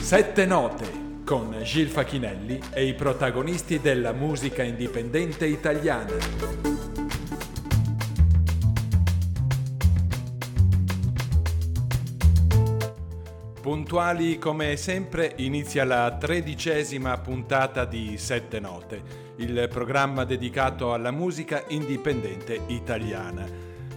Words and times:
Sette 0.00 0.44
note 0.44 1.08
con 1.24 1.56
Gil 1.62 1.86
Facchinelli 1.86 2.58
e 2.72 2.84
i 2.84 2.94
protagonisti 2.94 3.80
della 3.80 4.12
musica 4.12 4.64
indipendente 4.64 5.46
italiana. 5.46 6.16
Puntuali 13.60 14.38
come 14.38 14.76
sempre 14.76 15.34
inizia 15.36 15.84
la 15.84 16.16
tredicesima 16.18 17.16
puntata 17.18 17.84
di 17.84 18.16
Sette 18.18 18.58
Note, 18.58 19.02
il 19.36 19.68
programma 19.70 20.24
dedicato 20.24 20.92
alla 20.92 21.12
musica 21.12 21.62
indipendente 21.68 22.62
italiana. 22.66 23.46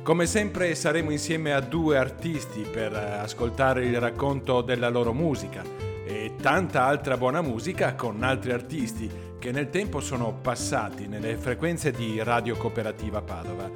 Come 0.04 0.28
sempre 0.28 0.76
saremo 0.76 1.10
insieme 1.10 1.54
a 1.54 1.62
due 1.62 1.98
artisti 1.98 2.60
per 2.70 2.94
ascoltare 2.94 3.86
il 3.86 4.00
racconto 4.00 4.62
della 4.62 4.90
loro 4.90 5.14
musica 5.14 5.92
e 6.06 6.36
tanta 6.42 6.84
altra 6.86 7.18
buona 7.18 7.42
musica 7.42 7.96
con 7.96 8.24
altri 8.24 8.52
artisti 8.52 9.10
che 9.40 9.52
nel 9.52 9.70
tempo 9.70 10.00
sono 10.00 10.34
passati 10.34 11.08
nelle 11.08 11.36
frequenze 11.36 11.92
di 11.92 12.22
Radio 12.22 12.56
Cooperativa 12.56 13.22
Padova. 13.22 13.70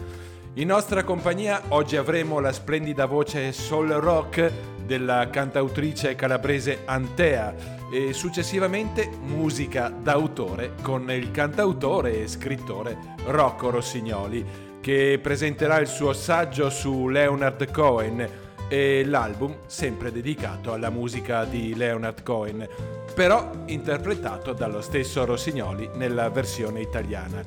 In 0.53 0.67
nostra 0.67 1.03
compagnia 1.03 1.61
oggi 1.67 1.97
avremo 1.97 2.39
la 2.39 2.51
splendida 2.51 3.05
voce 3.05 3.51
soul 3.51 3.89
rock 3.89 4.51
della 4.85 5.29
cantautrice 5.29 6.15
calabrese 6.15 6.83
Antea 6.85 7.53
e 7.91 8.13
successivamente 8.13 9.09
musica 9.21 9.89
d'autore 9.89 10.73
con 10.81 11.11
il 11.11 11.29
cantautore 11.31 12.23
e 12.23 12.27
scrittore 12.27 12.97
Rocco 13.25 13.69
Rossignoli 13.69 14.45
che 14.81 15.19
presenterà 15.21 15.79
il 15.79 15.87
suo 15.87 16.13
saggio 16.13 16.69
su 16.69 17.07
Leonard 17.07 17.69
Cohen 17.71 18.45
e 18.67 19.05
l'album 19.05 19.55
sempre 19.65 20.11
dedicato 20.11 20.73
alla 20.73 20.89
musica 20.89 21.45
di 21.45 21.75
Leonard 21.75 22.23
Cohen, 22.23 22.67
però 23.13 23.49
interpretato 23.65 24.53
dallo 24.53 24.81
stesso 24.81 25.25
Rossignoli 25.25 25.89
nella 25.95 26.29
versione 26.29 26.81
italiana. 26.81 27.41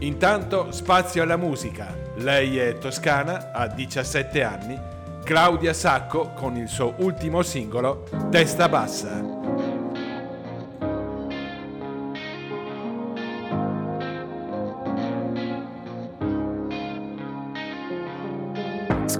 Intanto 0.00 0.72
spazio 0.72 1.22
alla 1.22 1.36
musica. 1.36 1.94
Lei 2.16 2.58
è 2.58 2.78
toscana, 2.78 3.52
ha 3.52 3.66
17 3.66 4.42
anni, 4.42 4.78
Claudia 5.24 5.72
Sacco 5.74 6.32
con 6.34 6.56
il 6.56 6.68
suo 6.68 6.94
ultimo 6.98 7.42
singolo 7.42 8.04
Testa 8.30 8.68
Bassa. 8.68 9.69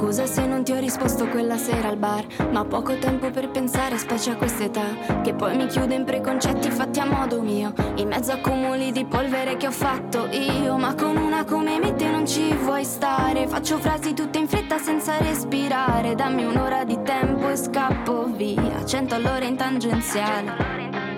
Scusa 0.00 0.24
se 0.24 0.46
non 0.46 0.64
ti 0.64 0.72
ho 0.72 0.78
risposto 0.78 1.28
quella 1.28 1.58
sera 1.58 1.88
al 1.88 1.98
bar, 1.98 2.24
ma 2.52 2.60
ho 2.60 2.64
poco 2.64 2.96
tempo 2.96 3.30
per 3.30 3.50
pensare, 3.50 3.98
specie 3.98 4.30
a 4.30 4.36
quest'età, 4.36 5.20
che 5.22 5.34
poi 5.34 5.54
mi 5.58 5.66
chiude 5.66 5.94
in 5.94 6.04
preconcetti 6.04 6.70
fatti 6.70 7.00
a 7.00 7.04
modo 7.04 7.42
mio, 7.42 7.74
in 7.96 8.08
mezzo 8.08 8.32
a 8.32 8.38
cumuli 8.38 8.92
di 8.92 9.04
polvere 9.04 9.58
che 9.58 9.66
ho 9.66 9.70
fatto 9.70 10.26
io, 10.30 10.78
ma 10.78 10.94
con 10.94 11.18
una 11.18 11.44
come 11.44 11.78
me 11.78 11.94
te 11.96 12.10
non 12.10 12.26
ci 12.26 12.50
vuoi 12.54 12.82
stare, 12.82 13.46
faccio 13.46 13.76
frasi 13.76 14.14
tutte 14.14 14.38
in 14.38 14.48
fretta 14.48 14.78
senza 14.78 15.18
respirare, 15.18 16.14
dammi 16.14 16.44
un'ora 16.44 16.82
di 16.84 16.98
tempo 17.02 17.50
e 17.50 17.56
scappo 17.56 18.24
via, 18.24 18.82
cento 18.86 19.16
all'ora 19.16 19.44
in 19.44 19.56
tangenziale. 19.56 20.54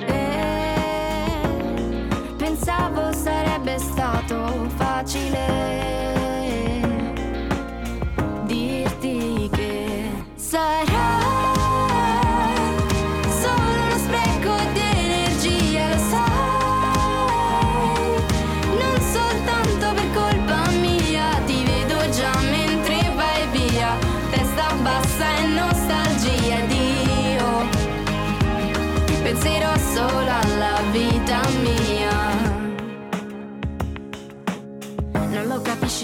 E 0.06 1.36
pensavo 2.36 3.12
sarebbe 3.12 3.78
stato 3.78 4.66
facile 4.74 6.21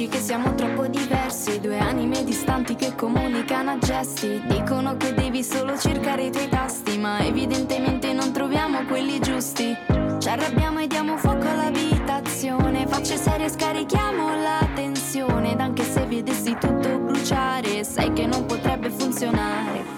che 0.09 0.21
siamo 0.21 0.55
troppo 0.55 0.87
diversi, 0.87 1.28
due 1.57 1.79
anime 1.79 2.23
distanti 2.25 2.75
che 2.75 2.95
comunicano 2.95 3.73
a 3.73 3.79
gesti. 3.79 4.41
Dicono 4.47 4.97
che 4.97 5.15
devi 5.15 5.43
solo 5.43 5.77
cercare 5.79 6.25
i 6.27 6.31
tuoi 6.31 6.49
tasti, 6.49 6.99
ma 6.99 7.25
evidentemente 7.25 8.13
non 8.13 8.33
troviamo 8.33 8.85
quelli 8.85 9.19
giusti. 9.21 9.77
Ci 10.19 10.29
arrabbiamo 10.29 10.81
e 10.81 10.87
diamo 10.87 11.17
fuoco 11.17 11.49
all'abitazione, 11.49 12.87
facce 12.87 13.17
serie 13.17 13.49
scarichiamo 13.49 14.35
la 14.37 14.69
tensione. 14.75 15.53
Ed 15.53 15.61
anche 15.61 15.85
se 15.85 16.05
vedessi 16.05 16.57
tutto 16.61 16.99
bruciare, 16.99 17.83
sai 17.83 18.13
che 18.13 18.27
non 18.27 18.45
potrebbe 18.45 18.91
funzionare. 18.91 19.98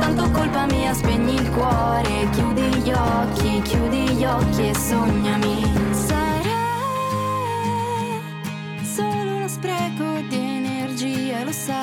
Soltanto 0.00 0.30
colpa 0.30 0.64
mia, 0.66 0.94
spegni 0.94 1.34
il 1.34 1.50
cuore, 1.50 2.28
chiudi 2.32 2.62
gli 2.80 2.90
occhi, 2.90 3.60
chiudi 3.62 4.08
gli 4.14 4.24
occhi 4.24 4.68
e 4.68 4.74
sognami. 4.74 5.62
Sarà 5.92 6.48
solo 8.82 9.34
uno 9.36 9.48
spreco 9.48 10.04
di 10.28 10.36
energia, 10.36 11.44
lo 11.44 11.52
sai 11.52 11.78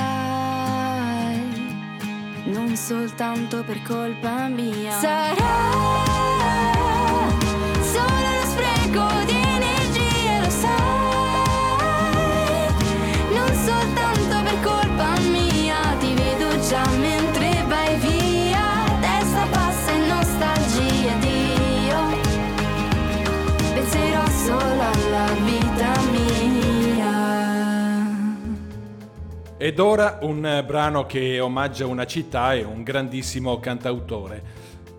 non 2.46 2.76
soltanto 2.76 3.64
per 3.64 3.82
colpa 3.84 4.48
mia. 4.48 4.92
Sarà 4.94 6.47
Ed 29.68 29.80
ora 29.80 30.20
un 30.22 30.64
brano 30.66 31.06
che 31.06 31.42
omaggia 31.42 31.86
una 31.88 32.06
città 32.06 32.54
e 32.54 32.64
un 32.64 32.84
grandissimo 32.84 33.60
cantautore. 33.60 34.42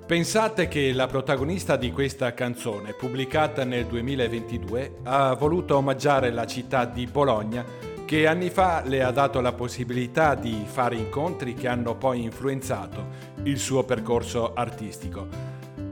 Pensate 0.04 0.68
che 0.68 0.92
la 0.92 1.06
protagonista 1.06 1.76
di 1.76 1.90
questa 1.90 2.34
canzone, 2.34 2.92
pubblicata 2.92 3.64
nel 3.64 3.86
2022, 3.86 4.98
ha 5.04 5.32
voluto 5.32 5.74
omaggiare 5.78 6.30
la 6.30 6.44
città 6.44 6.84
di 6.84 7.06
Bologna 7.06 7.64
che 8.04 8.26
anni 8.26 8.50
fa 8.50 8.82
le 8.84 9.02
ha 9.02 9.10
dato 9.10 9.40
la 9.40 9.54
possibilità 9.54 10.34
di 10.34 10.62
fare 10.66 10.96
incontri 10.96 11.54
che 11.54 11.66
hanno 11.66 11.94
poi 11.94 12.22
influenzato 12.22 13.06
il 13.44 13.58
suo 13.58 13.84
percorso 13.84 14.52
artistico. 14.52 15.28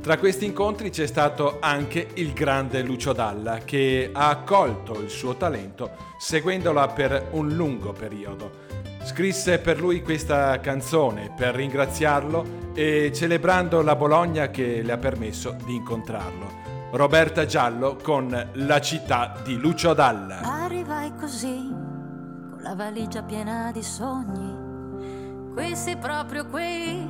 Tra 0.03 0.19
questi 0.19 0.45
incontri 0.45 0.91
c'è 0.91 1.07
stato 1.07 1.57
anche 1.61 2.09
il 2.15 2.35
grande 2.35 2.83
Lucio 2.83 3.15
Dalla 3.15 3.61
che 3.65 4.11
ha 4.13 4.29
accolto 4.29 5.01
il 5.01 5.09
suo 5.09 5.35
talento 5.35 5.93
seguendola 6.19 6.89
per 6.89 7.29
un 7.31 7.55
lungo 7.55 7.93
periodo. 7.93 8.66
Scrisse 9.07 9.61
per 9.61 9.79
lui 9.79 10.03
questa 10.03 10.59
canzone 10.59 11.33
per 11.35 11.55
ringraziarlo 11.55 12.73
e 12.75 13.13
celebrando 13.15 13.81
la 13.81 13.95
Bologna 13.95 14.49
che 14.49 14.83
le 14.83 14.91
ha 14.91 14.99
permesso 14.99 15.57
di 15.65 15.77
incontrarlo. 15.77 16.91
Roberta 16.91 17.47
Giallo 17.47 17.97
con 18.03 18.51
La 18.55 18.81
città 18.81 19.41
di 19.45 19.57
Lucio 19.59 19.95
Dalla. 19.95 20.41
Arrivai 20.41 21.15
così, 21.15 21.69
con 22.51 22.59
la 22.63 22.75
valigia 22.75 23.23
piena 23.23 23.71
di 23.73 23.83
sogni, 23.85 25.53
qui 25.55 25.77
sei 25.77 25.97
proprio 25.99 26.45
qui. 26.47 27.09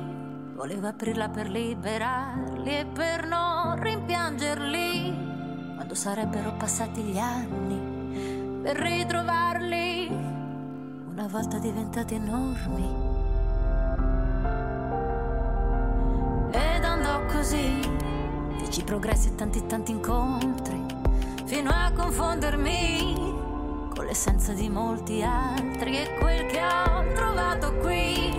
Volevo 0.53 0.85
aprirla 0.85 1.29
per 1.29 1.49
liberarli 1.49 2.77
e 2.77 2.85
per 2.85 3.25
non 3.25 3.81
rimpiangerli 3.81 5.73
quando 5.73 5.95
sarebbero 5.95 6.53
passati 6.57 7.01
gli 7.01 7.17
anni 7.17 8.59
per 8.61 8.77
ritrovarli 8.77 10.36
una 11.17 11.27
volta 11.27 11.57
diventati 11.57 12.13
enormi. 12.13 12.85
Ed 16.51 16.83
andò 16.83 17.25
così, 17.25 17.81
feci 18.59 18.83
progressi 18.83 19.29
e 19.29 19.35
tanti 19.35 19.65
tanti 19.65 19.93
incontri 19.93 20.85
fino 21.45 21.71
a 21.71 21.91
confondermi 21.91 23.15
con 23.95 24.05
l'essenza 24.05 24.53
di 24.53 24.69
molti 24.69 25.23
altri 25.23 25.97
e 25.97 26.17
quel 26.19 26.45
che 26.45 26.61
ho 26.61 27.11
trovato 27.15 27.73
qui 27.77 28.31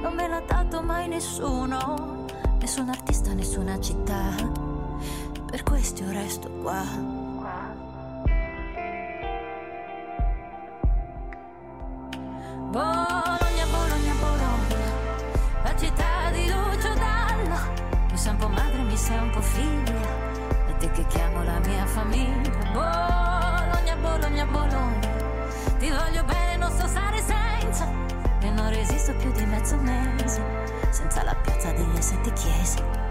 non 0.00 0.14
me 0.14 0.26
l'ha 0.26 0.42
dato 0.46 0.80
mai 0.80 1.08
nessuno, 1.08 2.24
nessun 2.58 2.88
artista, 2.88 3.34
nessuna 3.34 3.78
città, 3.78 4.34
per 5.44 5.62
questo 5.62 6.04
io 6.04 6.10
resto 6.10 6.48
qua. 6.62 7.23
Mi 18.96 19.30
po' 19.30 19.40
figlia, 19.40 20.68
e 20.68 20.76
te 20.78 20.88
che 20.92 21.04
chiamo 21.08 21.42
la 21.42 21.58
mia 21.66 21.84
famiglia. 21.84 22.50
Bologna, 22.72 23.96
Bologna, 23.96 24.46
Bologna, 24.46 25.08
ti 25.78 25.90
voglio 25.90 26.22
bene, 26.22 26.56
non 26.56 26.70
so 26.70 26.86
stare 26.86 27.20
senza 27.20 27.88
e 28.40 28.50
non 28.50 28.70
resisto 28.70 29.12
più 29.14 29.32
di 29.32 29.44
mezzo 29.46 29.76
mese 29.78 30.40
senza 30.90 31.24
la 31.24 31.34
piazza 31.34 31.72
delle 31.72 32.00
sette 32.00 32.32
chiese. 32.34 33.03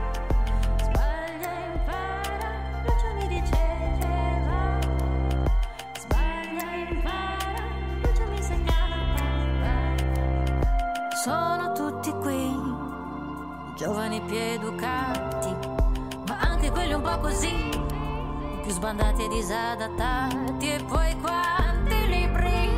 Disadattati. 19.33 20.69
E 20.69 20.83
poi 20.87 21.15
quanti 21.19 22.07
libri 22.07 22.69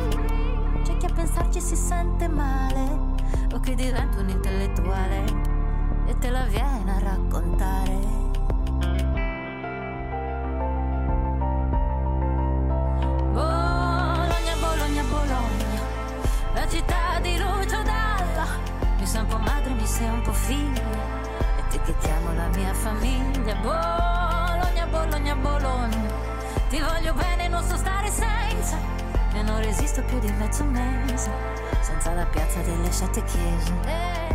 c'è 0.82 0.96
chi 0.96 1.06
a 1.06 1.12
pensarci 1.12 1.60
si 1.60 1.76
sente 1.76 2.28
male 2.28 3.14
o 3.52 3.60
che 3.60 3.74
diventa 3.74 4.20
un 4.20 4.28
intellettuale 4.28 5.24
e 6.06 6.16
te 6.18 6.30
la 6.30 6.44
viene 6.44 6.96
a 6.96 6.98
raccontare. 6.98 8.25
Non 29.56 29.64
resisto 29.64 30.02
più 30.02 30.18
di 30.18 30.30
mezzo 30.32 30.64
mese, 30.64 31.30
senza 31.80 32.12
la 32.12 32.26
piazza 32.26 32.60
delle 32.60 32.92
sette 32.92 33.24
chiese. 33.24 34.25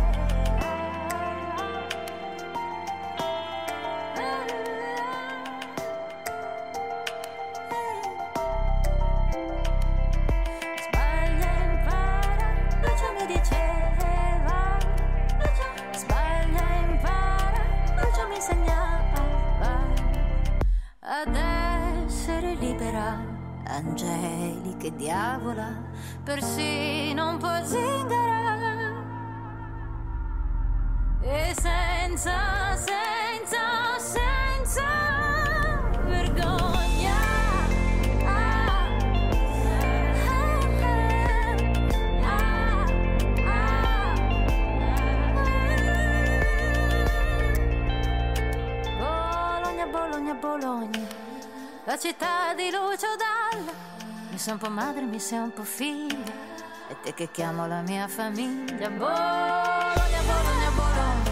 Po' 54.62 54.70
madre, 54.70 55.02
mi 55.02 55.18
sei 55.18 55.40
un 55.40 55.52
po' 55.52 55.64
figlia, 55.64 56.22
e 56.86 56.96
te 57.02 57.12
che 57.14 57.32
chiamo 57.32 57.66
la 57.66 57.80
mia 57.80 58.06
famiglia. 58.06 58.88
Bologna, 58.90 60.20
Bologna, 60.24 60.70
Bologna, 60.76 61.30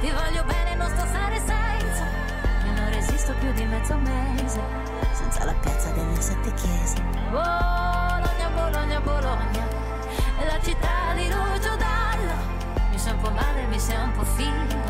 ti 0.00 0.10
voglio 0.10 0.42
bene, 0.42 0.74
non 0.74 0.88
sto 0.88 1.06
stare 1.06 1.38
senza, 1.38 2.04
e 2.66 2.70
non 2.74 2.90
resisto 2.90 3.32
più 3.34 3.52
di 3.52 3.64
mezzo 3.64 3.94
mese, 3.98 4.60
senza 5.12 5.44
la 5.44 5.52
piazza 5.52 5.90
delle 5.90 6.20
sette 6.20 6.52
chiese. 6.54 7.00
Bologna, 7.30 8.48
Bologna, 8.52 9.00
Bologna, 9.02 9.64
la 10.44 10.60
città 10.60 11.14
di 11.14 11.28
Lucio 11.28 11.76
Dalla. 11.76 12.34
Mi 12.90 12.98
sei 12.98 13.12
un 13.12 13.20
po' 13.20 13.30
madre, 13.30 13.66
mi 13.66 13.78
sei 13.78 14.02
un 14.02 14.10
po' 14.10 14.24
figlia, 14.24 14.82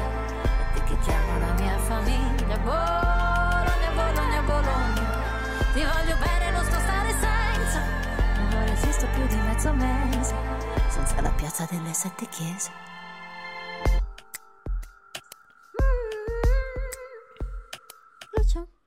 e 0.65 0.73
te 0.73 0.85
che 0.85 0.99
chiamo 1.01 1.39
la 1.39 1.53
mia 1.53 1.77
famiglia. 1.81 2.57
Bologna, 2.65 3.08
mese, 9.79 10.35
senza 10.89 11.21
la 11.21 11.31
piazza 11.31 11.67
delle 11.71 11.93
sette 11.93 12.27
chiese. 12.29 12.71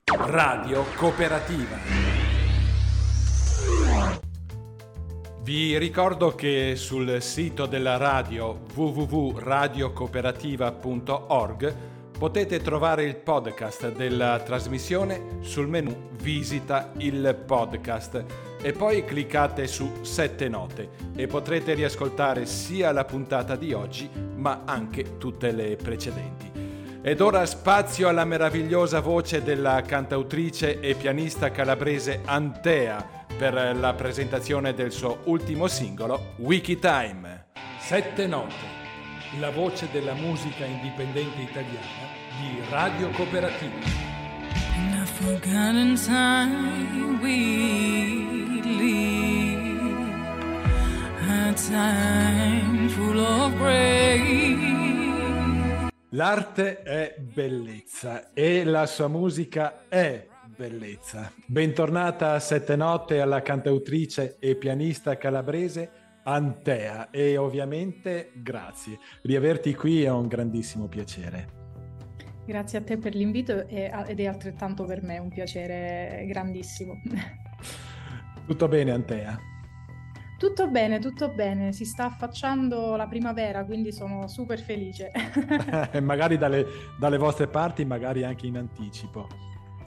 Radio 0.06 0.84
Cooperativa. 0.96 1.76
Vi 5.42 5.76
ricordo 5.76 6.34
che 6.34 6.76
sul 6.76 7.20
sito 7.20 7.66
della 7.66 7.96
radio 7.96 8.60
www.radiocooperativa.org 8.74 11.74
potete 12.16 12.60
trovare 12.60 13.02
il 13.04 13.16
podcast 13.16 13.92
della 13.92 14.38
trasmissione 14.38 15.38
sul 15.40 15.66
menu 15.66 16.10
Visita 16.12 16.92
il 16.98 17.36
podcast 17.44 18.51
e 18.62 18.72
poi 18.72 19.04
cliccate 19.04 19.66
su 19.66 19.98
Sette 20.02 20.48
Note 20.48 20.90
e 21.14 21.26
potrete 21.26 21.74
riascoltare 21.74 22.46
sia 22.46 22.92
la 22.92 23.04
puntata 23.04 23.56
di 23.56 23.72
oggi 23.72 24.08
ma 24.36 24.62
anche 24.64 25.18
tutte 25.18 25.52
le 25.52 25.76
precedenti. 25.76 26.50
Ed 27.02 27.20
ora 27.20 27.44
spazio 27.44 28.08
alla 28.08 28.24
meravigliosa 28.24 29.00
voce 29.00 29.42
della 29.42 29.82
cantautrice 29.82 30.78
e 30.78 30.94
pianista 30.94 31.50
calabrese 31.50 32.20
Antea 32.24 33.04
per 33.36 33.76
la 33.76 33.92
presentazione 33.94 34.72
del 34.72 34.92
suo 34.92 35.18
ultimo 35.24 35.66
singolo 35.66 36.34
Wiki 36.36 36.78
Time. 36.78 37.46
Sette 37.80 38.28
note, 38.28 38.54
la 39.40 39.50
voce 39.50 39.88
della 39.90 40.14
musica 40.14 40.64
indipendente 40.64 41.40
italiana 41.40 42.06
di 42.38 42.62
Radio 42.70 43.10
Cooperativa. 43.10 44.10
In 44.76 45.04
forgotten 45.04 45.96
time 45.96 47.18
we 47.20 48.31
live, 48.76 49.80
a 51.28 51.52
time 51.54 52.88
full 52.88 53.18
of 53.18 53.56
grace. 53.56 54.80
L'arte 56.10 56.82
è 56.82 57.14
bellezza 57.18 58.32
e 58.34 58.64
la 58.64 58.84
sua 58.86 59.08
musica 59.08 59.88
è 59.88 60.26
bellezza. 60.54 61.32
Bentornata 61.46 62.34
a 62.34 62.38
Sette 62.38 62.76
Notte 62.76 63.20
alla 63.20 63.40
cantautrice 63.40 64.36
e 64.38 64.56
pianista 64.56 65.16
calabrese 65.16 65.90
Antea 66.24 67.10
e 67.10 67.36
ovviamente 67.36 68.30
grazie. 68.34 68.98
Riaverti 69.22 69.74
qui 69.74 70.04
è 70.04 70.10
un 70.10 70.28
grandissimo 70.28 70.86
piacere. 70.86 71.60
Grazie 72.44 72.78
a 72.78 72.82
te 72.82 72.98
per 72.98 73.14
l'invito 73.14 73.66
ed 73.66 74.20
è 74.20 74.26
altrettanto 74.26 74.84
per 74.84 75.02
me 75.02 75.18
un 75.18 75.30
piacere 75.30 76.24
grandissimo. 76.26 77.00
Tutto 78.52 78.68
bene 78.68 78.90
Antea? 78.90 79.40
Tutto 80.36 80.68
bene, 80.68 80.98
tutto 80.98 81.30
bene, 81.30 81.72
si 81.72 81.86
sta 81.86 82.04
affacciando 82.04 82.96
la 82.96 83.06
primavera, 83.06 83.64
quindi 83.64 83.92
sono 83.92 84.28
super 84.28 84.60
felice. 84.60 85.10
E 85.90 86.00
magari 86.00 86.36
dalle, 86.36 86.66
dalle 87.00 87.16
vostre 87.16 87.46
parti, 87.46 87.86
magari 87.86 88.24
anche 88.24 88.46
in 88.46 88.58
anticipo. 88.58 89.26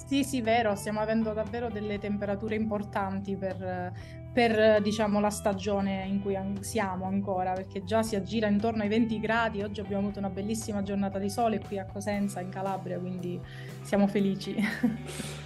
Sì, 0.07 0.23
sì, 0.23 0.41
vero, 0.41 0.73
stiamo 0.73 0.99
avendo 0.99 1.31
davvero 1.33 1.69
delle 1.69 1.99
temperature 1.99 2.55
importanti 2.55 3.37
per, 3.37 3.93
per 4.33 4.81
diciamo, 4.81 5.19
la 5.19 5.29
stagione 5.29 6.03
in 6.07 6.23
cui 6.23 6.35
siamo 6.61 7.05
ancora, 7.05 7.53
perché 7.53 7.83
già 7.83 8.01
si 8.01 8.15
aggira 8.15 8.47
intorno 8.47 8.81
ai 8.81 8.89
20 8.89 9.19
gradi, 9.19 9.61
oggi 9.61 9.79
abbiamo 9.79 10.01
avuto 10.05 10.17
una 10.17 10.31
bellissima 10.31 10.81
giornata 10.81 11.19
di 11.19 11.29
sole 11.29 11.59
qui 11.59 11.77
a 11.77 11.85
Cosenza, 11.85 12.39
in 12.39 12.49
Calabria, 12.49 12.97
quindi 12.97 13.39
siamo 13.83 14.07
felici. 14.07 14.55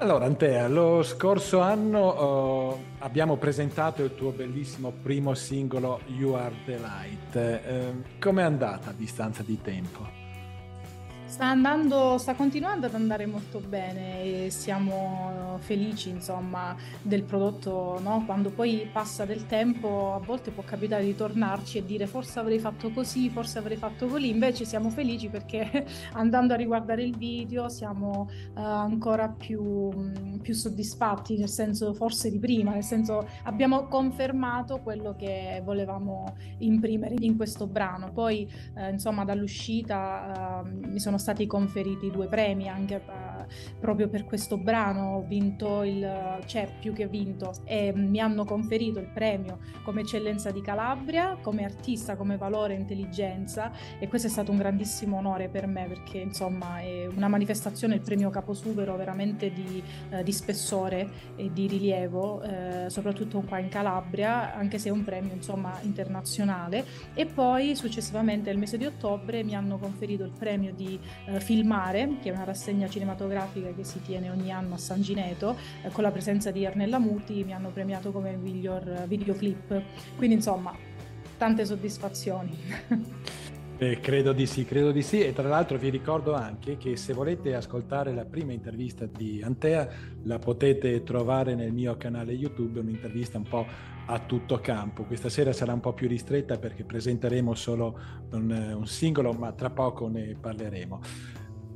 Allora, 0.00 0.24
Antea, 0.24 0.66
lo 0.66 1.02
scorso 1.02 1.60
anno 1.60 2.70
uh, 2.70 2.84
abbiamo 3.00 3.36
presentato 3.36 4.02
il 4.02 4.14
tuo 4.14 4.30
bellissimo 4.30 4.94
primo 5.02 5.34
singolo 5.34 6.00
You 6.06 6.32
Are 6.32 6.54
the 6.64 6.78
Light. 6.78 7.34
Uh, 7.34 8.02
com'è 8.18 8.42
andata 8.42 8.88
a 8.90 8.94
distanza 8.94 9.42
di 9.42 9.60
tempo? 9.60 10.19
Sta 11.30 11.46
andando, 11.46 12.18
sta 12.18 12.34
continuando 12.34 12.86
ad 12.86 12.94
andare 12.94 13.24
molto 13.24 13.60
bene 13.60 14.46
e 14.46 14.50
siamo 14.50 15.58
felici, 15.60 16.08
insomma, 16.08 16.74
del 17.02 17.22
prodotto, 17.22 18.00
no? 18.02 18.24
Quando 18.26 18.50
poi 18.50 18.88
passa 18.92 19.24
del 19.24 19.46
tempo, 19.46 20.12
a 20.12 20.18
volte 20.18 20.50
può 20.50 20.64
capitare 20.64 21.04
di 21.04 21.14
tornarci 21.14 21.78
e 21.78 21.84
dire 21.84 22.08
forse 22.08 22.40
avrei 22.40 22.58
fatto 22.58 22.90
così, 22.90 23.30
forse 23.30 23.58
avrei 23.58 23.76
fatto 23.76 24.08
così, 24.08 24.28
invece 24.28 24.64
siamo 24.64 24.90
felici 24.90 25.28
perché 25.28 25.86
andando 26.14 26.54
a 26.54 26.56
riguardare 26.56 27.04
il 27.04 27.16
video 27.16 27.68
siamo 27.68 28.28
uh, 28.56 28.60
ancora 28.60 29.28
più, 29.28 30.10
più 30.42 30.52
soddisfatti, 30.52 31.38
nel 31.38 31.48
senso 31.48 31.94
forse 31.94 32.28
di 32.28 32.40
prima, 32.40 32.72
nel 32.72 32.82
senso 32.82 33.28
abbiamo 33.44 33.86
confermato 33.86 34.80
quello 34.80 35.14
che 35.14 35.62
volevamo 35.64 36.34
imprimere 36.58 37.14
in 37.20 37.36
questo 37.36 37.68
brano. 37.68 38.10
Poi, 38.10 38.50
uh, 38.74 38.90
insomma, 38.90 39.24
dall'uscita 39.24 40.62
uh, 40.64 40.88
mi 40.88 40.98
sono 40.98 41.18
stati 41.20 41.46
conferiti 41.46 42.10
due 42.10 42.26
premi 42.26 42.68
anche 42.68 43.00
uh, 43.06 43.78
proprio 43.78 44.08
per 44.08 44.24
questo 44.24 44.56
brano. 44.56 45.16
Ho 45.16 45.22
vinto 45.22 45.84
il, 45.84 46.40
cioè 46.46 46.68
più 46.80 46.92
che 46.92 47.06
vinto, 47.06 47.52
e 47.64 47.92
mi 47.94 48.18
hanno 48.18 48.44
conferito 48.44 48.98
il 48.98 49.08
premio 49.12 49.58
come 49.84 50.00
eccellenza 50.00 50.50
di 50.50 50.60
Calabria, 50.60 51.38
come 51.40 51.64
artista, 51.64 52.16
come 52.16 52.36
valore 52.36 52.74
e 52.74 52.78
intelligenza 52.78 53.70
e 53.98 54.08
questo 54.08 54.26
è 54.26 54.30
stato 54.30 54.50
un 54.50 54.58
grandissimo 54.58 55.16
onore 55.16 55.48
per 55.48 55.66
me 55.66 55.86
perché 55.86 56.18
insomma 56.18 56.80
è 56.80 57.06
una 57.06 57.28
manifestazione, 57.28 57.94
il 57.94 58.00
premio 58.00 58.30
Caposuvero 58.30 58.96
veramente 58.96 59.52
di, 59.52 59.82
uh, 60.10 60.22
di 60.22 60.32
spessore 60.32 61.08
e 61.36 61.52
di 61.52 61.66
rilievo, 61.66 62.42
uh, 62.42 62.88
soprattutto 62.88 63.40
qua 63.40 63.58
in 63.58 63.68
Calabria, 63.68 64.54
anche 64.54 64.78
se 64.78 64.88
è 64.88 64.92
un 64.92 65.04
premio 65.04 65.34
insomma 65.34 65.78
internazionale. 65.82 66.84
E 67.14 67.26
poi 67.26 67.76
successivamente 67.76 68.50
nel 68.50 68.58
mese 68.58 68.78
di 68.78 68.86
ottobre 68.86 69.42
mi 69.42 69.54
hanno 69.54 69.78
conferito 69.78 70.24
il 70.24 70.32
premio 70.36 70.72
di 70.72 70.98
eh, 71.26 71.40
Filmare, 71.40 72.16
che 72.20 72.30
è 72.30 72.32
una 72.32 72.44
rassegna 72.44 72.88
cinematografica 72.88 73.72
che 73.72 73.84
si 73.84 74.00
tiene 74.02 74.30
ogni 74.30 74.50
anno 74.50 74.74
a 74.74 74.78
San 74.78 75.00
Gineto, 75.00 75.56
eh, 75.82 75.90
con 75.90 76.02
la 76.02 76.10
presenza 76.10 76.50
di 76.50 76.66
Arnella 76.66 76.98
Muti, 76.98 77.44
mi 77.44 77.52
hanno 77.52 77.70
premiato 77.70 78.10
come 78.12 78.36
miglior 78.36 79.04
videoclip. 79.06 79.82
Quindi 80.16 80.36
insomma, 80.36 80.74
tante 81.36 81.64
soddisfazioni. 81.64 82.58
Eh, 83.82 83.98
credo 83.98 84.34
di 84.34 84.44
sì, 84.44 84.66
credo 84.66 84.92
di 84.92 85.00
sì 85.00 85.22
e 85.24 85.32
tra 85.32 85.48
l'altro 85.48 85.78
vi 85.78 85.88
ricordo 85.88 86.34
anche 86.34 86.76
che 86.76 86.98
se 86.98 87.14
volete 87.14 87.54
ascoltare 87.54 88.12
la 88.12 88.26
prima 88.26 88.52
intervista 88.52 89.06
di 89.06 89.40
Antea 89.42 89.88
la 90.24 90.38
potete 90.38 91.02
trovare 91.02 91.54
nel 91.54 91.72
mio 91.72 91.96
canale 91.96 92.34
YouTube, 92.34 92.80
un'intervista 92.80 93.38
un 93.38 93.48
po' 93.48 93.66
a 94.10 94.18
tutto 94.18 94.58
campo. 94.58 95.04
Questa 95.04 95.28
sera 95.28 95.52
sarà 95.52 95.72
un 95.72 95.80
po' 95.80 95.92
più 95.92 96.08
ristretta 96.08 96.58
perché 96.58 96.84
presenteremo 96.84 97.54
solo 97.54 97.98
un, 98.32 98.74
un 98.76 98.86
singolo, 98.86 99.32
ma 99.32 99.52
tra 99.52 99.70
poco 99.70 100.08
ne 100.08 100.36
parleremo. 100.38 101.00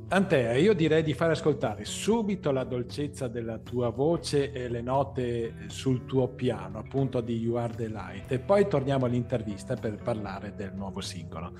Antea, 0.07 0.53
io 0.53 0.73
direi 0.73 1.01
di 1.01 1.13
far 1.13 1.31
ascoltare 1.31 1.83
subito 1.83 2.51
la 2.51 2.63
dolcezza 2.63 3.27
della 3.27 3.57
tua 3.57 3.89
voce 3.89 4.51
e 4.51 4.69
le 4.69 4.81
note 4.81 5.65
sul 5.67 6.05
tuo 6.05 6.27
piano, 6.27 6.77
appunto 6.77 7.21
di 7.21 7.39
You 7.39 7.55
Are 7.55 7.73
the 7.73 7.87
Light, 7.87 8.31
e 8.31 8.39
poi 8.39 8.67
torniamo 8.67 9.05
all'intervista 9.05 9.75
per 9.75 9.95
parlare 9.95 10.53
del 10.55 10.73
nuovo 10.75 11.01
singolo. 11.01 11.53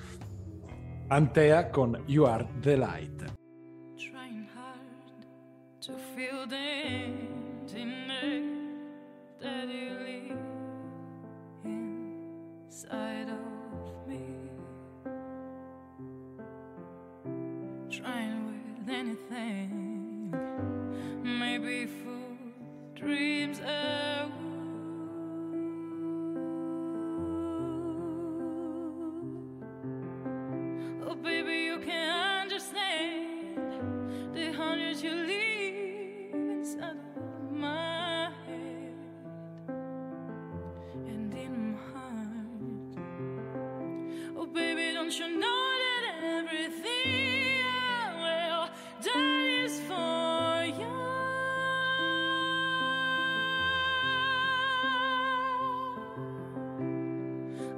Antea 1.08 1.70
con 1.70 2.00
You 2.06 2.26
Are 2.26 2.46
the 2.60 2.76
Light. 2.76 3.34
Trying 3.96 4.46
hard 4.54 5.80
to 5.80 5.94
feel 6.14 6.46
the 6.46 7.34
that 9.40 9.68
you 9.68 9.90
leave 10.04 10.55
Side 12.76 13.30
of 13.30 14.06
me. 14.06 14.20
Trying 17.88 18.44
with 18.48 18.90
anything, 18.94 20.30
maybe 21.22 21.86
fool 21.86 22.36
dreams 22.94 23.60
are. 23.60 24.30
Oh, 31.08 31.14
baby, 31.14 31.56
you 31.64 31.78
can 31.78 32.42
understand 32.42 34.34
the 34.34 34.52
hundreds 34.52 35.02
you 35.02 35.14
leave 35.14 36.34
inside 36.34 36.98
of 37.16 37.50
my. 37.52 37.95
baby, 44.56 44.94
don't 44.94 45.12
you 45.18 45.38
know 45.38 45.62
that 45.84 46.04
everything 46.38 47.60
I 47.62 48.06
will 48.24 48.68
die 49.04 49.64
is 49.64 49.80
for 49.80 50.64
you? 50.80 50.94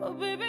Oh, 0.01 0.13
baby. 0.13 0.48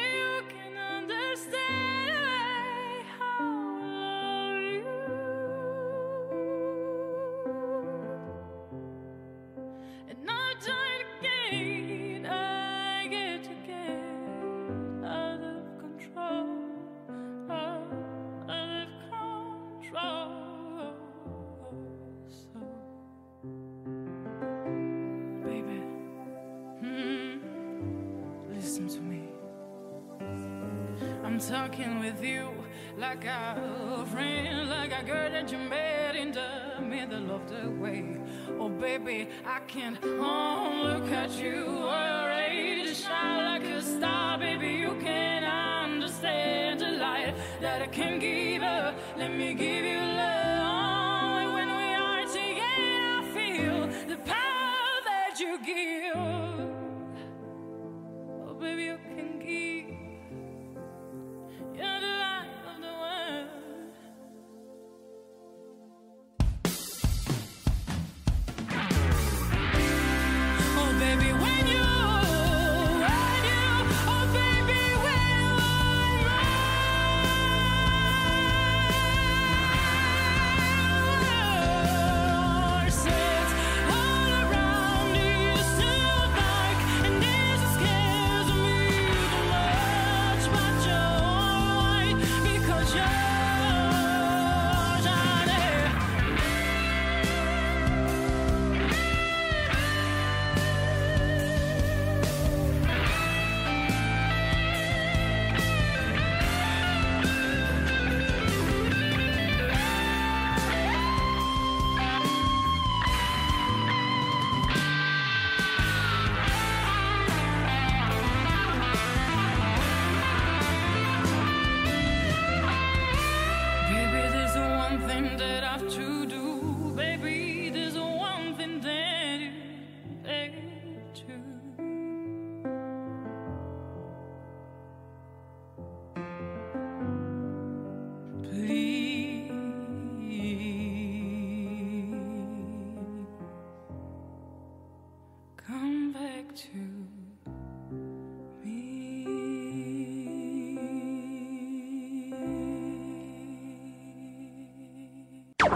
Like 33.00 33.24
a 33.24 34.06
friend, 34.12 34.70
like 34.70 34.92
a 34.92 35.04
girl 35.06 35.32
that 35.32 35.50
you 35.50 35.58
met 35.58 36.18
in 36.18 36.34
the 36.34 36.82
middle 36.82 37.32
of 37.32 37.50
the 37.50 37.72
way. 37.72 38.18
Oh, 38.60 38.68
baby, 38.68 39.30
I 39.46 39.60
can't 39.68 40.04
look 40.04 41.10
at 41.10 41.32
you. 41.32 41.88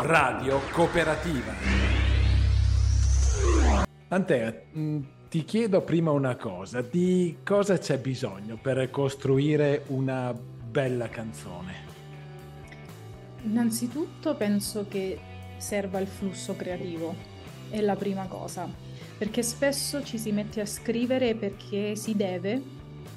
Radio 0.06 0.60
Cooperativa. 0.74 1.54
Antea, 4.10 4.54
mm, 4.78 5.02
ti 5.30 5.46
chiedo 5.46 5.80
prima 5.80 6.12
una 6.12 6.36
cosa, 6.36 6.82
di 6.82 7.38
cosa 7.42 7.78
c'è 7.78 8.00
bisogno 8.00 8.60
per 8.62 8.90
costruire 8.90 9.84
una 9.88 10.34
bella 10.34 11.08
canzone? 11.08 11.74
Innanzitutto 13.44 14.36
penso 14.36 14.88
che 14.90 15.18
serva 15.56 16.00
il 16.00 16.08
flusso 16.08 16.54
creativo, 16.58 17.16
è 17.70 17.80
la 17.80 17.96
prima 17.96 18.28
cosa, 18.28 18.68
perché 19.18 19.42
spesso 19.42 20.04
ci 20.04 20.18
si 20.18 20.34
mette 20.34 20.60
a 20.60 20.66
scrivere 20.66 21.34
perché 21.36 21.96
si 21.96 22.14
deve 22.14 22.62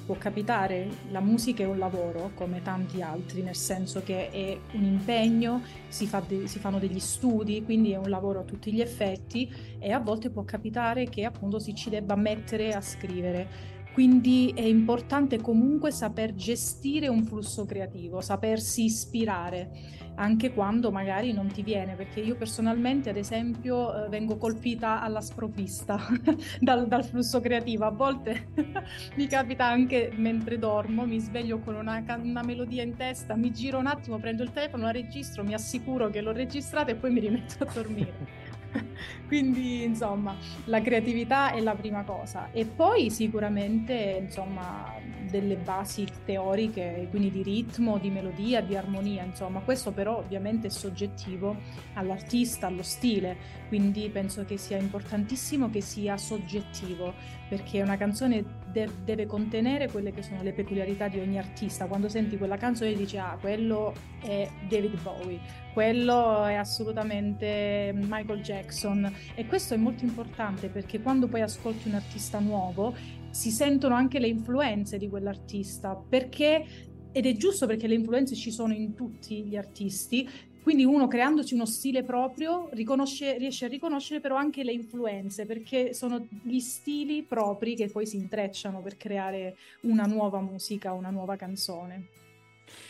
può 0.07 0.15
capitare, 0.17 0.87
la 1.09 1.19
musica 1.19 1.63
è 1.63 1.65
un 1.65 1.77
lavoro 1.77 2.31
come 2.33 2.61
tanti 2.61 3.01
altri, 3.01 3.41
nel 3.41 3.57
senso 3.57 4.01
che 4.03 4.29
è 4.31 4.57
un 4.71 4.83
impegno, 4.83 5.61
si, 5.89 6.07
fa 6.07 6.23
de- 6.25 6.47
si, 6.47 6.59
fanno 6.59 6.79
degli 6.79 6.99
studi, 6.99 7.61
quindi 7.61 7.91
è 7.91 7.97
un 7.97 8.09
lavoro 8.09 8.39
a 8.39 8.43
tutti 8.43 8.71
gli 8.71 8.79
effetti 8.79 9.51
e 9.77 9.91
a 9.91 9.99
volte 9.99 10.29
può 10.29 10.45
capitare 10.45 11.09
che 11.09 11.25
appunto 11.25 11.59
si 11.59 11.75
ci 11.75 11.89
debba 11.89 12.15
mettere 12.15 12.71
a 12.73 12.79
scrivere. 12.79 13.75
Quindi 13.97 14.53
è 14.55 14.61
importante 14.61 15.41
comunque 15.41 15.89
saper 15.89 16.35
gestire 16.35 17.07
un 17.07 17.23
flusso 17.23 17.65
creativo, 17.65 18.21
sapersi 18.21 18.83
ispirare 18.83 19.71
anche 20.17 20.53
quando 20.53 20.91
magari 20.91 21.33
non 21.33 21.47
ti 21.47 21.63
viene, 21.63 21.95
perché 21.95 22.19
io 22.19 22.35
personalmente 22.35 23.09
ad 23.09 23.17
esempio 23.17 24.05
eh, 24.05 24.09
vengo 24.09 24.37
colpita 24.37 25.01
alla 25.01 25.19
sprovvista 25.19 25.97
dal, 26.61 26.87
dal, 26.87 27.05
flusso 27.05 27.39
creativo, 27.39 27.85
a 27.85 27.89
volte 27.89 28.49
mi 29.17 29.25
capita 29.25 29.65
anche 29.65 30.11
mentre 30.15 30.59
dormo, 30.59 31.07
mi 31.07 31.17
sveglio 31.17 31.57
con 31.57 31.73
una, 31.73 32.03
una, 32.21 32.43
melodia 32.43 32.83
in 32.83 32.95
testa, 32.95 33.35
mi 33.35 33.51
giro 33.51 33.79
un 33.79 33.87
attimo, 33.87 34.19
prendo 34.19 34.43
il 34.43 34.51
telefono, 34.51 34.83
la 34.83 34.91
registro, 34.91 35.43
mi 35.43 35.55
assicuro 35.55 36.11
che 36.11 36.21
l'ho 36.21 36.33
registrata 36.33 36.91
e 36.91 36.95
poi 36.95 37.09
mi 37.09 37.19
rimetto 37.19 37.63
a 37.63 37.71
dormire. 37.73 38.45
Quindi, 39.27 39.83
insomma, 39.83 40.35
la 40.65 40.81
creatività 40.81 41.51
è 41.51 41.59
la 41.61 41.75
prima 41.75 42.03
cosa. 42.03 42.49
E 42.51 42.65
poi 42.65 43.09
sicuramente, 43.09 44.19
insomma, 44.21 44.93
delle 45.29 45.57
basi 45.57 46.07
teoriche, 46.25 47.07
quindi 47.09 47.29
di 47.31 47.43
ritmo, 47.43 47.97
di 47.97 48.09
melodia, 48.09 48.61
di 48.61 48.75
armonia, 48.75 49.23
insomma, 49.23 49.59
questo 49.59 49.91
però 49.91 50.17
ovviamente 50.17 50.67
è 50.67 50.69
soggettivo 50.69 51.55
all'artista, 51.93 52.67
allo 52.67 52.83
stile, 52.83 53.37
quindi 53.67 54.09
penso 54.09 54.45
che 54.45 54.57
sia 54.57 54.77
importantissimo 54.77 55.69
che 55.69 55.81
sia 55.81 56.17
soggettivo, 56.17 57.13
perché 57.49 57.81
una 57.81 57.97
canzone 57.97 58.43
de- 58.77 58.89
deve 59.03 59.25
contenere 59.25 59.89
quelle 59.89 60.11
che 60.11 60.21
sono 60.21 60.43
le 60.43 60.53
peculiarità 60.53 61.07
di 61.07 61.19
ogni 61.19 61.39
artista. 61.39 61.87
Quando 61.87 62.07
senti 62.07 62.37
quella 62.37 62.57
canzone 62.57 62.93
dici 62.93 63.17
"Ah, 63.17 63.37
quello 63.39 63.93
è 64.21 64.47
David 64.69 65.01
Bowie, 65.01 65.39
quello 65.73 66.45
è 66.45 66.53
assolutamente 66.53 67.91
Michael 67.95 68.41
Jackson" 68.41 69.11
e 69.35 69.45
questo 69.47 69.73
è 69.73 69.77
molto 69.77 70.03
importante 70.03 70.67
perché 70.69 71.01
quando 71.01 71.27
poi 71.27 71.41
ascolti 71.41 71.87
un 71.87 71.95
artista 71.95 72.39
nuovo 72.39 72.95
si 73.31 73.49
sentono 73.49 73.95
anche 73.95 74.19
le 74.19 74.27
influenze 74.27 74.97
di 74.97 75.09
quell'artista, 75.09 75.95
perché 75.95 76.65
ed 77.11 77.25
è 77.25 77.33
giusto 77.33 77.65
perché 77.65 77.87
le 77.87 77.95
influenze 77.95 78.35
ci 78.35 78.51
sono 78.51 78.73
in 78.73 78.93
tutti 78.93 79.43
gli 79.43 79.55
artisti, 79.55 80.29
quindi 80.67 80.83
uno 80.83 81.07
creandosi 81.07 81.53
uno 81.53 81.65
stile 81.65 82.03
proprio 82.03 82.67
riesce 82.73 83.63
a 83.63 83.67
riconoscere 83.69 84.19
però 84.19 84.35
anche 84.35 84.65
le 84.65 84.73
influenze, 84.73 85.45
perché 85.45 85.93
sono 85.93 86.27
gli 86.41 86.59
stili 86.59 87.23
propri 87.23 87.73
che 87.73 87.87
poi 87.87 88.05
si 88.05 88.17
intrecciano 88.17 88.81
per 88.81 88.97
creare 88.97 89.55
una 89.83 90.03
nuova 90.03 90.41
musica, 90.41 90.91
una 90.91 91.09
nuova 91.09 91.37
canzone. 91.37 92.16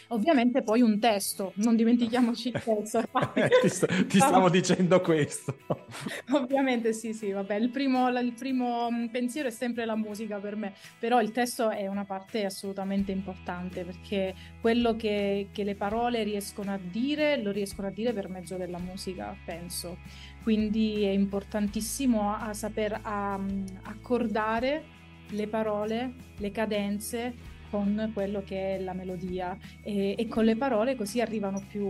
Ovviamente 0.09 0.61
poi 0.61 0.81
un 0.81 0.99
testo, 0.99 1.51
non 1.55 1.75
dimentichiamoci 1.75 2.49
il 2.49 2.61
testo. 2.63 3.03
ti, 3.61 3.69
st- 3.69 4.05
ti, 4.07 4.19
stavo 4.19 4.49
dicendo 4.49 5.01
questo. 5.01 5.57
Ovviamente 6.31 6.93
sì, 6.93 7.13
sì, 7.13 7.31
vabbè, 7.31 7.55
il 7.55 7.69
primo, 7.69 8.07
il 8.09 8.33
primo, 8.33 8.89
mm, 8.89 9.07
pensiero 9.07 9.49
è 9.49 9.51
sempre 9.51 9.85
la 9.85 9.95
musica 9.95 10.39
per 10.39 10.55
me, 10.55 10.73
però 10.97 11.21
il 11.21 11.31
testo 11.31 11.69
è 11.69 11.87
una 11.87 12.05
parte 12.05 12.45
assolutamente 12.45 13.11
importante 13.11 13.83
perché 13.83 14.33
quello 14.61 14.95
che, 14.95 15.49
che 15.51 15.63
le 15.63 15.75
parole 15.75 16.23
riescono 16.23 16.71
a 16.71 16.79
dire 16.81 17.41
lo 17.41 17.51
riescono 17.51 17.87
a 17.87 17.91
dire 17.91 18.13
per 18.13 18.29
mezzo 18.29 18.55
della 18.55 18.79
musica, 18.79 19.35
penso. 19.45 19.97
Quindi 20.41 21.03
è 21.03 21.09
importantissimo 21.09 22.33
a, 22.33 22.47
a 22.47 22.53
saper 22.53 22.99
a, 23.01 23.37
mm, 23.37 23.65
accordare 23.83 24.95
le 25.31 25.47
parole, 25.47 26.13
le 26.37 26.51
cadenze 26.51 27.55
con 27.69 28.11
quello 28.13 28.43
che 28.45 28.75
è 28.75 28.79
la 28.79 28.93
melodia 28.93 29.57
e, 29.81 30.15
e 30.17 30.27
con 30.27 30.45
le 30.45 30.55
parole 30.55 30.95
così 30.95 31.21
arrivano 31.21 31.63
più, 31.67 31.89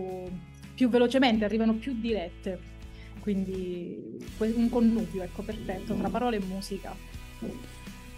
più, 0.74 0.88
velocemente, 0.88 1.44
arrivano 1.44 1.74
più 1.74 1.94
dirette. 1.98 2.76
Quindi 3.20 4.18
un 4.38 4.68
connubio, 4.70 5.22
ecco, 5.22 5.42
perfetto, 5.42 5.94
tra 5.94 6.08
parole 6.08 6.36
e 6.36 6.40
musica. 6.40 6.94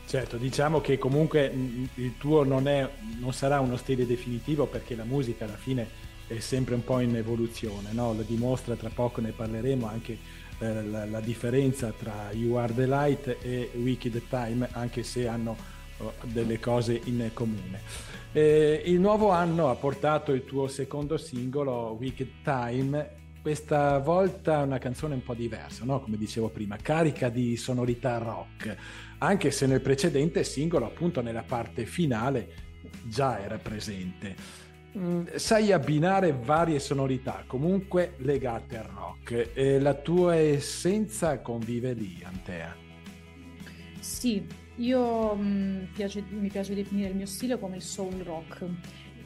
Certo, 0.06 0.36
diciamo 0.36 0.80
che 0.80 0.98
comunque 0.98 1.52
il 1.94 2.14
tuo 2.18 2.42
non, 2.44 2.66
è, 2.66 2.88
non 3.18 3.32
sarà 3.32 3.60
uno 3.60 3.76
stile 3.76 4.06
definitivo 4.06 4.66
perché 4.66 4.96
la 4.96 5.04
musica 5.04 5.44
alla 5.44 5.56
fine 5.56 6.08
è 6.26 6.38
sempre 6.38 6.74
un 6.74 6.84
po' 6.84 7.00
in 7.00 7.14
evoluzione, 7.16 7.92
no? 7.92 8.12
lo 8.12 8.22
dimostra, 8.22 8.76
tra 8.76 8.88
poco 8.88 9.20
ne 9.20 9.32
parleremo 9.32 9.86
anche 9.86 10.18
eh, 10.58 10.84
la, 10.84 11.04
la 11.06 11.20
differenza 11.20 11.92
tra 11.96 12.30
You 12.32 12.54
Are 12.54 12.72
the 12.74 12.86
Light 12.86 13.38
e 13.42 13.70
Wicked 13.74 14.22
Time, 14.28 14.68
anche 14.72 15.02
se 15.02 15.26
hanno 15.26 15.56
delle 16.24 16.58
cose 16.58 17.00
in 17.04 17.30
comune. 17.32 17.80
Eh, 18.32 18.82
il 18.86 19.00
nuovo 19.00 19.30
anno 19.30 19.70
ha 19.70 19.74
portato 19.74 20.32
il 20.32 20.44
tuo 20.44 20.68
secondo 20.68 21.16
singolo, 21.16 21.96
Wicked 21.98 22.42
Time, 22.44 23.18
questa 23.42 23.98
volta 23.98 24.62
una 24.62 24.78
canzone 24.78 25.14
un 25.14 25.22
po' 25.22 25.34
diversa, 25.34 25.84
no? 25.84 26.00
come 26.00 26.16
dicevo 26.16 26.48
prima, 26.48 26.76
carica 26.76 27.28
di 27.28 27.56
sonorità 27.56 28.18
rock, 28.18 28.76
anche 29.18 29.50
se 29.50 29.66
nel 29.66 29.80
precedente 29.80 30.44
singolo, 30.44 30.86
appunto 30.86 31.22
nella 31.22 31.42
parte 31.42 31.86
finale, 31.86 32.48
già 33.04 33.40
era 33.40 33.56
presente. 33.56 34.68
Mm, 34.96 35.26
sai 35.36 35.72
abbinare 35.72 36.32
varie 36.32 36.80
sonorità, 36.80 37.44
comunque 37.46 38.14
legate 38.18 38.76
al 38.76 38.84
rock, 38.84 39.50
e 39.54 39.78
la 39.78 39.94
tua 39.94 40.36
essenza 40.36 41.40
convive 41.40 41.92
lì, 41.92 42.20
Antea. 42.22 42.76
Sì, 44.00 44.44
io 44.80 45.34
mh, 45.34 45.42
mm, 45.42 45.82
piace, 45.94 46.24
mi 46.28 46.48
piace 46.48 46.74
definire 46.74 47.08
il 47.10 47.16
mio 47.16 47.26
stile 47.26 47.58
come 47.58 47.76
il 47.76 47.82
soul 47.82 48.14
rock. 48.22 48.64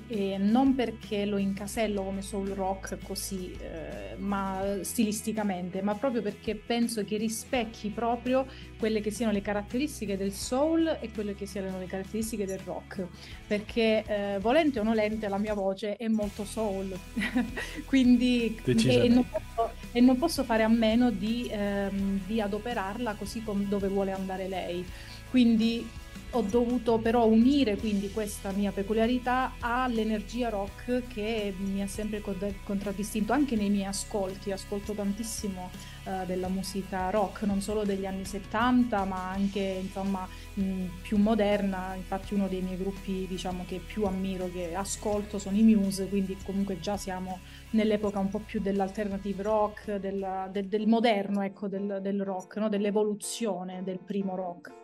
E 0.06 0.36
non 0.36 0.74
perché 0.74 1.24
lo 1.24 1.38
incasello 1.38 2.02
come 2.02 2.20
soul 2.20 2.48
rock 2.48 2.98
così, 3.02 3.52
eh, 3.52 4.16
ma 4.18 4.62
stilisticamente, 4.82 5.80
ma 5.80 5.94
proprio 5.94 6.20
perché 6.20 6.56
penso 6.56 7.02
che 7.04 7.16
rispecchi 7.16 7.88
proprio 7.88 8.46
quelle 8.78 9.00
che 9.00 9.10
siano 9.10 9.32
le 9.32 9.40
caratteristiche 9.40 10.18
del 10.18 10.32
soul 10.32 10.98
e 11.00 11.10
quelle 11.10 11.34
che 11.34 11.46
siano 11.46 11.78
le 11.78 11.86
caratteristiche 11.86 12.44
del 12.44 12.58
rock. 12.66 13.06
Perché 13.46 14.04
eh, 14.06 14.38
volente 14.40 14.78
o 14.78 14.82
nolente 14.82 15.26
la 15.26 15.38
mia 15.38 15.54
voce 15.54 15.96
è 15.96 16.08
molto 16.08 16.44
soul, 16.44 16.94
quindi 17.86 18.60
e, 18.62 19.04
e, 19.04 19.08
non 19.08 19.26
posso, 19.26 19.70
e, 19.90 20.00
non 20.02 20.18
posso, 20.18 20.44
fare 20.44 20.64
a 20.64 20.68
meno 20.68 21.10
di, 21.10 21.48
ehm, 21.50 22.26
di 22.26 22.42
adoperarla 22.42 23.14
così 23.14 23.42
dove 23.42 23.88
vuole 23.88 24.12
andare 24.12 24.48
lei. 24.48 24.84
Quindi 25.34 25.84
ho 26.30 26.42
dovuto 26.42 26.98
però 26.98 27.26
unire 27.26 27.76
quindi 27.76 28.12
questa 28.12 28.52
mia 28.52 28.70
peculiarità 28.70 29.54
all'energia 29.58 30.48
rock 30.48 31.08
che 31.08 31.52
mi 31.58 31.82
ha 31.82 31.88
sempre 31.88 32.20
contraddistinto 32.20 33.32
anche 33.32 33.56
nei 33.56 33.68
miei 33.68 33.86
ascolti, 33.86 34.52
ascolto 34.52 34.92
tantissimo 34.92 35.70
uh, 36.04 36.24
della 36.24 36.46
musica 36.46 37.10
rock, 37.10 37.42
non 37.42 37.60
solo 37.60 37.82
degli 37.82 38.06
anni 38.06 38.24
70 38.24 39.04
ma 39.06 39.28
anche 39.28 39.80
insomma 39.82 40.24
mh, 40.54 40.84
più 41.02 41.16
moderna, 41.16 41.94
infatti 41.96 42.34
uno 42.34 42.46
dei 42.46 42.62
miei 42.62 42.76
gruppi 42.76 43.26
diciamo 43.28 43.64
che 43.66 43.80
più 43.84 44.04
ammiro, 44.04 44.48
che 44.52 44.72
ascolto 44.76 45.40
sono 45.40 45.56
i 45.56 45.64
Muse, 45.64 46.08
quindi 46.08 46.36
comunque 46.44 46.78
già 46.78 46.96
siamo 46.96 47.40
nell'epoca 47.70 48.20
un 48.20 48.28
po' 48.28 48.38
più 48.38 48.60
dell'alternative 48.60 49.42
rock, 49.42 49.96
del, 49.96 50.48
del, 50.52 50.68
del 50.68 50.86
moderno 50.86 51.42
ecco 51.42 51.66
del, 51.66 51.98
del 52.00 52.22
rock, 52.22 52.58
no? 52.58 52.68
dell'evoluzione 52.68 53.82
del 53.82 53.98
primo 53.98 54.36
rock. 54.36 54.83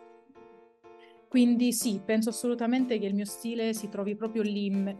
Quindi 1.31 1.71
sì, 1.71 2.01
penso 2.03 2.27
assolutamente 2.27 2.99
che 2.99 3.05
il 3.05 3.13
mio 3.13 3.23
stile 3.23 3.73
si 3.73 3.87
trovi 3.87 4.17
proprio 4.17 4.41
lì 4.41 4.65
in, 4.65 4.93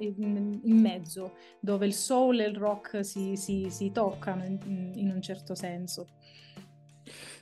in, 0.64 0.80
mezzo, 0.80 1.34
dove 1.60 1.86
il 1.86 1.94
soul 1.94 2.40
e 2.40 2.46
il 2.46 2.56
rock 2.56 3.04
si, 3.04 3.36
si, 3.36 3.68
si 3.70 3.92
toccano 3.92 4.46
in, 4.46 4.94
in, 4.96 5.12
un 5.14 5.22
certo 5.22 5.56
senso. 5.56 6.08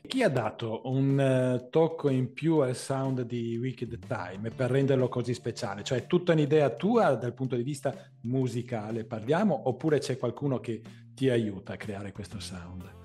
Chi 0.07 0.23
ha 0.23 0.29
dato 0.29 0.81
un 0.85 1.19
uh, 1.19 1.69
tocco 1.69 2.09
in 2.09 2.33
più 2.33 2.57
al 2.61 2.75
sound 2.75 3.21
di 3.21 3.59
Wicked 3.59 4.07
Time 4.07 4.49
per 4.49 4.71
renderlo 4.71 5.07
così 5.07 5.35
speciale? 5.35 5.83
Cioè 5.83 6.07
tutta 6.07 6.31
un'idea 6.31 6.71
tua 6.71 7.13
dal 7.13 7.35
punto 7.35 7.55
di 7.55 7.61
vista 7.61 7.93
musicale 8.21 9.03
parliamo 9.03 9.67
oppure 9.69 9.99
c'è 9.99 10.17
qualcuno 10.17 10.59
che 10.59 10.81
ti 11.13 11.29
aiuta 11.29 11.73
a 11.73 11.77
creare 11.77 12.11
questo 12.11 12.39
sound? 12.39 12.98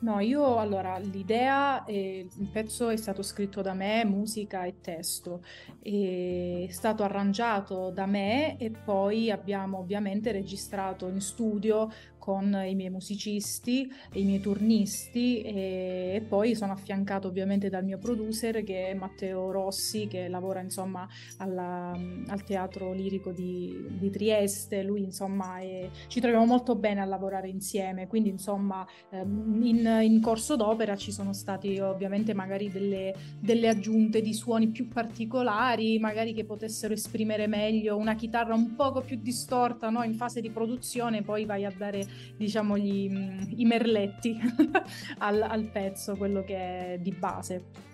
No, 0.00 0.20
io 0.20 0.58
allora 0.58 0.96
l'idea, 0.98 1.84
eh, 1.84 2.28
il 2.32 2.48
pezzo 2.50 2.88
è 2.88 2.96
stato 2.96 3.22
scritto 3.22 3.62
da 3.62 3.74
me, 3.74 4.04
musica 4.04 4.62
e 4.64 4.80
testo, 4.80 5.42
è 5.80 6.66
stato 6.70 7.02
arrangiato 7.02 7.90
da 7.90 8.06
me 8.06 8.56
e 8.58 8.70
poi 8.70 9.28
abbiamo 9.32 9.78
ovviamente 9.78 10.30
registrato 10.30 11.08
in 11.08 11.20
studio 11.20 11.90
con 12.28 12.62
i 12.62 12.74
miei 12.74 12.90
musicisti, 12.90 13.90
i 14.12 14.24
miei 14.24 14.40
turnisti 14.40 15.40
e, 15.40 16.12
e, 16.16 16.20
poi 16.28 16.54
sono 16.54 16.72
affiancato 16.72 17.26
ovviamente 17.26 17.70
dal 17.70 17.84
mio 17.84 17.96
producer 17.96 18.62
che 18.64 18.88
è 18.88 18.94
Matteo 18.94 19.50
Rossi 19.50 20.08
che 20.08 20.28
lavora 20.28 20.60
insomma 20.60 21.08
alla, 21.38 21.98
al 22.26 22.44
teatro 22.44 22.92
lirico 22.92 23.32
di, 23.32 23.82
di 23.92 24.10
Trieste, 24.10 24.82
lui 24.82 25.04
insomma 25.04 25.56
è, 25.60 25.88
ci 26.08 26.20
troviamo 26.20 26.44
molto 26.44 26.74
bene 26.74 27.00
a 27.00 27.06
lavorare 27.06 27.48
insieme, 27.48 28.06
quindi 28.08 28.28
insomma 28.28 28.86
ehm, 29.08 29.62
in, 29.62 30.00
in, 30.02 30.20
corso 30.20 30.54
d'opera 30.54 30.96
ci 30.96 31.12
sono 31.12 31.32
stati 31.32 31.78
ovviamente 31.78 32.34
magari 32.34 32.70
delle, 32.70 33.14
delle 33.40 33.68
aggiunte 33.68 34.20
di 34.20 34.34
suoni 34.34 34.68
più 34.68 34.88
particolari, 34.88 35.98
magari 35.98 36.34
che 36.34 36.44
potessero 36.44 36.92
esprimere 36.92 37.46
meglio 37.46 37.96
una 37.96 38.16
chitarra 38.16 38.52
un 38.52 38.74
poco 38.74 39.00
più 39.00 39.16
distorta 39.18 39.88
no? 39.88 40.02
in 40.02 40.12
fase 40.12 40.42
di 40.42 40.50
produzione, 40.50 41.22
poi 41.22 41.46
vai 41.46 41.64
a 41.64 41.72
dare 41.74 42.17
diciamo 42.36 42.76
gli, 42.76 43.10
i 43.56 43.64
merletti 43.64 44.38
al, 45.18 45.42
al 45.42 45.70
pezzo, 45.70 46.16
quello 46.16 46.42
che 46.42 46.56
è 46.94 46.98
di 47.00 47.12
base. 47.12 47.86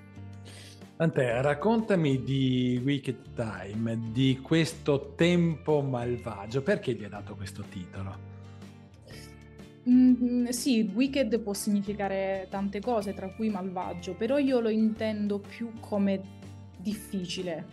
Antea, 0.97 1.41
raccontami 1.41 2.23
di 2.23 2.81
Wicked 2.83 3.35
Time, 3.35 4.13
di 4.13 4.39
questo 4.41 5.15
tempo 5.17 5.81
malvagio. 5.81 6.63
Perché 6.63 6.95
gli 6.95 7.03
hai 7.03 7.11
dato 7.11 7.35
questo 7.35 7.65
titolo? 7.69 8.33
Mm, 9.89 10.47
sì, 10.47 10.91
wicked 10.95 11.41
può 11.41 11.53
significare 11.53 12.47
tante 12.49 12.81
cose, 12.81 13.13
tra 13.13 13.29
cui 13.29 13.51
malvagio, 13.51 14.15
però 14.15 14.39
io 14.39 14.61
lo 14.61 14.71
intendo 14.71 15.41
più 15.41 15.73
come 15.81 16.23
difficile, 16.79 17.67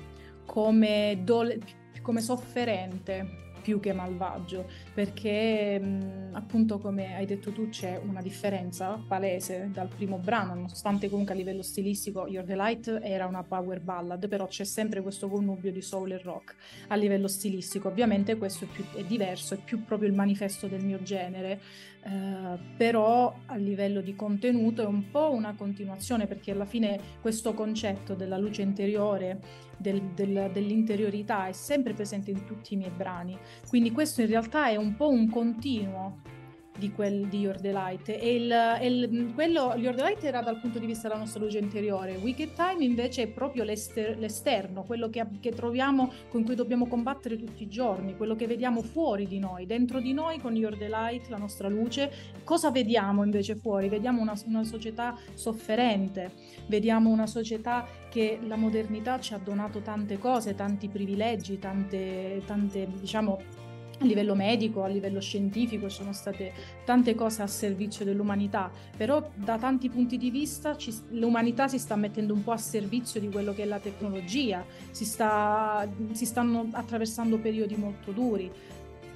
come, 0.45 1.21
dole- 1.23 1.59
come 2.01 2.19
sofferente, 2.19 3.40
più 3.61 3.79
che 3.79 3.93
malvagio, 3.93 4.67
perché 4.93 5.79
mh, 5.79 6.29
appunto 6.33 6.79
come 6.79 7.15
hai 7.15 7.25
detto 7.25 7.51
tu 7.51 7.69
c'è 7.69 7.99
una 8.03 8.21
differenza 8.21 9.01
palese 9.07 9.69
dal 9.71 9.87
primo 9.87 10.17
brano, 10.17 10.53
nonostante 10.53 11.09
comunque 11.09 11.33
a 11.33 11.37
livello 11.37 11.61
stilistico 11.61 12.27
Your 12.27 12.45
Delight 12.45 12.99
era 13.01 13.25
una 13.25 13.43
power 13.43 13.79
ballad, 13.81 14.27
però 14.27 14.47
c'è 14.47 14.63
sempre 14.63 15.01
questo 15.01 15.29
connubio 15.29 15.71
di 15.71 15.81
soul 15.81 16.11
e 16.11 16.17
rock 16.17 16.55
a 16.87 16.95
livello 16.95 17.27
stilistico. 17.27 17.87
Ovviamente 17.87 18.37
questo 18.37 18.65
è, 18.65 18.67
più, 18.67 18.83
è 18.95 19.03
diverso, 19.03 19.53
è 19.53 19.57
più 19.57 19.83
proprio 19.83 20.09
il 20.09 20.15
manifesto 20.15 20.67
del 20.67 20.83
mio 20.83 21.01
genere, 21.01 21.61
eh, 22.03 22.57
però 22.77 23.33
a 23.45 23.55
livello 23.55 24.01
di 24.01 24.15
contenuto 24.15 24.81
è 24.81 24.85
un 24.85 25.11
po' 25.11 25.31
una 25.31 25.53
continuazione 25.55 26.25
perché 26.25 26.51
alla 26.51 26.65
fine 26.65 26.99
questo 27.21 27.53
concetto 27.53 28.15
della 28.15 28.37
luce 28.37 28.63
interiore, 28.63 29.39
del, 29.77 30.01
del, 30.15 30.49
dell'interiorità 30.51 31.47
è 31.47 31.51
sempre 31.53 31.93
presente 31.93 32.31
in 32.31 32.45
tutti 32.45 32.73
i 32.73 32.77
miei 32.77 32.91
brani, 32.91 33.37
quindi 33.67 33.91
questo 33.91 34.21
in 34.21 34.27
realtà 34.27 34.67
è 34.67 34.75
un 34.75 34.95
po' 34.95 35.09
un 35.09 35.29
continuo 35.29 36.39
di, 36.77 36.91
quel, 36.91 37.27
di 37.27 37.39
Your 37.39 37.59
Delight. 37.59 38.09
E 38.09 38.35
il, 38.35 38.77
il, 38.81 39.31
quello, 39.33 39.73
Your 39.75 39.93
Delight 39.93 40.23
era 40.23 40.41
dal 40.41 40.59
punto 40.59 40.79
di 40.79 40.85
vista 40.85 41.07
della 41.07 41.19
nostra 41.19 41.43
luce 41.43 41.59
interiore, 41.59 42.15
Wicked 42.15 42.53
Time 42.53 42.83
invece 42.83 43.23
è 43.23 43.27
proprio 43.27 43.63
l'ester, 43.63 44.17
l'esterno, 44.17 44.83
quello 44.83 45.09
che, 45.09 45.25
che, 45.39 45.51
troviamo, 45.51 46.11
con 46.29 46.43
cui 46.43 46.55
dobbiamo 46.55 46.87
combattere 46.87 47.37
tutti 47.37 47.63
i 47.63 47.67
giorni, 47.67 48.15
quello 48.15 48.35
che 48.35 48.47
vediamo 48.47 48.81
fuori 48.81 49.27
di 49.27 49.39
noi, 49.39 49.65
dentro 49.65 49.99
di 49.99 50.13
noi 50.13 50.39
con 50.39 50.55
Your 50.55 50.77
Delight, 50.77 51.27
la 51.29 51.37
nostra 51.37 51.67
luce. 51.67 52.11
Cosa 52.43 52.71
vediamo 52.71 53.23
invece 53.23 53.55
fuori? 53.55 53.89
Vediamo 53.89 54.21
una, 54.21 54.33
una 54.45 54.63
società 54.63 55.17
sofferente, 55.33 56.31
vediamo 56.67 57.09
una 57.09 57.27
società 57.27 57.87
che 58.09 58.39
la 58.45 58.55
modernità 58.57 59.19
ci 59.19 59.33
ha 59.33 59.37
donato 59.37 59.79
tante 59.79 60.17
cose, 60.17 60.55
tanti 60.55 60.89
privilegi, 60.89 61.59
tante, 61.59 62.41
tante 62.45 62.87
diciamo 62.99 63.60
a 64.01 64.05
livello 64.05 64.35
medico, 64.35 64.83
a 64.83 64.87
livello 64.87 65.21
scientifico, 65.21 65.87
ci 65.87 65.97
sono 65.97 66.13
state 66.13 66.53
tante 66.85 67.15
cose 67.15 67.41
a 67.43 67.47
servizio 67.47 68.03
dell'umanità, 68.03 68.71
però 68.97 69.29
da 69.35 69.57
tanti 69.57 69.89
punti 69.89 70.17
di 70.17 70.31
vista 70.31 70.75
ci, 70.75 70.93
l'umanità 71.09 71.67
si 71.67 71.77
sta 71.77 71.95
mettendo 71.95 72.33
un 72.33 72.43
po' 72.43 72.51
a 72.51 72.57
servizio 72.57 73.19
di 73.19 73.29
quello 73.29 73.53
che 73.53 73.63
è 73.63 73.65
la 73.65 73.79
tecnologia, 73.79 74.65
si, 74.89 75.05
sta, 75.05 75.87
si 76.11 76.25
stanno 76.25 76.67
attraversando 76.71 77.37
periodi 77.37 77.75
molto 77.75 78.11
duri. 78.11 78.51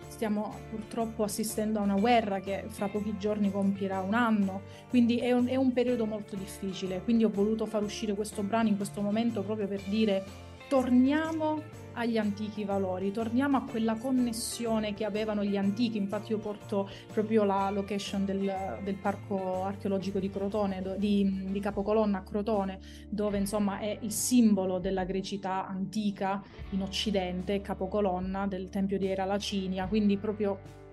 Stiamo 0.08 0.56
purtroppo 0.70 1.24
assistendo 1.24 1.80
a 1.80 1.82
una 1.82 2.00
guerra 2.00 2.40
che 2.40 2.64
fra 2.68 2.88
pochi 2.88 3.18
giorni 3.18 3.52
compierà 3.52 4.00
un 4.00 4.14
anno, 4.14 4.62
quindi 4.88 5.18
è 5.18 5.34
un, 5.34 5.48
è 5.48 5.58
un 5.58 5.74
periodo 5.74 6.06
molto 6.06 6.38
difficile. 6.38 7.02
Quindi 7.04 7.26
ho 7.26 7.30
voluto 7.30 7.66
far 7.66 7.84
uscire 7.84 8.14
questo 8.14 8.42
brano 8.42 8.70
in 8.70 8.78
questo 8.78 9.02
momento 9.02 9.42
proprio 9.42 9.68
per 9.68 9.82
dire 9.90 10.24
torniamo 10.70 11.62
agli 11.96 12.18
antichi 12.18 12.64
valori, 12.64 13.12
torniamo 13.12 13.58
a 13.58 13.64
quella 13.64 13.96
connessione 13.96 14.94
che 14.94 15.06
avevano 15.06 15.44
gli 15.44 15.58
antichi, 15.58 15.98
infatti 15.98 16.32
io 16.32 16.38
porto 16.38 16.90
proprio 17.12 17.44
la 17.44 17.70
location 17.70 18.26
del, 18.26 18.80
del 18.84 18.96
parco 18.96 19.64
archeologico 19.64 20.20
di 20.20 20.30
Crotone, 20.30 20.84
di, 20.98 21.48
di 21.50 21.60
Capocolonna 21.60 22.20
a 22.20 22.24
Crotone, 22.24 22.80
dove 23.10 23.38
insomma 23.38 23.80
è 23.80 23.98
il 24.02 24.12
simbolo 24.12 24.80
della 24.80 25.04
grecità 25.04 25.68
antica 25.68 26.44
in 26.72 26.82
Occidente, 26.82 27.62
Capocolonna 27.62 28.46
del 28.48 28.70
Tempio 28.70 28.98
di 28.98 29.08
Era 29.08 29.26
Lacinia, 29.26 29.88
quindi 29.88 30.18
proprio 30.18 30.84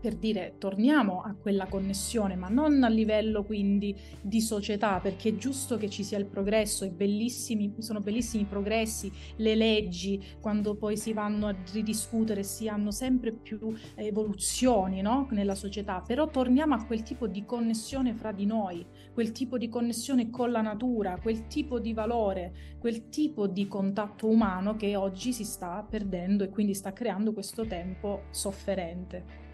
per 0.00 0.14
dire 0.14 0.54
torniamo 0.58 1.22
a 1.22 1.34
quella 1.34 1.66
connessione, 1.66 2.36
ma 2.36 2.48
non 2.48 2.82
a 2.82 2.88
livello 2.88 3.44
quindi 3.44 3.96
di 4.20 4.40
società, 4.40 5.00
perché 5.00 5.30
è 5.30 5.36
giusto 5.36 5.76
che 5.76 5.88
ci 5.88 6.04
sia 6.04 6.18
il 6.18 6.26
progresso, 6.26 6.88
bellissimi, 6.88 7.74
sono 7.78 8.00
bellissimi 8.00 8.42
i 8.42 8.46
progressi, 8.46 9.10
le 9.36 9.54
leggi, 9.54 10.22
quando 10.40 10.74
poi 10.76 10.96
si 10.96 11.12
vanno 11.12 11.46
a 11.46 11.56
ridiscutere, 11.72 12.42
si 12.42 12.68
hanno 12.68 12.90
sempre 12.90 13.32
più 13.32 13.74
evoluzioni 13.94 15.00
no? 15.00 15.28
nella 15.30 15.54
società, 15.54 16.02
però 16.06 16.28
torniamo 16.28 16.74
a 16.74 16.84
quel 16.84 17.02
tipo 17.02 17.26
di 17.26 17.44
connessione 17.44 18.14
fra 18.14 18.32
di 18.32 18.46
noi, 18.46 18.84
quel 19.12 19.32
tipo 19.32 19.58
di 19.58 19.68
connessione 19.68 20.30
con 20.30 20.50
la 20.50 20.60
natura, 20.60 21.18
quel 21.20 21.46
tipo 21.46 21.78
di 21.78 21.92
valore, 21.92 22.52
quel 22.78 23.08
tipo 23.08 23.46
di 23.46 23.66
contatto 23.66 24.28
umano 24.28 24.76
che 24.76 24.96
oggi 24.96 25.32
si 25.32 25.44
sta 25.44 25.84
perdendo 25.88 26.44
e 26.44 26.50
quindi 26.50 26.74
sta 26.74 26.92
creando 26.92 27.32
questo 27.32 27.66
tempo 27.66 28.24
sofferente. 28.30 29.47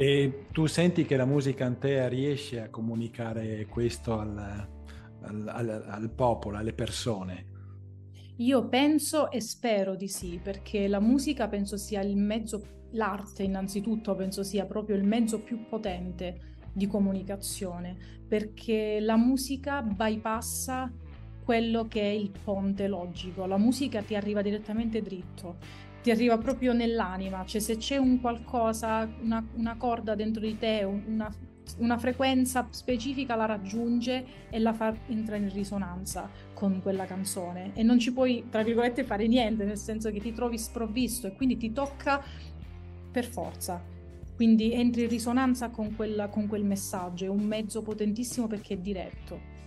E 0.00 0.44
tu 0.52 0.66
senti 0.66 1.04
che 1.04 1.16
la 1.16 1.24
musica 1.24 1.66
Antea 1.66 2.06
riesce 2.06 2.60
a 2.60 2.70
comunicare 2.70 3.66
questo 3.66 4.16
al, 4.16 4.38
al, 5.22 5.48
al, 5.48 5.84
al 5.88 6.10
popolo, 6.10 6.56
alle 6.56 6.72
persone? 6.72 7.46
Io 8.36 8.68
penso 8.68 9.28
e 9.28 9.40
spero 9.40 9.96
di 9.96 10.06
sì, 10.06 10.38
perché 10.40 10.86
la 10.86 11.00
musica 11.00 11.48
penso 11.48 11.76
sia 11.76 12.00
il 12.00 12.16
mezzo, 12.16 12.86
l'arte 12.92 13.42
innanzitutto 13.42 14.14
penso 14.14 14.44
sia 14.44 14.66
proprio 14.66 14.94
il 14.94 15.02
mezzo 15.02 15.40
più 15.40 15.66
potente 15.68 16.58
di 16.72 16.86
comunicazione, 16.86 17.96
perché 18.28 19.00
la 19.00 19.16
musica 19.16 19.82
bypassa 19.82 20.92
quello 21.44 21.88
che 21.88 22.02
è 22.02 22.14
il 22.14 22.30
ponte 22.44 22.86
logico, 22.86 23.46
la 23.46 23.58
musica 23.58 24.00
ti 24.02 24.14
arriva 24.14 24.42
direttamente 24.42 25.02
dritto 25.02 25.56
ti 26.02 26.10
arriva 26.10 26.38
proprio 26.38 26.72
nell'anima, 26.72 27.44
cioè 27.44 27.60
se 27.60 27.76
c'è 27.76 27.96
un 27.96 28.20
qualcosa, 28.20 29.08
una, 29.20 29.44
una 29.54 29.76
corda 29.76 30.14
dentro 30.14 30.40
di 30.40 30.56
te, 30.56 30.84
una, 30.84 31.32
una, 31.78 31.98
frequenza 31.98 32.66
specifica 32.70 33.34
la 33.34 33.46
raggiunge 33.46 34.24
e 34.48 34.58
la 34.58 34.72
fa 34.72 34.94
entrare 35.08 35.42
in 35.42 35.52
risonanza 35.52 36.30
con 36.54 36.80
quella 36.82 37.04
canzone 37.04 37.72
e 37.74 37.82
non 37.82 37.98
ci 37.98 38.12
puoi, 38.12 38.46
tra 38.48 38.62
virgolette, 38.62 39.04
fare 39.04 39.26
niente, 39.26 39.64
nel 39.64 39.76
senso 39.76 40.10
che 40.10 40.20
ti 40.20 40.32
trovi 40.32 40.58
sprovvisto 40.58 41.26
e 41.26 41.34
quindi 41.34 41.56
ti 41.56 41.72
tocca 41.72 42.22
per 43.10 43.24
forza. 43.24 43.82
Quindi 44.36 44.72
entri 44.72 45.02
in 45.02 45.08
risonanza 45.08 45.68
con, 45.70 45.96
quella, 45.96 46.28
con 46.28 46.46
quel 46.46 46.64
messaggio, 46.64 47.24
è 47.24 47.28
un 47.28 47.42
mezzo 47.42 47.82
potentissimo 47.82 48.46
perché 48.46 48.74
è 48.74 48.78
diretto. 48.78 49.57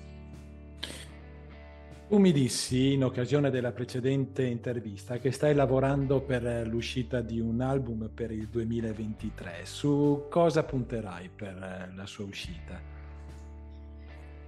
Tu 2.11 2.17
mi 2.17 2.33
dissi 2.33 2.91
in 2.91 3.05
occasione 3.05 3.49
della 3.49 3.71
precedente 3.71 4.43
intervista 4.43 5.17
che 5.17 5.31
stai 5.31 5.55
lavorando 5.55 6.19
per 6.19 6.67
l'uscita 6.67 7.21
di 7.21 7.39
un 7.39 7.61
album 7.61 8.09
per 8.13 8.31
il 8.31 8.49
2023. 8.49 9.61
Su 9.63 10.25
cosa 10.29 10.61
punterai 10.63 11.29
per 11.33 11.93
la 11.95 12.05
sua 12.05 12.25
uscita? 12.25 12.77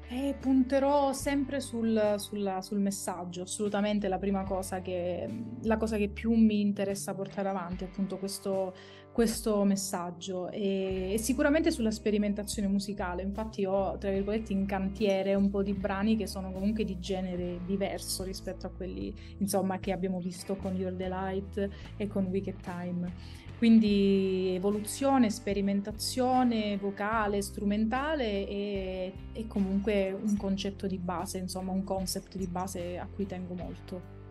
E 0.10 0.36
punterò 0.38 1.14
sempre 1.14 1.62
sul, 1.62 2.16
sul, 2.18 2.58
sul, 2.60 2.80
messaggio, 2.80 3.44
assolutamente 3.44 4.10
la 4.10 4.20
prima 4.20 4.44
cosa 4.44 4.82
che, 4.82 5.28
la 5.62 5.78
cosa 5.78 5.96
che 5.96 6.10
più 6.10 6.34
mi 6.34 6.60
interessa 6.60 7.14
portare 7.14 7.48
avanti, 7.48 7.86
appunto 7.86 8.18
questo, 8.18 8.76
questo 9.14 9.64
messaggio 9.64 10.50
e, 10.50 11.16
sicuramente 11.20 11.72
sulla 11.72 11.92
sperimentazione 11.92 12.68
musicale. 12.68 13.22
Infatti 13.22 13.64
ho, 13.64 13.96
tra 13.98 14.10
virgolette, 14.10 14.52
in 14.52 14.66
cantiere 14.66 15.36
un 15.36 15.50
po' 15.50 15.62
di 15.62 15.74
brani 15.74 16.18
che 16.18 16.26
sono 16.26 16.52
comunque 16.52 16.84
di 16.84 17.00
genere 17.00 17.60
diverso 17.66 18.24
rispetto 18.24 18.66
a 18.66 18.70
quelli, 18.72 19.14
insomma, 19.38 19.78
che 19.80 19.92
abbiamo 19.92 20.20
visto 20.20 20.56
con 20.56 20.76
Your 20.76 20.94
Delight 20.94 21.70
e 21.96 22.08
con 22.08 22.26
Wicked 22.26 22.60
Time. 22.62 23.42
Quindi 23.60 24.56
evoluzione, 24.56 25.30
sperimentazione 25.30 26.76
vocale, 26.76 27.42
strumentale 27.42 28.48
e, 28.48 29.14
e, 29.32 29.48
comunque 29.48 30.12
un 30.12 30.36
concetto 30.36 30.88
di 30.88 30.98
base, 30.98 31.38
insomma 31.38 31.72
un 31.72 31.84
concept 31.84 32.36
di 32.36 32.48
base 32.48 32.98
a 32.98 33.08
cui 33.08 33.26
tengo 33.26 33.54
molto. 33.54 34.23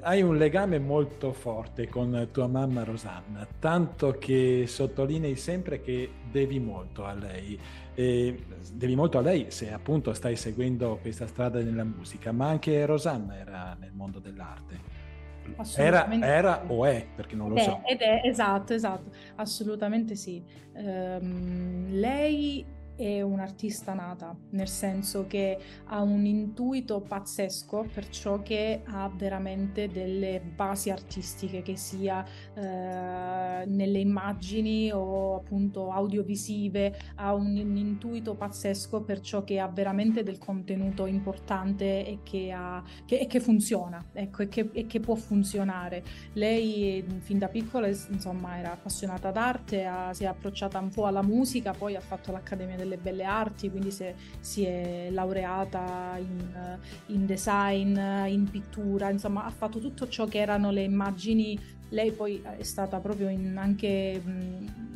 Hai 0.00 0.22
un 0.22 0.36
legame 0.36 0.78
molto 0.78 1.32
forte 1.32 1.88
con 1.88 2.28
tua 2.32 2.46
mamma 2.46 2.84
Rosanna, 2.84 3.46
tanto 3.58 4.12
che 4.18 4.64
sottolinei 4.66 5.36
sempre 5.36 5.80
che 5.80 6.10
devi 6.30 6.58
molto 6.58 7.04
a 7.04 7.14
lei. 7.14 7.58
E 7.94 8.44
devi 8.72 8.94
molto 8.94 9.18
a 9.18 9.20
lei 9.20 9.50
se 9.50 9.72
appunto 9.72 10.12
stai 10.12 10.36
seguendo 10.36 10.98
questa 11.00 11.26
strada 11.26 11.60
nella 11.60 11.84
musica, 11.84 12.32
ma 12.32 12.48
anche 12.48 12.86
Rosanna 12.86 13.36
era 13.38 13.76
nel 13.78 13.92
mondo 13.92 14.18
dell'arte. 14.18 14.96
Era, 15.76 16.10
era, 16.20 16.64
o 16.66 16.84
è, 16.84 17.06
perché 17.14 17.34
non 17.34 17.48
lo 17.48 17.56
è, 17.56 17.62
so. 17.62 17.80
Ed 17.86 18.00
è, 18.00 18.20
esatto, 18.24 18.74
esatto, 18.74 19.10
assolutamente 19.36 20.14
sì. 20.14 20.44
Um, 20.74 21.86
lei 21.90 22.64
è 22.98 23.22
un'artista 23.22 23.94
nata, 23.94 24.36
nel 24.50 24.66
senso 24.66 25.28
che 25.28 25.56
ha 25.84 26.02
un 26.02 26.26
intuito 26.26 27.00
pazzesco 27.00 27.86
per 27.94 28.08
ciò 28.08 28.42
che 28.42 28.82
ha 28.84 29.08
veramente 29.14 29.86
delle 29.86 30.40
basi 30.40 30.90
artistiche, 30.90 31.62
che 31.62 31.76
sia 31.76 32.24
eh, 32.54 33.64
nelle 33.66 34.00
immagini 34.00 34.90
o 34.90 35.36
appunto 35.36 35.92
audiovisive, 35.92 36.98
ha 37.16 37.34
un, 37.34 37.56
un, 37.56 37.76
intuito 37.76 38.34
pazzesco 38.34 39.02
per 39.02 39.20
ciò 39.20 39.44
che 39.44 39.60
ha 39.60 39.68
veramente 39.68 40.24
del 40.24 40.38
contenuto 40.38 41.06
importante 41.06 42.04
e 42.04 42.18
che, 42.24 42.50
ha, 42.50 42.82
che, 43.06 43.18
e 43.18 43.28
che 43.28 43.38
funziona, 43.38 44.04
ecco, 44.12 44.42
e 44.42 44.48
che, 44.48 44.70
e 44.72 44.86
che, 44.86 44.98
può 44.98 45.14
funzionare. 45.14 46.02
Lei 46.32 47.04
fin 47.20 47.38
da 47.38 47.46
piccola 47.46 47.86
insomma 47.86 48.58
era 48.58 48.72
appassionata 48.72 49.30
d'arte, 49.30 49.84
ha, 49.84 50.12
si 50.12 50.24
è 50.24 50.26
approcciata 50.26 50.80
un 50.80 50.90
po' 50.90 51.06
alla 51.06 51.22
musica, 51.22 51.72
poi 51.72 51.94
ha 51.94 52.00
fatto 52.00 52.32
l'Accademia 52.32 52.74
delle 52.76 52.87
delle 52.88 53.00
belle 53.00 53.24
arti, 53.24 53.70
quindi 53.70 53.90
se, 53.90 54.14
si 54.40 54.64
è 54.64 55.08
laureata 55.10 56.16
in, 56.18 56.78
in 57.06 57.26
design, 57.26 57.96
in 58.26 58.48
pittura, 58.50 59.10
insomma 59.10 59.44
ha 59.44 59.50
fatto 59.50 59.78
tutto 59.78 60.08
ciò 60.08 60.26
che 60.26 60.38
erano 60.38 60.70
le 60.70 60.82
immagini. 60.82 61.58
Lei 61.90 62.12
poi 62.12 62.42
è 62.42 62.62
stata 62.62 62.98
proprio 63.00 63.28
in, 63.28 63.56
anche 63.56 64.20
mh, 64.22 64.88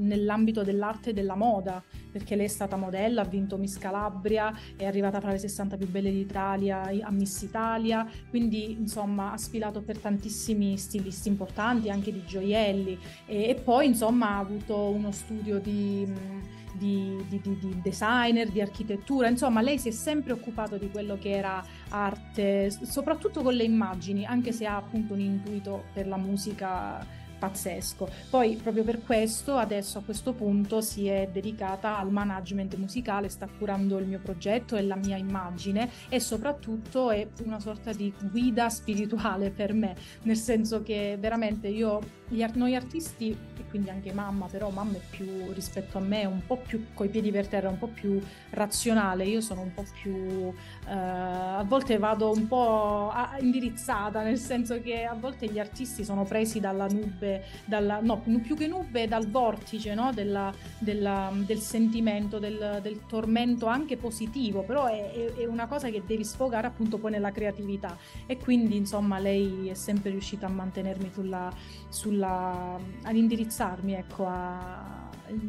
nell'ambito 0.00 0.62
dell'arte 0.62 1.10
e 1.10 1.12
della 1.12 1.34
moda, 1.34 1.82
perché 2.10 2.36
lei 2.36 2.46
è 2.46 2.48
stata 2.48 2.76
modella, 2.76 3.22
ha 3.22 3.24
vinto 3.24 3.56
Miss 3.56 3.78
Calabria, 3.78 4.52
è 4.76 4.84
arrivata 4.84 5.20
fra 5.20 5.30
le 5.30 5.38
60 5.38 5.76
più 5.76 5.88
belle 5.88 6.10
d'Italia 6.10 6.82
a 7.02 7.10
Miss 7.10 7.42
Italia, 7.42 8.06
quindi 8.28 8.72
insomma 8.72 9.32
ha 9.32 9.36
sfilato 9.36 9.80
per 9.80 9.98
tantissimi 9.98 10.76
stilisti 10.76 11.28
importanti, 11.28 11.90
anche 11.90 12.12
di 12.12 12.24
gioielli 12.24 12.98
e, 13.26 13.48
e 13.50 13.54
poi 13.54 13.86
insomma 13.86 14.30
ha 14.30 14.38
avuto 14.38 14.76
uno 14.76 15.12
studio 15.12 15.58
di 15.58 16.58
di, 16.74 17.16
di, 17.28 17.40
di, 17.40 17.58
di, 17.58 17.80
designer, 17.82 18.48
di 18.48 18.60
architettura, 18.60 19.28
insomma 19.28 19.60
lei 19.60 19.78
si 19.78 19.88
è 19.88 19.92
sempre 19.92 20.32
occupato 20.32 20.76
di 20.76 20.90
quello 20.90 21.18
che 21.18 21.30
era 21.30 21.64
arte, 21.88 22.70
soprattutto 22.70 23.42
con 23.42 23.54
le 23.54 23.64
immagini, 23.64 24.24
anche 24.24 24.52
se 24.52 24.66
ha 24.66 24.76
appunto 24.76 25.14
un 25.14 25.20
intuito 25.20 25.84
per 25.92 26.06
la 26.06 26.16
musica 26.16 27.04
pazzesco. 27.40 28.08
Poi 28.28 28.56
proprio 28.62 28.84
per 28.84 29.02
questo 29.02 29.56
adesso 29.56 29.98
a 29.98 30.02
questo 30.02 30.32
punto 30.34 30.80
si 30.80 31.08
è 31.08 31.28
dedicata 31.32 31.98
al 31.98 32.12
management 32.12 32.76
musicale, 32.76 33.28
sta 33.28 33.48
curando 33.58 33.98
il 33.98 34.06
mio 34.06 34.20
progetto 34.20 34.76
e 34.76 34.82
la 34.82 34.96
mia 34.96 35.16
immagine 35.16 35.90
e 36.08 36.20
soprattutto 36.20 37.10
è 37.10 37.26
una 37.44 37.58
sorta 37.58 37.92
di 37.92 38.12
guida 38.30 38.68
spirituale 38.68 39.50
per 39.50 39.72
me, 39.72 39.96
nel 40.22 40.36
senso 40.36 40.82
che 40.82 41.16
veramente 41.18 41.66
io 41.68 42.18
noi 42.54 42.76
artisti 42.76 43.30
e 43.30 43.64
quindi 43.68 43.90
anche 43.90 44.12
mamma, 44.12 44.46
però 44.46 44.70
mamma 44.70 44.96
è 44.96 45.00
più 45.10 45.52
rispetto 45.52 45.98
a 45.98 46.00
me, 46.00 46.24
un 46.26 46.42
po' 46.46 46.58
più 46.58 46.86
coi 46.94 47.08
piedi 47.08 47.30
per 47.30 47.48
terra, 47.48 47.68
un 47.68 47.78
po' 47.78 47.88
più 47.88 48.20
razionale, 48.50 49.24
io 49.24 49.40
sono 49.40 49.62
un 49.62 49.72
po' 49.74 49.84
più 50.00 50.52
eh, 50.86 50.92
a 50.92 51.64
volte 51.66 51.98
vado 51.98 52.30
un 52.30 52.46
po' 52.46 53.12
indirizzata, 53.40 54.22
nel 54.22 54.38
senso 54.38 54.80
che 54.80 55.04
a 55.04 55.14
volte 55.14 55.46
gli 55.46 55.58
artisti 55.58 56.04
sono 56.04 56.24
presi 56.24 56.60
dalla 56.60 56.86
nube 56.86 57.29
dalla, 57.64 58.00
no, 58.00 58.22
più 58.42 58.56
che 58.56 58.66
nube, 58.66 59.06
dal 59.08 59.28
vortice 59.28 59.94
no? 59.94 60.12
della, 60.12 60.52
della, 60.78 61.32
del 61.34 61.58
sentimento, 61.58 62.38
del, 62.38 62.80
del, 62.82 63.06
tormento 63.06 63.66
anche 63.66 63.96
positivo, 63.96 64.62
però 64.62 64.86
è, 64.86 65.34
è, 65.36 65.44
una 65.46 65.66
cosa 65.66 65.88
che 65.88 66.02
devi 66.06 66.24
sfogare 66.24 66.66
appunto 66.66 66.98
poi 66.98 67.12
nella 67.12 67.30
creatività 67.30 67.96
e 68.26 68.36
quindi 68.36 68.76
insomma 68.76 69.18
lei 69.18 69.68
è 69.68 69.74
sempre 69.74 70.10
riuscita 70.10 70.46
a 70.46 70.50
mantenermi 70.50 71.10
sulla, 71.12 71.52
sulla 71.88 72.78
ad 73.02 73.16
indirizzarmi, 73.16 73.94
ecco, 73.94 74.26
a, 74.26 75.08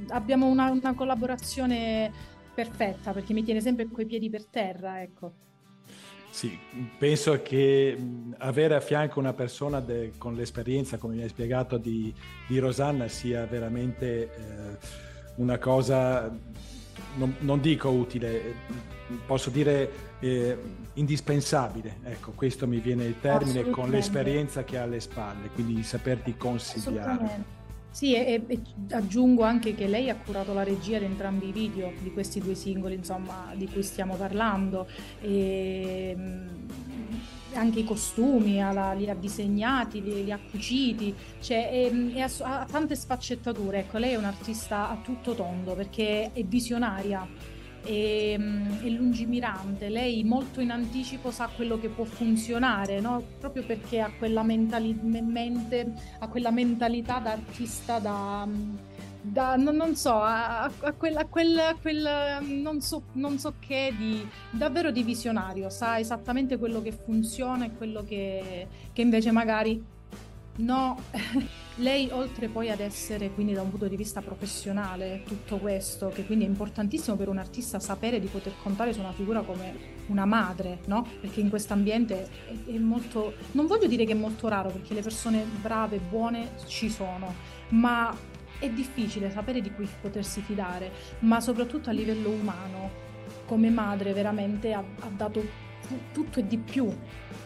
abbiamo 0.10 0.48
una, 0.48 0.72
una 0.72 0.94
collaborazione 0.94 2.12
perfetta 2.54 3.12
perché 3.12 3.34
mi 3.34 3.44
tiene 3.44 3.62
sempre 3.62 3.88
coi 3.90 4.06
piedi 4.06 4.30
per 4.30 4.46
terra, 4.46 5.02
ecco. 5.02 5.50
Sì, 6.32 6.58
penso 6.98 7.42
che 7.42 7.98
avere 8.38 8.76
a 8.76 8.80
fianco 8.80 9.20
una 9.20 9.34
persona 9.34 9.82
de, 9.82 10.14
con 10.18 10.34
l'esperienza, 10.34 10.98
come 10.98 11.16
mi 11.16 11.22
hai 11.24 11.28
spiegato, 11.28 11.78
di, 11.78 12.12
di 12.48 12.58
Rosanna 12.58 13.10
sia 13.10 13.46
veramente 13.46 14.24
eh, 14.24 14.78
una 15.36 15.58
cosa, 15.58 16.32
non, 17.16 17.36
non, 17.40 17.60
dico 17.60 17.90
utile, 17.90 18.56
posso 19.26 19.50
dire 19.50 19.92
eh, 20.22 20.58
indispensabile. 20.94 21.98
Ecco, 22.04 22.32
questo 22.32 22.66
mi 22.66 22.80
viene 22.80 23.04
il 23.04 23.20
termine 23.20 23.70
con 23.70 23.90
l'esperienza 23.90 24.64
che 24.64 24.78
ha 24.78 24.84
alle 24.84 25.02
spalle, 25.02 25.50
quindi 25.54 25.84
saperti 25.84 26.38
consigliare. 26.38 27.60
Sì, 27.94 28.14
e, 28.16 28.42
e, 28.48 28.62
aggiungo 28.92 29.44
anche 29.44 29.76
che 29.76 29.86
lei 29.88 30.10
ha 30.10 30.16
curato 30.16 30.54
la 30.54 30.64
regia 30.64 30.98
di 30.98 31.06
entrambi 31.06 31.50
i 31.50 31.52
video 31.52 31.92
di 32.00 32.12
questi 32.14 32.40
due 32.40 32.56
singoli, 32.56 32.96
insomma, 32.96 33.52
di 33.54 33.68
cui 33.68 33.84
stiamo 33.84 34.16
parlando. 34.16 34.88
E, 35.20 36.16
mm, 36.18 36.48
anche 37.54 37.80
i 37.80 37.84
costumi, 37.84 38.58
la, 38.60 38.94
li 38.94 39.10
ha 39.10 39.14
disegnati, 39.14 40.02
li, 40.02 40.24
li 40.24 40.32
ha 40.32 40.40
cuciti, 40.40 41.14
cioè 41.42 41.70
è, 41.70 41.92
è 41.92 42.22
ha 42.22 42.66
tante 42.70 42.96
sfaccettature. 42.96 43.80
Ecco, 43.80 43.98
lei 43.98 44.14
è 44.14 44.16
un'artista 44.16 44.90
a 44.90 44.98
tutto 45.04 45.34
tondo 45.36 45.76
perché 45.76 46.32
è 46.32 46.44
visionaria 46.44 47.28
e, 47.84 48.34
e 48.82 48.90
lungimirante, 48.90 49.90
lei 49.90 50.24
molto 50.24 50.62
in 50.62 50.72
anticipo 50.72 51.32
sa 51.32 51.50
quello 51.54 51.80
che 51.80 51.90
può 51.90 52.04
funzionare, 52.04 53.00
no? 53.00 53.24
proprio 53.40 53.64
perché 53.64 54.00
ha 54.00 54.12
quella, 54.18 54.44
mentali- 54.44 55.00
mente, 55.02 55.94
ha 56.20 56.28
quella 56.28 56.52
mentalità 56.52 57.20
da 57.20 57.32
artista 57.32 58.00
da... 58.00 58.48
Da, 59.24 59.56
non, 59.56 59.76
non, 59.76 59.96
so, 59.96 60.16
a, 60.16 60.68
quel, 60.98 61.28
quel, 61.30 61.78
quel 61.80 62.40
non, 62.42 62.82
so, 62.82 63.04
non 63.12 63.38
so 63.38 63.54
che 63.60 63.94
di 63.96 64.28
davvero 64.50 64.90
di 64.90 65.04
visionario, 65.04 65.70
sa 65.70 66.00
esattamente 66.00 66.58
quello 66.58 66.82
che 66.82 66.92
funziona 66.92 67.66
e 67.66 67.72
quello 67.78 68.04
che, 68.04 68.68
che 68.92 69.02
invece 69.04 69.30
magari 69.30 69.80
No, 70.58 71.00
lei 71.76 72.10
oltre 72.12 72.50
poi 72.50 72.70
ad 72.70 72.82
essere 72.82 73.32
quindi 73.32 73.54
da 73.54 73.62
un 73.62 73.70
punto 73.70 73.88
di 73.88 73.96
vista 73.96 74.22
professionale 74.22 75.24
tutto 75.26 75.58
questo, 75.58 76.10
che 76.10 76.26
quindi 76.26 76.44
è 76.46 76.48
importantissimo 76.48 77.16
per 77.16 77.30
un 77.30 77.38
artista 77.38 77.80
sapere 77.80 78.20
di 78.20 78.28
poter 78.28 78.54
contare 78.62 78.92
su 78.92 79.00
una 79.00 79.14
figura 79.14 79.42
come 79.42 80.00
una 80.08 80.26
madre, 80.26 80.80
no? 80.86 81.08
Perché 81.22 81.40
in 81.40 81.50
questo 81.50 81.74
ambiente 81.74 82.30
è, 82.68 82.72
è 82.72 82.78
molto, 82.78 83.34
non 83.52 83.66
voglio 83.66 83.88
dire 83.88 84.06
che 84.06 84.12
è 84.12 84.16
molto 84.16 84.50
raro 84.50 84.70
perché 84.70 84.94
le 84.94 85.02
persone 85.02 85.46
brave, 85.62 86.00
buone 86.00 86.52
ci 86.66 86.90
sono, 86.90 87.34
ma 87.70 88.16
è 88.60 88.70
difficile 88.70 89.32
sapere 89.32 89.62
di 89.62 89.72
cui 89.72 89.88
potersi 90.02 90.42
fidare, 90.42 90.92
ma 91.20 91.40
soprattutto 91.40 91.90
a 91.90 91.94
livello 91.94 92.30
umano, 92.30 93.10
come 93.46 93.70
madre 93.70 94.14
veramente 94.14 94.74
ha, 94.74 94.84
ha 95.00 95.10
dato 95.16 95.70
tutto 96.12 96.40
e 96.40 96.48
di 96.48 96.58
più 96.58 96.94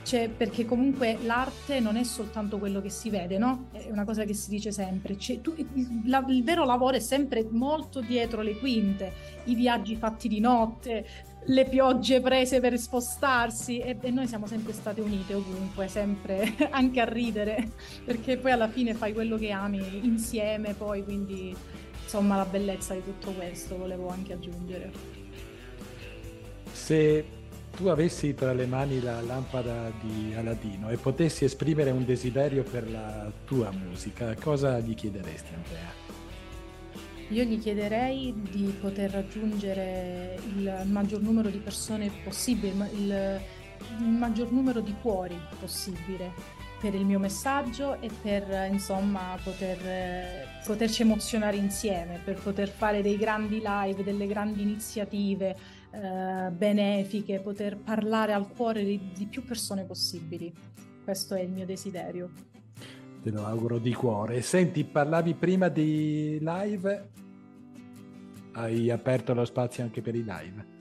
cioè, 0.05 0.29
perché 0.29 0.65
comunque 0.65 1.17
l'arte 1.23 1.79
non 1.79 1.95
è 1.95 2.03
soltanto 2.03 2.59
quello 2.59 2.79
che 2.79 2.91
si 2.91 3.09
vede, 3.09 3.39
no? 3.39 3.69
È 3.71 3.87
una 3.89 4.05
cosa 4.05 4.23
che 4.23 4.35
si 4.35 4.51
dice 4.51 4.71
sempre. 4.71 5.17
Cioè, 5.17 5.41
tu, 5.41 5.51
il, 5.57 6.03
la, 6.05 6.23
il, 6.27 6.43
vero 6.43 6.63
lavoro 6.63 6.95
è 6.95 6.99
sempre 6.99 7.43
molto 7.49 8.01
dietro 8.01 8.43
le 8.43 8.55
quinte, 8.59 9.11
i 9.45 9.55
viaggi 9.55 9.95
fatti 9.95 10.27
di 10.27 10.39
notte, 10.39 11.07
le 11.45 11.65
piogge 11.65 12.21
prese 12.21 12.59
per 12.59 12.77
spostarsi 12.77 13.79
e, 13.79 13.97
e 13.99 14.11
noi 14.11 14.27
siamo 14.27 14.45
sempre 14.45 14.73
state 14.73 15.01
unite 15.01 15.33
ovunque, 15.33 15.87
sempre 15.87 16.53
anche 16.69 17.01
a 17.01 17.05
ridere, 17.05 17.71
perché 18.05 18.37
poi 18.37 18.51
alla 18.51 18.69
fine 18.69 18.93
fai 18.93 19.11
quello 19.11 19.37
che 19.37 19.49
ami 19.49 20.05
insieme, 20.05 20.75
poi 20.75 21.03
quindi 21.03 21.55
insomma 22.03 22.35
la 22.35 22.45
bellezza 22.45 22.93
di 22.93 23.03
tutto 23.03 23.31
questo 23.31 23.75
volevo 23.75 24.09
anche 24.09 24.33
aggiungere. 24.33 24.91
Se 26.71 27.34
tu 27.75 27.87
avessi 27.87 28.33
tra 28.33 28.53
le 28.53 28.65
mani 28.65 29.01
la 29.01 29.21
lampada 29.21 29.91
di 30.01 30.33
Aladino 30.33 30.89
e 30.89 30.97
potessi 30.97 31.43
esprimere 31.43 31.91
un 31.91 32.05
desiderio 32.05 32.63
per 32.63 32.89
la 32.89 33.31
tua 33.45 33.69
musica, 33.71 34.33
cosa 34.35 34.79
gli 34.79 34.95
chiederesti 34.95 35.53
Andrea? 35.53 36.03
Io 37.29 37.43
gli 37.43 37.59
chiederei 37.59 38.33
di 38.51 38.73
poter 38.79 39.11
raggiungere 39.11 40.39
il 40.55 40.83
maggior 40.85 41.21
numero 41.21 41.49
di 41.49 41.57
persone 41.57 42.11
possibile, 42.23 42.89
il, 42.93 43.41
il 43.99 44.07
maggior 44.07 44.51
numero 44.51 44.79
di 44.79 44.93
cuori 45.01 45.37
possibile 45.59 46.31
per 46.79 46.93
il 46.93 47.03
mio 47.03 47.19
messaggio 47.19 47.99
e 47.99 48.09
per 48.21 48.69
insomma 48.71 49.37
poter, 49.43 49.77
poterci 50.65 51.03
emozionare 51.03 51.57
insieme, 51.57 52.19
per 52.23 52.41
poter 52.41 52.69
fare 52.69 53.01
dei 53.01 53.17
grandi 53.17 53.61
live, 53.63 54.03
delle 54.03 54.25
grandi 54.25 54.63
iniziative 54.63 55.55
eh, 55.91 56.49
benefiche, 56.49 57.39
poter 57.39 57.77
parlare 57.77 58.33
al 58.33 58.47
cuore 58.49 58.83
di, 58.83 59.11
di 59.13 59.25
più 59.27 59.43
persone 59.43 59.83
possibili. 59.83 60.51
Questo 61.03 61.35
è 61.35 61.41
il 61.41 61.51
mio 61.51 61.65
desiderio. 61.65 62.31
Te 63.21 63.29
lo 63.29 63.45
auguro 63.45 63.77
di 63.77 63.93
cuore. 63.93 64.41
Senti, 64.41 64.83
parlavi 64.83 65.35
prima 65.35 65.69
di 65.69 66.39
live, 66.41 67.09
hai 68.53 68.89
aperto 68.89 69.33
lo 69.33 69.45
spazio 69.45 69.83
anche 69.83 70.01
per 70.01 70.15
i 70.15 70.23
live. 70.23 70.73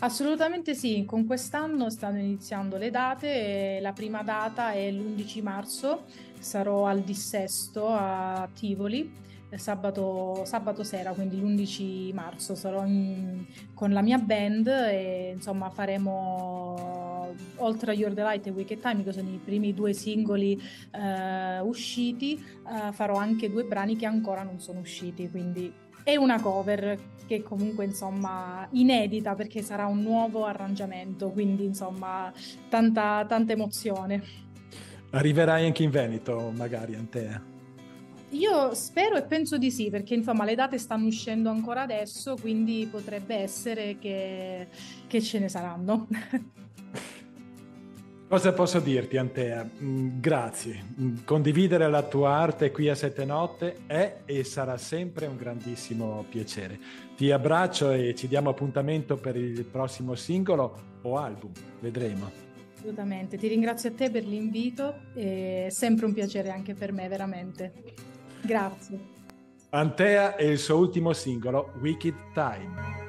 Assolutamente 0.00 0.74
sì, 0.74 1.04
con 1.06 1.24
quest'anno 1.24 1.88
stanno 1.88 2.18
iniziando 2.18 2.76
le 2.76 2.90
date, 2.90 3.78
la 3.80 3.92
prima 3.92 4.22
data 4.22 4.72
è 4.72 4.90
l'11 4.90 5.42
marzo, 5.42 6.04
sarò 6.38 6.86
al 6.86 7.00
dissesto 7.00 7.88
a 7.88 8.48
Tivoli, 8.52 9.24
eh, 9.48 9.58
sabato, 9.58 10.42
sabato 10.44 10.82
sera, 10.82 11.12
quindi 11.12 11.40
l'11 11.40 12.12
marzo 12.14 12.54
sarò 12.54 12.84
in, 12.84 13.44
con 13.74 13.92
la 13.92 14.02
mia 14.02 14.18
band 14.18 14.66
e 14.66 15.32
insomma 15.34 15.70
faremo 15.70 17.34
oltre 17.56 17.92
a 17.92 17.94
Your 17.94 18.12
Delight 18.12 18.46
e 18.46 18.50
Wicked 18.50 18.80
Time, 18.80 19.04
che 19.04 19.12
sono 19.12 19.28
i 19.28 19.40
primi 19.42 19.74
due 19.74 19.92
singoli 19.92 20.60
uh, 20.92 21.66
usciti, 21.66 22.42
uh, 22.64 22.92
farò 22.92 23.16
anche 23.16 23.50
due 23.50 23.64
brani 23.64 23.96
che 23.96 24.06
ancora 24.06 24.42
non 24.42 24.58
sono 24.58 24.80
usciti, 24.80 25.30
quindi 25.30 25.72
è 26.02 26.16
una 26.16 26.40
cover 26.40 26.98
che 27.26 27.42
comunque 27.42 27.84
insomma 27.84 28.66
inedita 28.70 29.34
perché 29.34 29.60
sarà 29.62 29.86
un 29.86 30.02
nuovo 30.02 30.44
arrangiamento, 30.44 31.30
quindi 31.30 31.64
insomma 31.64 32.32
tanta, 32.68 33.24
tanta 33.26 33.52
emozione. 33.52 34.44
Arriverai 35.10 35.66
anche 35.66 35.82
in 35.82 35.90
Veneto 35.90 36.50
magari 36.54 36.94
Antea? 36.94 37.54
Io 38.30 38.74
spero 38.74 39.16
e 39.16 39.22
penso 39.22 39.56
di 39.56 39.70
sì, 39.70 39.88
perché 39.88 40.14
insomma 40.14 40.44
le 40.44 40.56
date 40.56 40.78
stanno 40.78 41.06
uscendo 41.06 41.48
ancora 41.48 41.82
adesso, 41.82 42.36
quindi 42.40 42.88
potrebbe 42.90 43.36
essere 43.36 43.98
che, 43.98 44.66
che 45.06 45.22
ce 45.22 45.38
ne 45.38 45.48
saranno. 45.48 46.08
Cosa 48.28 48.52
posso 48.52 48.80
dirti, 48.80 49.16
Antea? 49.16 49.64
Mm, 49.80 50.18
grazie. 50.18 50.82
Mm, 51.00 51.18
condividere 51.24 51.88
la 51.88 52.02
tua 52.02 52.30
arte 52.30 52.72
qui 52.72 52.88
a 52.88 52.96
Sette 52.96 53.24
Notte 53.24 53.82
è 53.86 54.22
e 54.24 54.42
sarà 54.42 54.76
sempre 54.76 55.26
un 55.26 55.36
grandissimo 55.36 56.24
piacere. 56.28 56.76
Ti 57.16 57.30
abbraccio 57.30 57.92
e 57.92 58.16
ci 58.16 58.26
diamo 58.26 58.50
appuntamento 58.50 59.16
per 59.16 59.36
il 59.36 59.64
prossimo 59.64 60.16
singolo 60.16 60.98
o 61.02 61.16
album, 61.16 61.52
vedremo. 61.78 62.45
Assolutamente, 62.86 63.36
ti 63.36 63.48
ringrazio 63.48 63.88
a 63.88 63.92
te 63.94 64.12
per 64.12 64.24
l'invito, 64.24 65.10
è 65.12 65.66
sempre 65.70 66.06
un 66.06 66.12
piacere 66.12 66.50
anche 66.50 66.74
per 66.74 66.92
me, 66.92 67.08
veramente. 67.08 67.72
Grazie. 68.42 69.00
Antea 69.70 70.36
e 70.36 70.52
il 70.52 70.58
suo 70.58 70.76
ultimo 70.76 71.12
singolo, 71.12 71.72
Wicked 71.80 72.14
Time. 72.32 73.05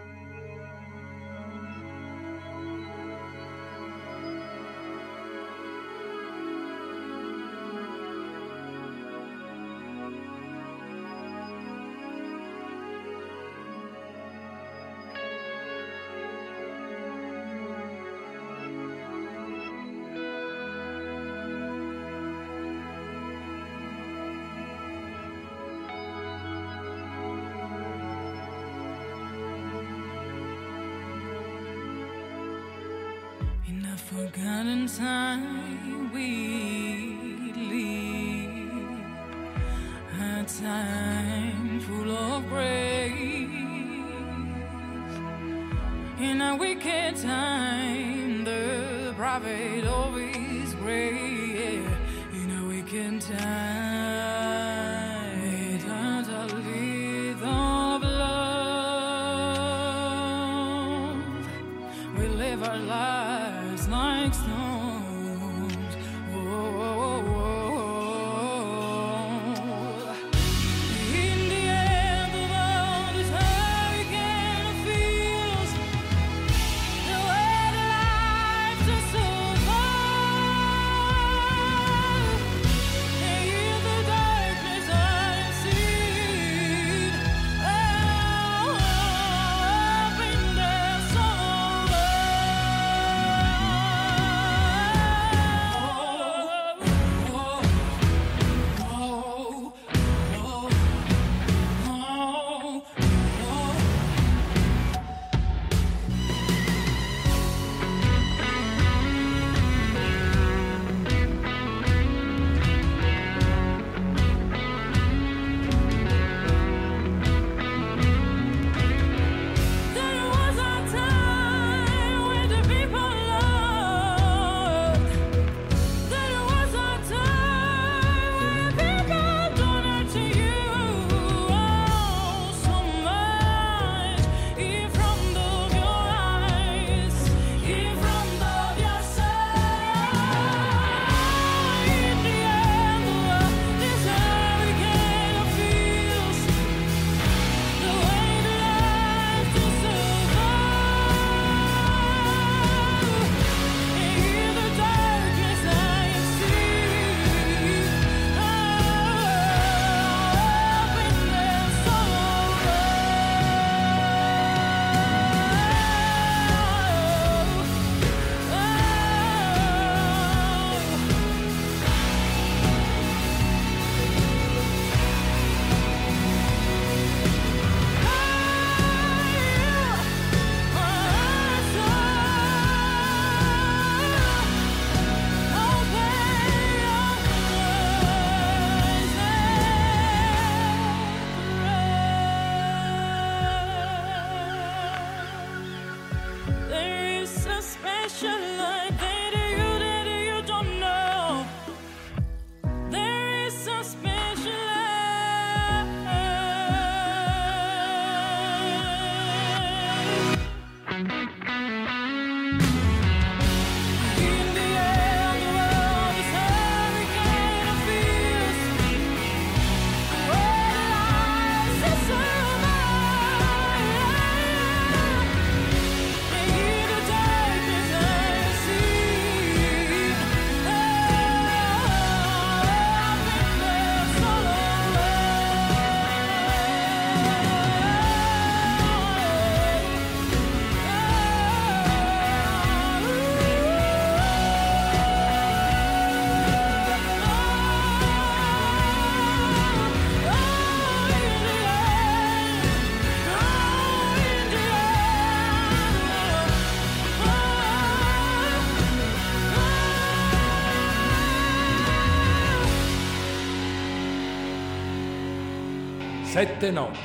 Sette 266.38 266.70
note, 266.70 267.00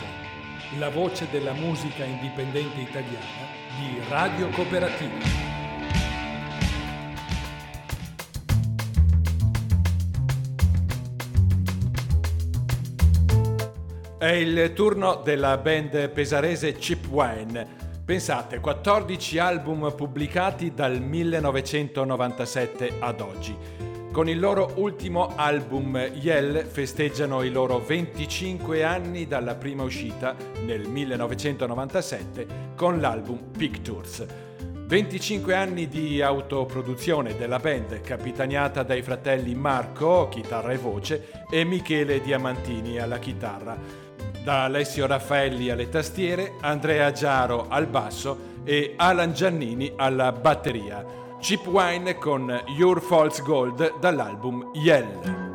la 0.79 0.91
voce 0.91 1.27
della 1.31 1.55
musica 1.55 2.05
indipendente 2.05 2.81
italiana 2.81 3.49
di 3.79 3.99
Radio 4.11 4.51
Cooperativa. 4.51 5.25
È 14.19 14.27
il 14.27 14.75
turno 14.75 15.23
della 15.25 15.57
band 15.57 16.11
pesarese 16.11 16.75
Chip 16.75 17.07
Wine. 17.09 17.67
Pensate, 18.05 18.61
14 18.61 19.39
album 19.39 19.95
pubblicati 19.97 20.75
dal 20.75 21.01
1997 21.01 22.97
ad 22.99 23.21
oggi. 23.23 23.92
Con 24.13 24.29
il 24.29 24.39
loro 24.39 24.73
ultimo 24.75 25.33
album 25.37 25.97
Yell 25.97 26.67
festeggiano 26.67 27.43
i 27.43 27.51
loro 27.51 27.79
25 27.81 28.85
anni 28.85 29.27
dalla 29.27 29.55
prima 29.55 29.85
uscita 29.85 30.37
nel 30.67 30.87
1997 30.87 32.47
con 32.77 33.01
l'album 33.01 33.39
Pictures. 33.57 34.27
25 34.87 35.55
anni 35.55 35.89
di 35.89 36.21
autoproduzione 36.21 37.39
della 37.39 37.59
band 37.59 38.03
capitaneata 38.03 38.83
dai 38.83 39.01
fratelli 39.01 39.55
Marco, 39.55 40.29
chitarra 40.29 40.73
e 40.73 40.77
voce, 40.77 41.31
e 41.51 41.65
Michele 41.65 42.21
Diamantini 42.21 42.99
alla 42.99 43.19
chitarra 43.19 43.79
da 44.45 44.65
Alessio 44.65 45.07
Raffaelli 45.07 45.71
alle 45.71 45.89
tastiere, 45.89 46.57
Andrea 46.61 47.11
Giaro 47.13 47.67
al 47.69 47.87
basso 47.87 48.51
e 48.63 48.93
Alan 48.97 49.33
Giannini 49.33 49.93
alla 49.97 50.33
batteria. 50.33 51.21
Chip 51.43 51.67
Wine 51.67 52.19
con 52.19 52.63
Your 52.69 53.01
False 53.01 53.43
Gold 53.43 53.99
dall'album 53.99 54.71
Yell. 54.75 55.52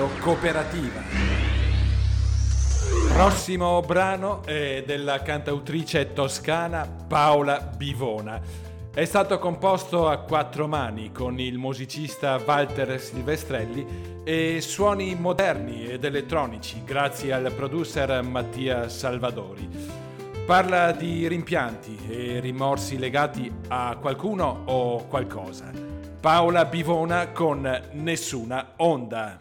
Radio 0.00 0.18
Cooperativa. 0.20 1.02
prossimo 3.12 3.82
brano 3.82 4.42
è 4.46 4.82
della 4.86 5.20
cantautrice 5.20 6.14
toscana 6.14 6.88
Paola 7.06 7.60
Bivona. 7.60 8.40
È 8.94 9.04
stato 9.04 9.38
composto 9.38 10.08
a 10.08 10.16
quattro 10.20 10.66
mani 10.66 11.12
con 11.12 11.38
il 11.38 11.58
musicista 11.58 12.40
Walter 12.42 12.98
Silvestrelli 12.98 14.22
e 14.24 14.62
suoni 14.62 15.14
moderni 15.16 15.84
ed 15.84 16.02
elettronici 16.02 16.82
grazie 16.82 17.34
al 17.34 17.52
producer 17.54 18.22
Mattia 18.22 18.88
Salvadori. 18.88 19.68
Parla 20.46 20.92
di 20.92 21.28
rimpianti 21.28 21.98
e 22.08 22.40
rimorsi 22.40 22.98
legati 22.98 23.52
a 23.68 23.98
qualcuno 24.00 24.62
o 24.64 25.04
qualcosa. 25.04 25.70
Paola 26.18 26.64
Bivona 26.64 27.28
con 27.32 27.82
Nessuna 27.92 28.72
Onda. 28.76 29.36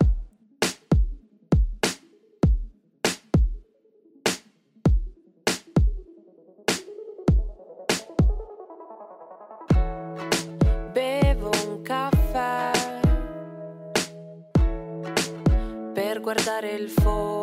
Guardare 16.50 16.74
il 16.78 16.90
fondo, 16.90 17.39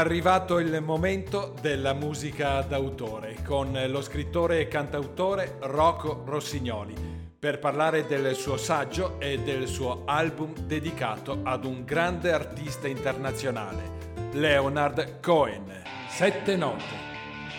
arrivato 0.00 0.58
il 0.58 0.80
momento 0.80 1.54
della 1.60 1.92
musica 1.92 2.62
d'autore 2.62 3.36
con 3.44 3.78
lo 3.86 4.00
scrittore 4.00 4.60
e 4.60 4.66
cantautore 4.66 5.58
Rocco 5.60 6.22
Rossignoli 6.24 6.94
per 7.38 7.58
parlare 7.58 8.06
del 8.06 8.34
suo 8.34 8.56
saggio 8.56 9.20
e 9.20 9.40
del 9.40 9.66
suo 9.66 10.04
album 10.06 10.54
dedicato 10.56 11.40
ad 11.42 11.66
un 11.66 11.84
grande 11.84 12.32
artista 12.32 12.88
internazionale, 12.88 13.82
Leonard 14.32 15.20
Cohen. 15.20 15.82
Sette 16.08 16.56
note, 16.56 16.94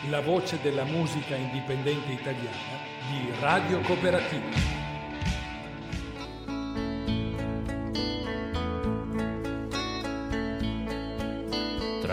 la 0.10 0.22
voce 0.22 0.58
della 0.64 0.84
musica 0.84 1.36
indipendente 1.36 2.12
italiana 2.12 2.80
di 3.08 3.40
Radio 3.40 3.82
Cooperativa. 3.82 4.81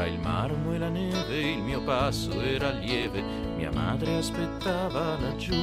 Il 0.09 0.19
marmo 0.21 0.73
e 0.73 0.79
la 0.79 0.89
neve 0.89 1.39
il 1.39 1.63
mio 1.63 1.83
passo 1.83 2.41
era 2.41 2.71
lieve, 2.71 3.21
mia 3.57 3.71
madre 3.71 4.17
aspettava 4.17 5.19
laggiù. 5.21 5.55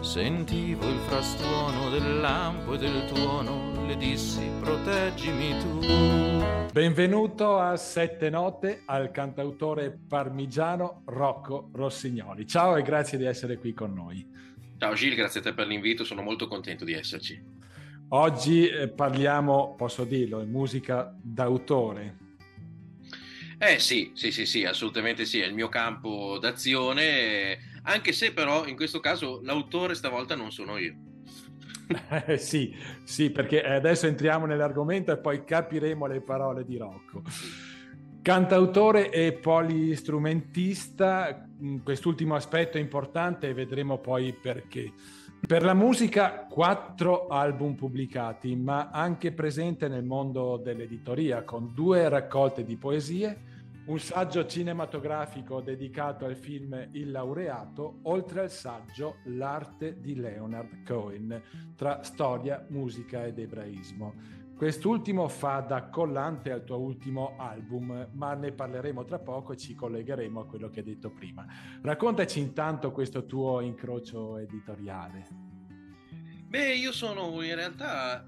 Sentivo 0.00 0.86
il 0.86 0.98
frastuono 1.00 1.90
del 1.90 2.20
lampo 2.20 2.74
e 2.74 2.78
del 2.78 3.10
tuono, 3.12 3.86
le 3.86 3.96
dissi 3.96 4.48
proteggimi 4.60 5.58
tu. 5.58 5.78
Benvenuto 6.72 7.58
a 7.58 7.76
Sette 7.76 8.30
Note 8.30 8.82
al 8.86 9.10
cantautore 9.10 9.90
parmigiano 9.90 11.02
Rocco 11.06 11.70
Rossignoli. 11.72 12.46
Ciao 12.46 12.76
e 12.76 12.82
grazie 12.82 13.18
di 13.18 13.24
essere 13.24 13.58
qui 13.58 13.72
con 13.72 13.92
noi. 13.92 14.24
Ciao 14.78 14.94
Gil, 14.94 15.14
grazie 15.14 15.40
a 15.40 15.42
te 15.42 15.54
per 15.54 15.66
l'invito, 15.66 16.04
sono 16.04 16.22
molto 16.22 16.46
contento 16.46 16.84
di 16.84 16.92
esserci. 16.92 17.42
Oggi 18.08 18.68
eh, 18.68 18.88
parliamo, 18.88 19.74
posso 19.76 20.04
dirlo, 20.04 20.40
di 20.40 20.50
musica 20.50 21.12
d'autore. 21.20 22.23
Eh 23.58 23.78
sì, 23.78 24.10
sì, 24.14 24.30
sì, 24.30 24.46
sì, 24.46 24.64
assolutamente 24.64 25.24
sì, 25.24 25.40
è 25.40 25.46
il 25.46 25.54
mio 25.54 25.68
campo 25.68 26.38
d'azione, 26.38 27.58
anche 27.82 28.12
se 28.12 28.32
però 28.32 28.66
in 28.66 28.76
questo 28.76 29.00
caso 29.00 29.40
l'autore 29.42 29.94
stavolta 29.94 30.34
non 30.34 30.50
sono 30.50 30.76
io. 30.76 30.94
Eh, 32.26 32.38
sì, 32.38 32.74
sì, 33.04 33.30
perché 33.30 33.62
adesso 33.62 34.06
entriamo 34.06 34.46
nell'argomento 34.46 35.12
e 35.12 35.18
poi 35.18 35.44
capiremo 35.44 36.06
le 36.06 36.22
parole 36.22 36.64
di 36.64 36.78
Rocco. 36.78 37.22
Cantautore 38.22 39.10
e 39.10 39.34
polistrumentista, 39.34 41.46
quest'ultimo 41.82 42.34
aspetto 42.34 42.78
è 42.78 42.80
importante 42.80 43.48
e 43.48 43.54
vedremo 43.54 43.98
poi 43.98 44.32
perché. 44.32 44.92
Per 45.46 45.62
la 45.62 45.74
musica, 45.74 46.46
quattro 46.48 47.26
album 47.26 47.74
pubblicati, 47.74 48.56
ma 48.56 48.88
anche 48.88 49.30
presente 49.30 49.88
nel 49.88 50.02
mondo 50.02 50.56
dell'editoria, 50.56 51.44
con 51.44 51.74
due 51.74 52.08
raccolte 52.08 52.64
di 52.64 52.78
poesie, 52.78 53.52
un 53.86 53.98
saggio 53.98 54.46
cinematografico 54.46 55.60
dedicato 55.60 56.24
al 56.24 56.36
film 56.36 56.88
Il 56.92 57.10
laureato, 57.10 57.98
oltre 58.04 58.40
al 58.40 58.50
saggio 58.50 59.16
L'arte 59.26 60.00
di 60.00 60.14
Leonard 60.14 60.82
Cohen, 60.82 61.42
tra 61.76 62.02
storia, 62.02 62.64
musica 62.70 63.26
ed 63.26 63.38
ebraismo. 63.38 64.14
Quest'ultimo 64.56 65.28
fa 65.28 65.60
da 65.60 65.88
collante 65.88 66.50
al 66.50 66.64
tuo 66.64 66.78
ultimo 66.78 67.36
album, 67.38 68.08
ma 68.12 68.34
ne 68.34 68.52
parleremo 68.52 69.04
tra 69.04 69.18
poco 69.18 69.52
e 69.52 69.56
ci 69.56 69.74
collegheremo 69.74 70.40
a 70.40 70.46
quello 70.46 70.70
che 70.70 70.80
hai 70.80 70.86
detto 70.86 71.10
prima. 71.10 71.44
Raccontaci 71.82 72.38
intanto 72.38 72.92
questo 72.92 73.26
tuo 73.26 73.60
incrocio 73.60 74.38
editoriale. 74.38 75.26
Beh, 76.46 76.74
io 76.74 76.92
sono 76.92 77.42
in 77.42 77.54
realtà 77.54 78.26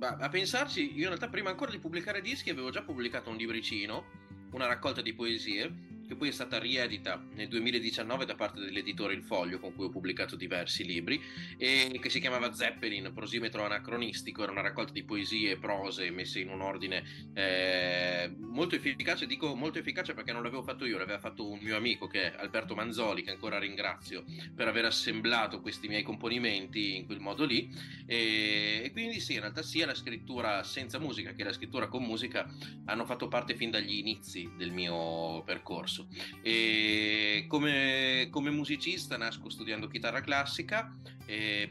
a 0.00 0.28
pensarci, 0.28 0.94
io 0.94 1.02
in 1.02 1.06
realtà 1.06 1.28
prima 1.28 1.50
ancora 1.50 1.70
di 1.70 1.78
pubblicare 1.78 2.20
dischi 2.20 2.50
avevo 2.50 2.70
già 2.70 2.82
pubblicato 2.82 3.30
un 3.30 3.36
libricino 3.36 4.04
una 4.52 4.66
raccolta 4.66 5.00
di 5.00 5.12
poesie 5.14 5.89
che 6.10 6.16
poi 6.16 6.28
è 6.30 6.32
stata 6.32 6.58
riedita 6.58 7.24
nel 7.34 7.46
2019 7.46 8.24
da 8.24 8.34
parte 8.34 8.58
dell'editore 8.58 9.14
Il 9.14 9.22
Foglio, 9.22 9.60
con 9.60 9.72
cui 9.76 9.84
ho 9.84 9.90
pubblicato 9.90 10.34
diversi 10.34 10.84
libri, 10.84 11.22
e 11.56 11.96
che 12.02 12.10
si 12.10 12.18
chiamava 12.18 12.52
Zeppelin, 12.52 13.12
prosimetro 13.14 13.64
anacronistico, 13.64 14.42
era 14.42 14.50
una 14.50 14.60
raccolta 14.60 14.90
di 14.90 15.04
poesie 15.04 15.52
e 15.52 15.56
prose 15.56 16.10
messe 16.10 16.40
in 16.40 16.48
un 16.48 16.62
ordine 16.62 17.04
eh, 17.32 18.34
molto 18.40 18.74
efficace, 18.74 19.26
dico 19.26 19.54
molto 19.54 19.78
efficace 19.78 20.12
perché 20.12 20.32
non 20.32 20.42
l'avevo 20.42 20.64
fatto 20.64 20.84
io, 20.84 20.98
l'aveva 20.98 21.20
fatto 21.20 21.48
un 21.48 21.60
mio 21.62 21.76
amico 21.76 22.08
che 22.08 22.32
è 22.32 22.40
Alberto 22.40 22.74
Manzoli, 22.74 23.22
che 23.22 23.30
ancora 23.30 23.60
ringrazio 23.60 24.24
per 24.52 24.66
aver 24.66 24.86
assemblato 24.86 25.60
questi 25.60 25.86
miei 25.86 26.02
componimenti 26.02 26.96
in 26.96 27.06
quel 27.06 27.20
modo 27.20 27.44
lì, 27.44 27.72
e, 28.04 28.82
e 28.82 28.90
quindi 28.90 29.20
sì, 29.20 29.34
in 29.34 29.40
realtà 29.40 29.62
sia 29.62 29.86
la 29.86 29.94
scrittura 29.94 30.64
senza 30.64 30.98
musica 30.98 31.34
che 31.34 31.44
la 31.44 31.52
scrittura 31.52 31.86
con 31.86 32.02
musica 32.02 32.52
hanno 32.86 33.04
fatto 33.04 33.28
parte 33.28 33.54
fin 33.54 33.70
dagli 33.70 33.94
inizi 33.94 34.50
del 34.56 34.72
mio 34.72 35.44
percorso 35.44 35.99
E 36.42 37.44
come, 37.48 38.28
come 38.30 38.50
musicista 38.50 39.16
nasco 39.16 39.48
studiando 39.48 39.88
chitarra 39.88 40.20
classica 40.20 40.94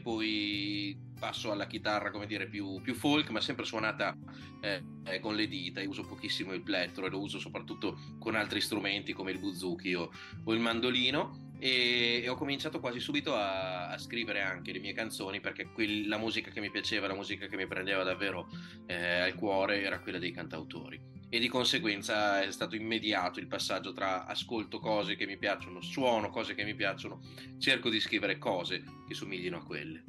poi 0.02 0.98
passo 1.20 1.52
alla 1.52 1.66
chitarra, 1.66 2.10
come 2.10 2.26
dire, 2.26 2.48
più, 2.48 2.80
più 2.80 2.94
folk, 2.94 3.28
ma 3.28 3.40
sempre 3.40 3.66
suonata 3.66 4.16
eh, 4.60 5.20
con 5.20 5.36
le 5.36 5.46
dita. 5.46 5.80
Io 5.80 5.90
uso 5.90 6.04
pochissimo 6.04 6.52
il 6.54 6.62
plettro 6.62 7.06
e 7.06 7.10
lo 7.10 7.20
uso 7.20 7.38
soprattutto 7.38 7.98
con 8.18 8.34
altri 8.34 8.60
strumenti 8.60 9.12
come 9.12 9.30
il 9.30 9.38
buzuki 9.38 9.94
o, 9.94 10.10
o 10.44 10.52
il 10.52 10.60
mandolino. 10.60 11.48
E, 11.58 12.22
e, 12.24 12.28
ho 12.28 12.36
cominciato 12.36 12.80
quasi 12.80 12.98
subito 13.00 13.34
a, 13.34 13.90
a, 13.90 13.98
scrivere 13.98 14.40
anche 14.40 14.72
le 14.72 14.78
mie 14.78 14.94
canzoni 14.94 15.40
perché 15.40 15.68
quel, 15.74 16.08
la 16.08 16.16
musica 16.16 16.50
che 16.50 16.60
mi 16.60 16.70
piaceva, 16.70 17.06
la 17.06 17.14
musica 17.14 17.46
che 17.46 17.56
mi 17.56 17.66
prendeva 17.66 18.02
davvero 18.02 18.48
eh, 18.86 19.20
al 19.20 19.34
cuore 19.34 19.82
era 19.82 20.00
quella 20.00 20.18
dei 20.18 20.32
cantautori 20.32 21.19
e 21.32 21.38
di 21.38 21.48
conseguenza 21.48 22.42
è 22.42 22.50
stato 22.50 22.74
immediato 22.74 23.38
il 23.38 23.46
passaggio 23.46 23.92
tra 23.92 24.26
ascolto 24.26 24.80
cose 24.80 25.14
che 25.14 25.26
mi 25.26 25.38
piacciono, 25.38 25.80
suono 25.80 26.28
cose 26.28 26.54
che 26.54 26.64
mi 26.64 26.74
piacciono, 26.74 27.20
cerco 27.58 27.88
di 27.88 28.00
scrivere 28.00 28.36
cose 28.36 28.82
che 29.06 29.14
somiglino 29.14 29.58
a 29.58 29.64
quelle. 29.64 30.02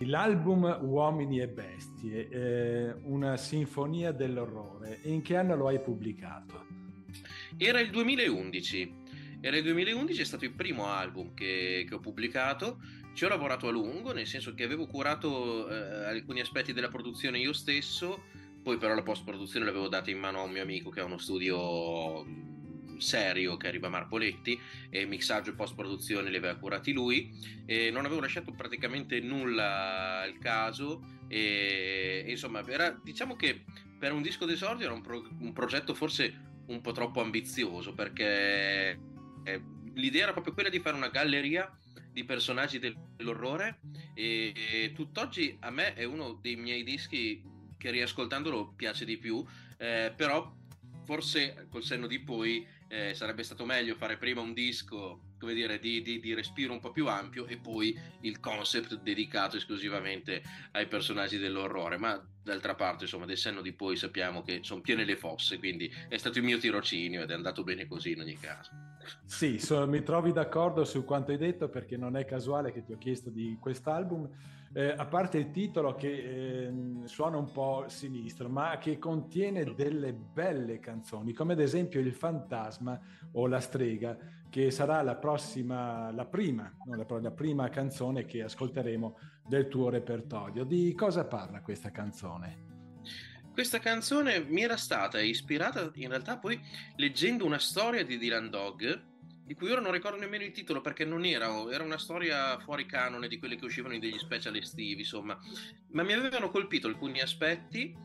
L'album 0.00 0.78
Uomini 0.82 1.40
e 1.40 1.48
Bestie, 1.48 2.28
eh, 2.28 2.94
una 3.04 3.38
sinfonia 3.38 4.12
dell'orrore, 4.12 5.00
in 5.04 5.22
che 5.22 5.36
anno 5.36 5.56
lo 5.56 5.68
hai 5.68 5.80
pubblicato? 5.80 6.66
Era 7.56 7.80
il 7.80 7.88
2011. 7.88 9.04
Era 9.40 9.56
il 9.56 9.62
2011, 9.62 10.20
è 10.20 10.24
stato 10.24 10.44
il 10.44 10.52
primo 10.52 10.86
album 10.86 11.32
che, 11.32 11.86
che 11.88 11.94
ho 11.94 12.00
pubblicato. 12.00 12.78
Ci 13.14 13.24
ho 13.24 13.28
lavorato 13.28 13.68
a 13.68 13.70
lungo, 13.70 14.12
nel 14.12 14.26
senso 14.26 14.52
che 14.52 14.64
avevo 14.64 14.86
curato 14.86 15.66
eh, 15.70 16.04
alcuni 16.04 16.40
aspetti 16.40 16.74
della 16.74 16.88
produzione 16.88 17.38
io 17.38 17.54
stesso 17.54 18.24
poi 18.66 18.78
però 18.78 18.96
la 18.96 19.02
post 19.04 19.22
produzione 19.22 19.64
l'avevo 19.64 19.86
data 19.86 20.10
in 20.10 20.18
mano 20.18 20.40
a 20.40 20.42
un 20.42 20.50
mio 20.50 20.62
amico 20.62 20.90
che 20.90 20.98
ha 20.98 21.04
uno 21.04 21.18
studio 21.18 22.24
mm, 22.24 22.96
serio 22.96 23.56
che 23.56 23.68
arriva 23.68 23.86
a 23.86 23.90
Marpoletti 23.90 24.60
e 24.90 25.06
mixaggio 25.06 25.50
e 25.50 25.54
post 25.54 25.76
produzione 25.76 26.30
li 26.30 26.36
aveva 26.36 26.56
curati 26.56 26.92
lui 26.92 27.32
e 27.64 27.92
non 27.92 28.04
avevo 28.04 28.20
lasciato 28.20 28.50
praticamente 28.50 29.20
nulla 29.20 30.22
al 30.22 30.38
caso 30.38 31.20
e, 31.28 32.24
e 32.26 32.30
insomma 32.32 32.66
era, 32.66 32.90
diciamo 33.04 33.36
che 33.36 33.62
per 34.00 34.12
un 34.12 34.20
disco 34.20 34.46
d'esordio 34.46 34.86
era 34.86 34.94
un, 34.94 35.00
pro, 35.00 35.24
un 35.38 35.52
progetto 35.52 35.94
forse 35.94 36.64
un 36.66 36.80
po' 36.80 36.90
troppo 36.90 37.20
ambizioso 37.20 37.94
perché 37.94 38.98
eh, 39.44 39.62
l'idea 39.94 40.24
era 40.24 40.32
proprio 40.32 40.54
quella 40.54 40.70
di 40.70 40.80
fare 40.80 40.96
una 40.96 41.10
galleria 41.10 41.72
di 42.10 42.24
personaggi 42.24 42.80
dell'orrore 42.80 43.78
e, 44.12 44.52
e 44.56 44.92
tutt'oggi 44.92 45.56
a 45.60 45.70
me 45.70 45.94
è 45.94 46.02
uno 46.02 46.40
dei 46.42 46.56
miei 46.56 46.82
dischi 46.82 47.54
che 47.86 47.92
riascoltandolo 47.92 48.72
piace 48.74 49.04
di 49.04 49.16
più, 49.16 49.44
eh, 49.78 50.12
però 50.16 50.52
forse 51.04 51.68
col 51.70 51.84
senno 51.84 52.08
di 52.08 52.18
poi 52.18 52.66
eh, 52.88 53.14
sarebbe 53.14 53.44
stato 53.44 53.64
meglio 53.64 53.94
fare 53.94 54.16
prima 54.16 54.40
un 54.40 54.52
disco 54.52 55.20
come 55.38 55.54
dire, 55.54 55.78
di, 55.78 56.02
di, 56.02 56.18
di, 56.18 56.34
respiro 56.34 56.72
un 56.72 56.80
po' 56.80 56.90
più 56.90 57.06
ampio 57.06 57.46
e 57.46 57.58
poi 57.58 57.96
il 58.22 58.40
concept 58.40 59.00
dedicato 59.02 59.56
esclusivamente 59.56 60.42
ai 60.72 60.88
personaggi 60.88 61.36
dell'orrore. 61.36 61.96
Ma 61.98 62.20
d'altra 62.42 62.74
parte, 62.74 63.04
insomma, 63.04 63.26
del 63.26 63.36
senno 63.36 63.60
di 63.60 63.72
poi 63.72 63.96
sappiamo 63.96 64.42
che 64.42 64.60
sono 64.62 64.80
piene 64.80 65.04
le 65.04 65.16
fosse, 65.16 65.58
quindi 65.58 65.92
è 66.08 66.16
stato 66.16 66.38
il 66.38 66.44
mio 66.44 66.58
tirocinio 66.58 67.22
ed 67.22 67.30
è 67.30 67.34
andato 67.34 67.62
bene 67.62 67.86
così 67.86 68.12
in 68.12 68.20
ogni 68.20 68.38
caso. 68.38 68.70
Sì, 69.26 69.58
so, 69.58 69.86
mi 69.86 70.02
trovi 70.02 70.32
d'accordo 70.32 70.84
su 70.84 71.04
quanto 71.04 71.30
hai 71.30 71.38
detto 71.38 71.68
perché 71.68 71.96
non 71.96 72.16
è 72.16 72.24
casuale 72.24 72.72
che 72.72 72.82
ti 72.82 72.92
ho 72.92 72.98
chiesto 72.98 73.30
di 73.30 73.56
quest'album 73.60 74.28
eh, 74.76 74.92
a 74.94 75.06
parte 75.06 75.38
il 75.38 75.50
titolo 75.52 75.94
che 75.94 76.10
eh, 76.10 76.72
suona 77.04 77.38
un 77.38 77.50
po' 77.50 77.86
sinistro, 77.88 78.50
ma 78.50 78.76
che 78.76 78.98
contiene 78.98 79.64
delle 79.74 80.12
belle 80.12 80.80
canzoni, 80.80 81.32
come 81.32 81.54
ad 81.54 81.60
esempio 81.60 81.98
Il 81.98 82.12
Fantasma 82.12 83.00
o 83.32 83.46
La 83.46 83.60
Strega, 83.60 84.18
che 84.50 84.70
sarà 84.70 85.00
la 85.00 85.14
prossima, 85.14 86.12
la 86.12 86.26
prima, 86.26 86.70
la, 86.84 87.06
la 87.20 87.30
prima 87.30 87.70
canzone 87.70 88.26
che 88.26 88.42
ascolteremo 88.42 89.18
del 89.48 89.68
tuo 89.68 89.88
repertorio. 89.88 90.64
Di 90.64 90.92
cosa 90.94 91.24
parla 91.24 91.62
questa 91.62 91.90
canzone? 91.90 92.64
Questa 93.54 93.78
canzone 93.78 94.40
mi 94.40 94.62
era 94.62 94.76
stata 94.76 95.18
ispirata 95.18 95.90
in 95.94 96.10
realtà 96.10 96.36
poi 96.36 96.60
leggendo 96.96 97.46
una 97.46 97.58
storia 97.58 98.04
di 98.04 98.18
Dylan 98.18 98.50
Dog 98.50 99.14
di 99.46 99.54
cui 99.54 99.70
ora 99.70 99.80
non 99.80 99.92
ricordo 99.92 100.18
nemmeno 100.18 100.42
il 100.42 100.50
titolo 100.50 100.80
perché 100.80 101.04
non 101.04 101.24
era, 101.24 101.48
era 101.70 101.84
una 101.84 101.98
storia 101.98 102.58
fuori 102.58 102.84
canone 102.84 103.28
di 103.28 103.38
quelle 103.38 103.54
che 103.54 103.64
uscivano 103.64 103.94
in 103.94 104.00
degli 104.00 104.18
special 104.18 104.56
estivi, 104.56 105.02
insomma, 105.02 105.38
ma 105.92 106.02
mi 106.02 106.12
avevano 106.14 106.50
colpito 106.50 106.88
alcuni 106.88 107.20
aspetti 107.20 107.96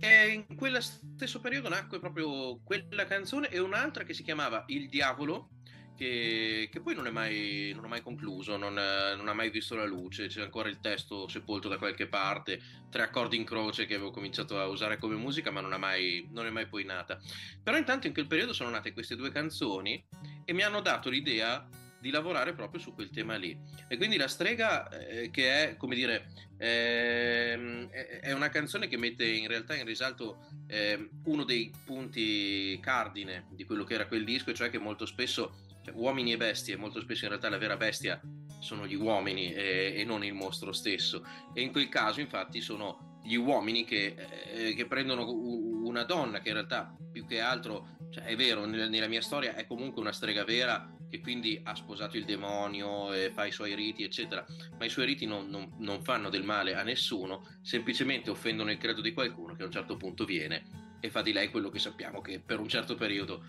e 0.00 0.28
in 0.28 0.56
quello 0.56 0.80
stesso 0.80 1.40
periodo 1.40 1.68
nacque 1.68 2.00
proprio 2.00 2.58
quella 2.64 3.06
canzone 3.06 3.48
e 3.50 3.60
un'altra 3.60 4.02
che 4.02 4.14
si 4.14 4.24
chiamava 4.24 4.64
Il 4.66 4.88
Diavolo, 4.88 5.50
che, 5.96 6.68
che 6.70 6.80
poi 6.80 6.94
non 6.94 7.06
è 7.06 7.10
mai, 7.10 7.72
non 7.74 7.84
è 7.84 7.88
mai 7.88 8.02
concluso, 8.02 8.56
non, 8.56 8.74
non, 8.74 9.28
ha 9.28 9.32
mai 9.32 9.50
visto 9.50 9.74
la 9.74 9.84
luce, 9.84 10.26
c'è 10.26 10.42
ancora 10.42 10.68
il 10.68 10.80
testo 10.80 11.28
sepolto 11.28 11.68
da 11.68 11.78
qualche 11.78 12.06
parte, 12.06 12.60
tre 12.90 13.02
accordi 13.02 13.36
in 13.36 13.44
croce 13.44 13.86
che 13.86 13.94
avevo 13.94 14.10
cominciato 14.10 14.58
a 14.58 14.66
usare 14.66 14.98
come 14.98 15.14
musica, 15.16 15.50
ma 15.50 15.60
non, 15.60 15.78
mai, 15.78 16.28
non 16.32 16.46
è 16.46 16.50
mai 16.50 16.66
poi 16.66 16.84
nata. 16.84 17.20
Però 17.62 17.76
intanto 17.76 18.06
in 18.06 18.12
quel 18.12 18.26
periodo 18.26 18.52
sono 18.52 18.70
nate 18.70 18.92
queste 18.92 19.16
due 19.16 19.30
canzoni 19.30 20.04
e 20.44 20.52
mi 20.52 20.62
hanno 20.62 20.80
dato 20.80 21.08
l'idea 21.08 21.66
di 22.04 22.10
lavorare 22.10 22.52
proprio 22.52 22.80
su 22.82 22.92
quel 22.92 23.08
tema 23.08 23.36
lì. 23.36 23.58
E 23.88 23.96
quindi 23.96 24.18
La 24.18 24.28
strega, 24.28 24.90
eh, 24.90 25.30
che 25.30 25.70
è, 25.70 25.76
come 25.76 25.94
dire, 25.94 26.28
eh, 26.58 27.88
è 28.20 28.32
una 28.32 28.50
canzone 28.50 28.88
che 28.88 28.98
mette 28.98 29.24
in 29.24 29.48
realtà 29.48 29.74
in 29.74 29.86
risalto 29.86 30.48
eh, 30.66 31.08
uno 31.24 31.44
dei 31.44 31.72
punti 31.84 32.78
cardine 32.82 33.46
di 33.52 33.64
quello 33.64 33.84
che 33.84 33.94
era 33.94 34.06
quel 34.06 34.24
disco, 34.24 34.52
cioè 34.52 34.68
che 34.68 34.76
molto 34.76 35.06
spesso 35.06 35.72
cioè, 35.84 35.94
uomini 35.94 36.32
e 36.32 36.36
bestie, 36.36 36.76
molto 36.76 37.00
spesso 37.00 37.24
in 37.24 37.30
realtà 37.30 37.50
la 37.50 37.58
vera 37.58 37.76
bestia 37.76 38.20
sono 38.58 38.86
gli 38.86 38.94
uomini 38.94 39.52
e, 39.52 39.94
e, 39.96 40.04
non 40.04 40.24
il 40.24 40.32
mostro 40.32 40.72
stesso. 40.72 41.24
E 41.52 41.60
in 41.60 41.70
quel 41.70 41.90
caso, 41.90 42.20
infatti, 42.20 42.60
sono 42.62 43.20
gli 43.22 43.34
uomini 43.34 43.84
che, 43.84 44.16
eh, 44.52 44.74
che 44.74 44.86
prendono 44.86 45.30
una 45.30 46.04
donna 46.04 46.40
che 46.40 46.48
in 46.48 46.54
realtà 46.54 46.96
più 47.12 47.26
che 47.26 47.40
altro, 47.40 47.96
cioè, 48.10 48.24
è 48.24 48.36
vero, 48.36 48.64
nella, 48.64 48.88
nella, 48.88 49.08
mia 49.08 49.20
storia 49.20 49.54
è 49.54 49.66
comunque 49.66 50.00
una 50.00 50.12
strega 50.12 50.44
vera 50.44 50.90
che 51.10 51.20
quindi 51.20 51.60
ha 51.62 51.74
sposato 51.74 52.16
il 52.16 52.24
demonio 52.24 53.12
e 53.12 53.30
fa 53.30 53.44
i 53.44 53.52
suoi 53.52 53.74
riti, 53.74 54.02
eccetera, 54.02 54.44
ma 54.78 54.84
i 54.84 54.90
suoi 54.90 55.06
riti 55.06 55.26
non, 55.26 55.48
non, 55.48 55.74
non 55.78 56.02
fanno 56.02 56.28
del 56.28 56.42
male 56.42 56.74
a 56.74 56.82
nessuno, 56.82 57.46
semplicemente 57.62 58.30
offendono 58.30 58.70
il 58.70 58.78
credo 58.78 59.00
di 59.00 59.12
qualcuno 59.12 59.54
che 59.54 59.62
a 59.62 59.66
un 59.66 59.72
certo 59.72 59.96
punto 59.96 60.24
viene 60.24 60.82
e 61.00 61.10
fa 61.10 61.20
di 61.22 61.32
lei 61.32 61.50
quello 61.50 61.68
che 61.68 61.78
sappiamo 61.78 62.22
che 62.22 62.40
per 62.40 62.58
un 62.58 62.68
certo 62.68 62.94
periodo 62.94 63.44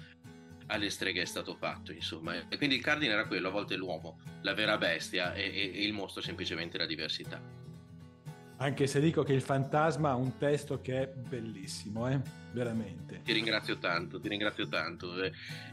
alle 0.68 0.90
streghe 0.90 1.22
è 1.22 1.26
stato 1.26 1.56
fatto, 1.56 1.92
insomma. 1.92 2.48
E 2.50 2.58
quindi 2.58 2.76
il 2.76 2.82
cardine 2.82 3.14
era 3.14 3.26
quello, 3.26 3.50
a 3.50 3.52
volte 3.52 3.76
l'uomo, 3.76 4.20
la 4.42 4.54
vera 4.54 4.78
bestia 4.78 5.34
e, 5.34 5.44
e, 5.44 5.72
e 5.76 5.84
il 5.84 5.94
mostro 5.94 6.22
semplicemente 6.22 6.78
la 6.78 6.86
diversità. 6.86 7.42
Anche 8.58 8.88
se 8.88 9.02
dico 9.02 9.24
che 9.24 9.34
il 9.34 9.42
fantasma 9.42 10.12
ha 10.12 10.16
un 10.16 10.38
testo 10.38 10.80
che 10.80 11.02
è 11.02 11.08
bellissimo, 11.08 12.10
eh? 12.10 12.22
veramente. 12.54 13.22
Ti 13.22 13.34
ringrazio 13.34 13.78
tanto, 13.78 14.20
ti 14.20 14.30
ringrazio 14.30 14.68
tanto. 14.70 15.14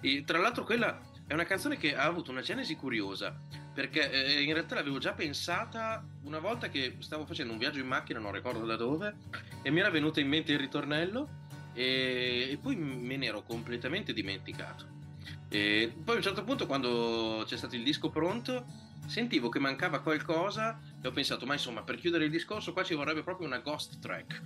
E, 0.01 0.25
tra 0.25 0.39
l'altro 0.39 0.65
quella 0.65 1.01
è 1.29 1.33
una 1.33 1.45
canzone 1.45 1.77
che 1.77 1.95
ha 1.95 2.03
avuto 2.03 2.33
una 2.33 2.41
genesi 2.41 2.75
curiosa, 2.75 3.39
perché 3.73 4.11
eh, 4.11 4.43
in 4.43 4.53
realtà 4.53 4.75
l'avevo 4.75 4.99
già 4.99 5.13
pensata 5.13 6.05
una 6.25 6.41
volta 6.41 6.69
che 6.69 6.97
stavo 6.99 7.25
facendo 7.25 7.53
un 7.53 7.59
viaggio 7.59 7.79
in 7.79 7.87
macchina, 7.87 8.19
non 8.19 8.33
ricordo 8.33 8.67
da 8.67 8.75
dove, 8.75 9.15
e 9.63 9.71
mi 9.71 9.79
era 9.79 9.89
venuto 9.89 10.19
in 10.19 10.27
mente 10.27 10.51
il 10.51 10.59
ritornello 10.59 11.41
e, 11.75 12.49
e 12.51 12.59
poi 12.61 12.77
me 12.77 13.17
ne 13.17 13.27
ero 13.27 13.43
completamente 13.43 14.13
dimenticato. 14.13 15.01
E 15.49 15.93
poi 16.03 16.15
a 16.15 16.19
un 16.19 16.25
certo 16.25 16.45
punto, 16.45 16.67
quando 16.67 17.45
c'è 17.47 17.57
stato 17.57 17.77
il 17.77 17.83
disco 17.83 18.11
pronto, 18.11 18.65
sentivo 19.07 19.49
che 19.49 19.59
mancava 19.59 20.01
qualcosa 20.01 20.81
e 21.01 21.07
ho 21.07 21.11
pensato, 21.13 21.45
ma 21.45 21.53
insomma, 21.53 21.83
per 21.83 21.97
chiudere 21.97 22.25
il 22.25 22.31
discorso, 22.31 22.73
qua 22.73 22.83
ci 22.83 22.95
vorrebbe 22.95 23.23
proprio 23.23 23.47
una 23.47 23.59
ghost 23.59 23.99
track. 23.99 24.43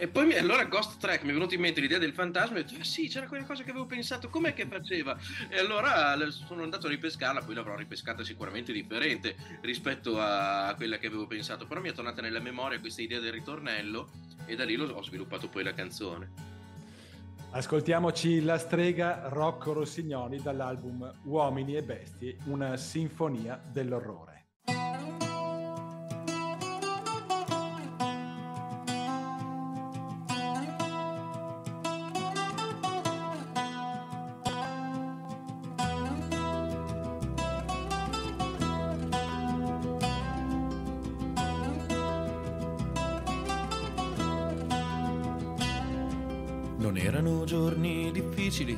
E 0.00 0.06
poi 0.06 0.26
mi, 0.26 0.34
allora 0.34 0.64
Ghost 0.64 1.00
Track 1.00 1.24
mi 1.24 1.30
è 1.30 1.32
venuto 1.32 1.54
in 1.54 1.60
mente 1.60 1.80
l'idea 1.80 1.98
del 1.98 2.12
fantasma 2.12 2.56
e 2.56 2.60
ho 2.60 2.62
detto, 2.62 2.80
ah 2.80 2.84
sì, 2.84 3.08
c'era 3.08 3.26
quella 3.26 3.44
cosa 3.44 3.64
che 3.64 3.70
avevo 3.70 3.84
pensato, 3.84 4.28
com'è 4.28 4.54
che 4.54 4.64
faceva? 4.66 5.18
E 5.48 5.58
allora 5.58 6.16
sono 6.30 6.62
andato 6.62 6.86
a 6.86 6.90
ripescarla, 6.90 7.42
poi 7.42 7.56
l'avrò 7.56 7.74
ripescata 7.74 8.22
sicuramente 8.22 8.72
differente 8.72 9.34
rispetto 9.60 10.20
a 10.20 10.72
quella 10.76 10.98
che 10.98 11.08
avevo 11.08 11.26
pensato, 11.26 11.66
però 11.66 11.80
mi 11.80 11.88
è 11.88 11.92
tornata 11.92 12.22
nella 12.22 12.38
memoria 12.38 12.78
questa 12.78 13.02
idea 13.02 13.18
del 13.18 13.32
ritornello 13.32 14.10
e 14.46 14.54
da 14.54 14.64
lì 14.64 14.76
ho 14.76 15.02
sviluppato 15.02 15.48
poi 15.48 15.64
la 15.64 15.74
canzone. 15.74 16.30
Ascoltiamoci 17.50 18.42
la 18.42 18.58
strega 18.58 19.28
Rocco 19.30 19.72
Rossignoli 19.72 20.40
dall'album 20.40 21.12
Uomini 21.24 21.74
e 21.74 21.82
Bestie, 21.82 22.36
una 22.44 22.76
sinfonia 22.76 23.60
dell'orrore. 23.72 24.37
Difficili. 48.12 48.76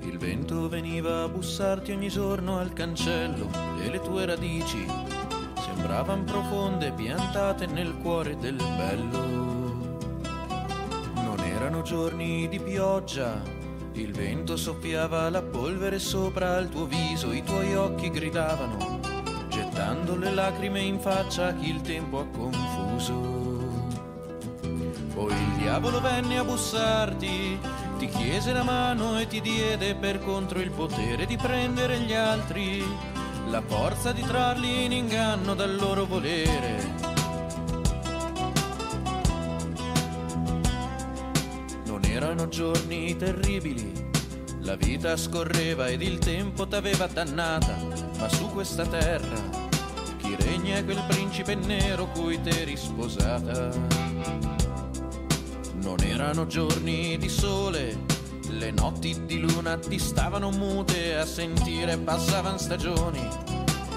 Il 0.00 0.18
vento 0.18 0.68
veniva 0.68 1.22
a 1.22 1.28
bussarti 1.28 1.92
ogni 1.92 2.08
giorno 2.08 2.58
al 2.58 2.72
cancello 2.72 3.48
e 3.80 3.90
le 3.90 4.00
tue 4.00 4.26
radici 4.26 4.84
sembravano 5.56 6.24
profonde 6.24 6.92
piantate 6.92 7.66
nel 7.66 7.96
cuore 8.02 8.36
del 8.36 8.56
bello. 8.56 9.40
Non 11.14 11.38
erano 11.40 11.82
giorni 11.82 12.48
di 12.48 12.58
pioggia, 12.58 13.40
il 13.92 14.12
vento 14.12 14.56
soffiava 14.56 15.28
la 15.30 15.42
polvere 15.42 15.98
sopra 15.98 16.58
il 16.58 16.68
tuo 16.68 16.86
viso, 16.86 17.32
i 17.32 17.42
tuoi 17.42 17.74
occhi 17.74 18.10
gridavano, 18.10 19.00
gettando 19.48 20.16
le 20.16 20.30
lacrime 20.32 20.80
in 20.80 20.98
faccia 20.98 21.48
a 21.48 21.54
chi 21.54 21.68
il 21.70 21.80
tempo 21.80 22.20
ha 22.20 22.26
confuso. 22.26 23.41
Diavolo 25.72 26.02
venne 26.02 26.36
a 26.36 26.44
bussarti 26.44 27.58
ti 27.96 28.06
chiese 28.06 28.52
la 28.52 28.62
mano 28.62 29.18
e 29.18 29.26
ti 29.26 29.40
diede 29.40 29.94
per 29.94 30.18
contro 30.18 30.60
il 30.60 30.70
potere 30.70 31.24
di 31.24 31.38
prendere 31.38 31.98
gli 32.00 32.12
altri, 32.12 32.84
la 33.48 33.62
forza 33.66 34.12
di 34.12 34.20
trarli 34.20 34.84
in 34.84 34.92
inganno 34.92 35.54
dal 35.54 35.74
loro 35.74 36.04
volere. 36.04 36.94
Non 41.86 42.04
erano 42.04 42.48
giorni 42.48 43.16
terribili, 43.16 44.10
la 44.60 44.76
vita 44.76 45.16
scorreva 45.16 45.86
ed 45.86 46.02
il 46.02 46.18
tempo 46.18 46.68
t'aveva 46.68 47.06
dannata, 47.06 47.78
ma 48.18 48.28
su 48.28 48.50
questa 48.50 48.84
terra 48.84 49.40
chi 50.18 50.36
regna 50.38 50.76
è 50.76 50.84
quel 50.84 51.02
principe 51.08 51.54
nero 51.54 52.08
cui 52.08 52.38
t'eri 52.42 52.76
sposata. 52.76 54.51
Non 55.82 56.00
erano 56.04 56.46
giorni 56.46 57.18
di 57.18 57.28
sole, 57.28 57.98
le 58.50 58.70
notti 58.70 59.26
di 59.26 59.40
luna 59.40 59.76
ti 59.76 59.98
stavano 59.98 60.50
mute 60.50 61.16
a 61.16 61.26
sentire 61.26 61.98
passavano 61.98 62.56
stagioni 62.56 63.28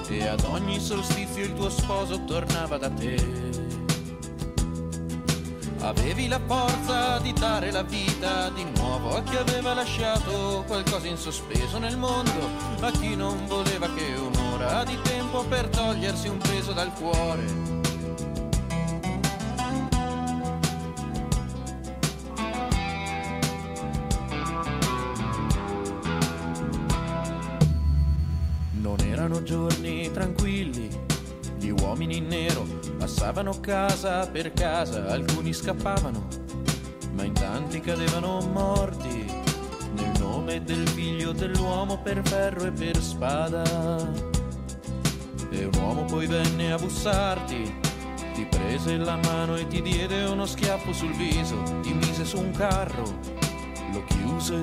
e 0.09 0.27
ad 0.27 0.43
ogni 0.49 0.79
solstizio 0.79 1.43
il 1.43 1.53
tuo 1.53 1.69
sposo 1.69 2.23
tornava 2.25 2.77
da 2.77 2.89
te. 2.89 3.15
Avevi 5.81 6.27
la 6.27 6.41
forza 6.43 7.19
di 7.19 7.31
dare 7.33 7.71
la 7.71 7.83
vita 7.83 8.49
di 8.49 8.65
nuovo 8.77 9.15
a 9.15 9.21
chi 9.21 9.35
aveva 9.35 9.75
lasciato 9.75 10.63
qualcosa 10.65 11.05
in 11.05 11.17
sospeso 11.17 11.77
nel 11.77 11.97
mondo, 11.97 12.49
a 12.79 12.89
chi 12.89 13.15
non 13.15 13.45
voleva 13.45 13.87
che 13.93 14.11
un'ora 14.15 14.83
di 14.83 14.97
tempo 15.03 15.43
per 15.43 15.67
togliersi 15.67 16.29
un 16.29 16.39
peso 16.39 16.73
dal 16.73 16.91
cuore 16.93 17.74
passavano 33.35 33.59
casa 33.59 34.25
per 34.27 34.53
casa, 34.53 35.07
alcuni 35.07 35.51
scappavano, 35.51 36.27
ma 37.15 37.23
in 37.23 37.33
tanti 37.33 37.81
cadevano 37.81 38.39
morti 38.39 39.25
nel 39.93 40.11
nome 40.19 40.63
del 40.63 40.87
figlio 40.87 41.33
dell'uomo 41.33 41.99
per 42.01 42.25
ferro 42.25 42.65
e 42.65 42.71
per 42.71 42.97
spada. 43.01 43.63
E 45.49 45.65
un 45.65 45.71
uomo 45.81 46.05
poi 46.05 46.27
venne 46.27 46.71
a 46.71 46.77
bussarti, 46.77 47.75
ti 48.33 48.45
prese 48.45 48.95
la 48.95 49.17
mano 49.17 49.57
e 49.57 49.67
ti 49.67 49.81
diede 49.81 50.23
uno 50.23 50.45
schiaffo 50.45 50.93
sul 50.93 51.13
viso, 51.15 51.61
ti 51.81 51.93
mise 51.93 52.23
su 52.23 52.37
un 52.37 52.51
carro, 52.51 53.19
lo 53.91 54.03
chiuse 54.05 54.61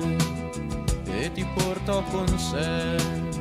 e 1.05 1.31
ti 1.31 1.45
portò 1.53 2.01
con 2.09 2.27
sé. 2.39 3.32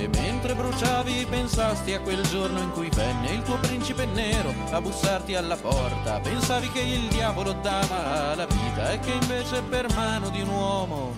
E 0.00 0.08
mentre 0.08 0.54
bruciavi 0.54 1.26
pensasti 1.28 1.92
a 1.92 2.00
quel 2.00 2.22
giorno 2.22 2.58
in 2.58 2.70
cui 2.70 2.88
venne 2.88 3.32
il 3.32 3.42
tuo 3.42 3.58
principe 3.58 4.06
nero 4.06 4.50
a 4.70 4.80
bussarti 4.80 5.34
alla 5.34 5.56
porta. 5.56 6.18
Pensavi 6.20 6.70
che 6.70 6.80
il 6.80 7.06
diavolo 7.08 7.52
dava 7.52 8.34
la 8.34 8.46
vita 8.46 8.92
e 8.92 8.98
che 9.00 9.10
invece 9.10 9.60
per 9.60 9.92
mano 9.94 10.30
di 10.30 10.40
un 10.40 10.48
uomo 10.48 11.14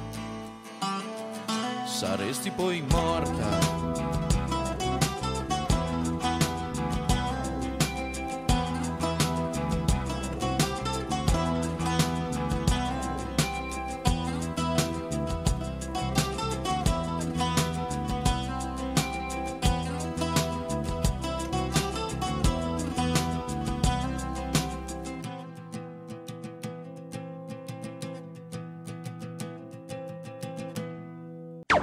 saresti 1.87 2.51
poi 2.51 2.85
morta. 2.91 3.92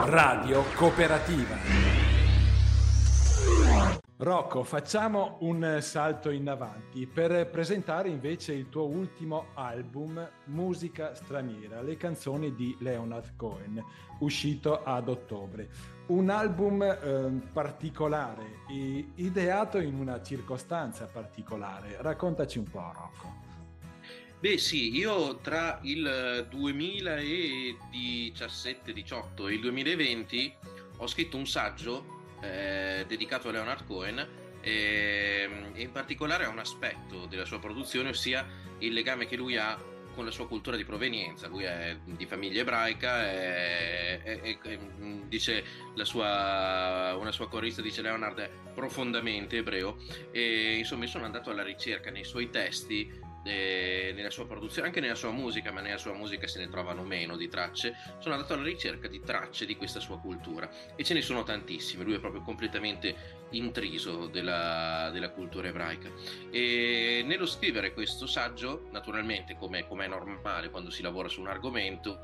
Radio 0.09 0.63
Cooperativa. 0.73 1.55
Rocco, 4.17 4.63
facciamo 4.63 5.37
un 5.41 5.77
salto 5.81 6.31
in 6.31 6.49
avanti 6.49 7.05
per 7.05 7.47
presentare 7.47 8.09
invece 8.09 8.53
il 8.53 8.69
tuo 8.69 8.87
ultimo 8.87 9.49
album, 9.53 10.27
Musica 10.45 11.13
straniera, 11.13 11.83
le 11.83 11.95
canzoni 11.95 12.55
di 12.55 12.75
Leonard 12.79 13.35
Cohen, 13.35 13.83
uscito 14.21 14.81
ad 14.83 15.09
ottobre. 15.09 15.69
Un 16.07 16.31
album 16.31 16.81
eh, 16.81 17.41
particolare, 17.53 18.61
ideato 19.13 19.77
in 19.77 19.93
una 19.93 20.23
circostanza 20.23 21.05
particolare. 21.05 21.97
Raccontaci 21.99 22.57
un 22.57 22.67
po', 22.67 22.91
Rocco. 22.91 23.48
Beh 24.39 24.57
sì, 24.57 24.95
io 24.95 25.35
tra 25.39 25.79
il 25.81 26.47
2017-18 26.49 29.49
e 29.49 29.53
il 29.53 29.59
2020 29.59 30.55
ho 30.95 31.07
scritto 31.07 31.35
un 31.35 31.45
saggio 31.45 32.37
eh, 32.41 33.03
dedicato 33.05 33.49
a 33.49 33.51
Leonard 33.51 33.85
Cohen 33.85 34.25
e, 34.61 35.49
e 35.73 35.81
in 35.81 35.91
particolare 35.91 36.45
a 36.45 36.49
un 36.49 36.59
aspetto 36.59 37.25
della 37.25 37.43
sua 37.43 37.59
produzione, 37.59 38.07
ossia 38.07 38.47
il 38.77 38.93
legame 38.93 39.25
che 39.25 39.35
lui 39.35 39.57
ha 39.57 39.77
con 40.15 40.23
la 40.23 40.31
sua 40.31 40.47
cultura 40.47 40.77
di 40.77 40.85
provenienza. 40.85 41.47
Lui 41.47 41.63
è 41.63 41.97
di 42.05 42.25
famiglia 42.25 42.61
ebraica, 42.61 43.29
e, 43.29 44.21
e, 44.23 44.57
e, 44.63 44.79
dice 45.27 45.65
la 45.95 46.05
sua, 46.05 47.13
una 47.19 47.33
sua 47.33 47.49
corista 47.49 47.81
dice 47.81 48.01
Leonard 48.01 48.39
è 48.39 48.49
profondamente 48.73 49.57
ebreo 49.57 49.97
e 50.31 50.77
insomma 50.77 51.05
sono 51.07 51.25
andato 51.25 51.49
alla 51.49 51.63
ricerca 51.63 52.09
nei 52.09 52.23
suoi 52.23 52.49
testi 52.49 53.27
nella 53.43 54.29
sua 54.29 54.45
produzione, 54.45 54.87
anche 54.87 54.99
nella 54.99 55.15
sua 55.15 55.31
musica, 55.31 55.71
ma 55.71 55.81
nella 55.81 55.97
sua 55.97 56.13
musica 56.13 56.47
se 56.47 56.59
ne 56.59 56.69
trovano 56.69 57.03
meno 57.03 57.35
di 57.37 57.47
tracce, 57.47 57.95
sono 58.19 58.35
andato 58.35 58.53
alla 58.53 58.63
ricerca 58.63 59.07
di 59.07 59.21
tracce 59.21 59.65
di 59.65 59.75
questa 59.75 59.99
sua 59.99 60.19
cultura 60.19 60.69
e 60.95 61.03
ce 61.03 61.13
ne 61.13 61.21
sono 61.21 61.43
tantissime, 61.43 62.03
lui 62.03 62.15
è 62.15 62.19
proprio 62.19 62.41
completamente 62.41 63.37
intriso 63.51 64.27
della, 64.27 65.09
della 65.11 65.29
cultura 65.29 65.67
ebraica. 65.67 66.11
E 66.51 67.23
nello 67.25 67.45
scrivere 67.45 67.93
questo 67.93 68.27
saggio, 68.27 68.87
naturalmente 68.91 69.55
come 69.55 69.85
è 69.87 70.07
normale 70.07 70.69
quando 70.69 70.89
si 70.89 71.01
lavora 71.01 71.27
su 71.27 71.41
un 71.41 71.47
argomento, 71.47 72.19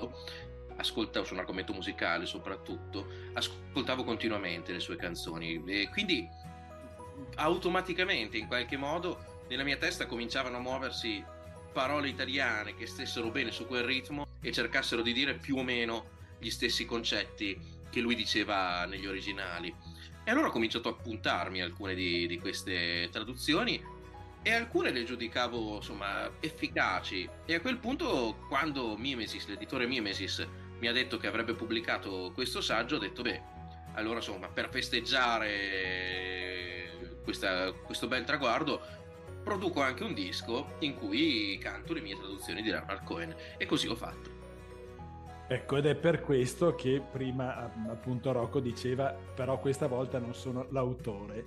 ascoltavo 0.78 1.26
su 1.26 1.34
un 1.34 1.40
argomento 1.40 1.74
musicale 1.74 2.26
soprattutto, 2.26 3.08
ascoltavo 3.34 4.04
continuamente 4.04 4.74
le 4.74 4.80
sue 4.80 4.98
canzoni. 4.98 5.64
E 5.66 5.90
quindi 5.90 6.28
automaticamente 7.36 8.38
in 8.38 8.48
qualche 8.48 8.78
modo 8.78 9.35
nella 9.48 9.64
mia 9.64 9.78
testa 9.78 10.06
cominciavano 10.06 10.58
a 10.58 10.60
muoversi 10.60 11.24
parole 11.72 12.08
italiane 12.08 12.76
che 12.76 12.88
stessero 12.88 13.30
bene 13.30 13.52
su 13.52 13.68
quel 13.68 13.84
ritmo 13.84 14.28
e 14.42 14.52
cercassero 14.52 15.02
di 15.02 15.14
dire 15.14 15.36
più 15.36 15.58
o 15.58 15.64
meno 15.64 16.14
gli 16.40 16.50
stessi 16.50 16.86
concetti 16.86 17.60
che 17.90 18.00
lui 18.00 18.16
diceva 18.16 18.86
negli 18.86 19.06
originali. 19.06 19.74
E 20.24 20.32
allora 20.32 20.48
ho 20.48 20.52
cominciato 20.52 20.90
a 20.90 20.94
puntarmi 20.94 21.62
alcune 21.62 21.94
di, 21.94 22.26
di 22.28 22.40
queste 22.40 23.10
traduzioni 23.12 23.94
e 24.42 24.54
alcune 24.54 24.92
le 24.92 25.04
giudicavo 25.04 25.76
insomma 25.78 26.32
efficaci 26.40 27.28
e 27.46 27.56
a 27.56 27.62
quel 27.62 27.78
punto 27.78 28.46
quando 28.48 28.96
Mimesis, 28.96 29.48
l'editore 29.48 29.88
Mimesis 29.88 30.48
mi 30.80 30.88
ha 30.88 30.92
detto 30.92 31.18
che 31.18 31.26
avrebbe 31.26 31.56
pubblicato 31.56 32.32
questo 32.32 32.62
saggio 32.62 32.98
ho 32.98 33.00
detto 33.00 33.24
beh 33.24 33.42
allora 33.94 34.18
insomma 34.18 34.48
per 34.48 34.70
festeggiare 34.70 36.04
questa, 37.24 37.72
questo 37.72 38.08
bel 38.08 38.24
traguardo 38.24 39.05
produco 39.46 39.82
anche 39.82 40.04
un 40.04 40.16
disco 40.16 40.74
in 40.80 40.96
cui 40.96 41.58
canto 41.62 41.94
le 41.94 42.02
mie 42.02 42.18
traduzioni 42.18 42.64
di 42.64 42.70
Leonard 42.70 43.04
Cohen 43.04 43.36
e 43.58 43.66
così 43.68 43.88
ho 43.88 43.96
fatto. 43.96 44.34
Ecco, 45.48 45.78
ed 45.78 45.86
è 45.86 45.94
per 45.94 46.22
questo 46.22 46.74
che 46.74 47.00
prima 47.00 47.72
appunto 47.88 48.32
Rocco 48.32 48.60
diceva, 48.60 49.12
però 49.12 49.60
questa 49.60 49.86
volta 49.86 50.18
non 50.18 50.34
sono 50.34 50.66
l'autore. 50.72 51.46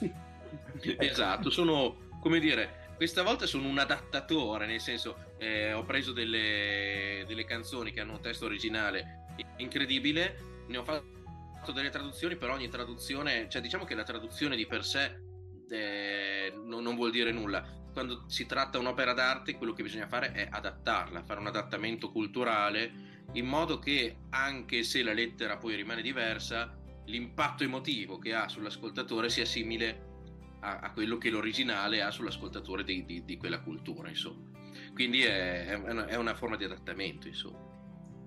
esatto, 0.80 1.50
sono, 1.50 1.96
come 2.20 2.40
dire, 2.40 2.92
questa 2.96 3.22
volta 3.22 3.44
sono 3.44 3.68
un 3.68 3.76
adattatore, 3.76 4.64
nel 4.64 4.80
senso 4.80 5.34
eh, 5.36 5.74
ho 5.74 5.84
preso 5.84 6.12
delle, 6.12 7.24
delle 7.26 7.44
canzoni 7.44 7.92
che 7.92 8.00
hanno 8.00 8.12
un 8.12 8.20
testo 8.22 8.46
originale 8.46 9.26
incredibile, 9.58 10.64
ne 10.66 10.78
ho 10.78 10.84
fatto 10.84 11.72
delle 11.72 11.90
traduzioni, 11.90 12.36
però 12.36 12.54
ogni 12.54 12.70
traduzione, 12.70 13.50
cioè 13.50 13.60
diciamo 13.60 13.84
che 13.84 13.94
la 13.94 14.04
traduzione 14.04 14.56
di 14.56 14.66
per 14.66 14.86
sé 14.86 15.32
eh, 15.70 16.52
non, 16.64 16.82
non, 16.82 16.94
vuol 16.94 17.10
dire 17.10 17.32
nulla. 17.32 17.64
Quando 17.92 18.24
si 18.26 18.46
tratta 18.46 18.78
un'opera 18.78 19.12
d'arte, 19.12 19.56
quello 19.56 19.72
che 19.72 19.82
bisogna 19.82 20.08
fare 20.08 20.32
è 20.32 20.48
adattarla, 20.50 21.22
fare 21.22 21.40
un 21.40 21.46
adattamento 21.46 22.10
culturale 22.10 23.12
in 23.32 23.46
modo 23.46 23.78
che 23.78 24.16
anche 24.30 24.82
se 24.82 25.02
la 25.02 25.12
lettera 25.12 25.56
poi 25.56 25.74
rimane 25.74 26.02
diversa, 26.02 26.76
l'impatto 27.06 27.64
emotivo 27.64 28.18
che 28.18 28.34
ha 28.34 28.48
sull'ascoltatore 28.48 29.28
sia 29.28 29.44
simile 29.44 30.12
a, 30.60 30.78
a 30.80 30.92
quello 30.92 31.18
che 31.18 31.30
l'originale 31.30 32.02
ha 32.02 32.10
sull'ascoltatore 32.10 32.84
di, 32.84 33.04
di, 33.04 33.24
di 33.24 33.36
quella 33.36 33.60
cultura, 33.60 34.08
insomma. 34.08 34.52
Quindi 34.92 35.22
è, 35.22 35.66
è, 35.66 35.74
una, 35.74 36.06
è, 36.06 36.16
una, 36.16 36.34
forma 36.34 36.56
di 36.56 36.64
adattamento, 36.64 37.26
insomma. 37.26 37.58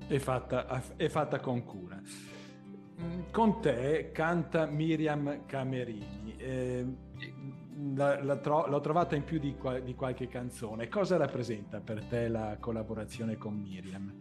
È 0.06 0.18
fatta, 0.20 0.96
è 0.96 1.08
fatta 1.08 1.40
con 1.40 1.64
cura. 1.64 2.00
Mm, 3.02 3.32
con 3.32 3.62
te 3.62 4.12
canta 4.14 4.66
Miriam 4.66 5.46
Camerini. 5.46 6.36
Eh, 6.38 6.86
l'ho 7.96 8.80
trovata 8.82 9.16
in 9.16 9.24
più 9.24 9.40
di, 9.40 9.56
qua- 9.56 9.80
di, 9.80 9.96
qualche 9.96 10.28
canzone. 10.28 10.88
Cosa 10.88 11.18
rappresenta 11.18 11.80
per 11.80 12.04
te 12.04 12.28
la 12.28 12.58
collaborazione 12.60 13.38
con 13.38 13.56
Miriam? 13.56 14.14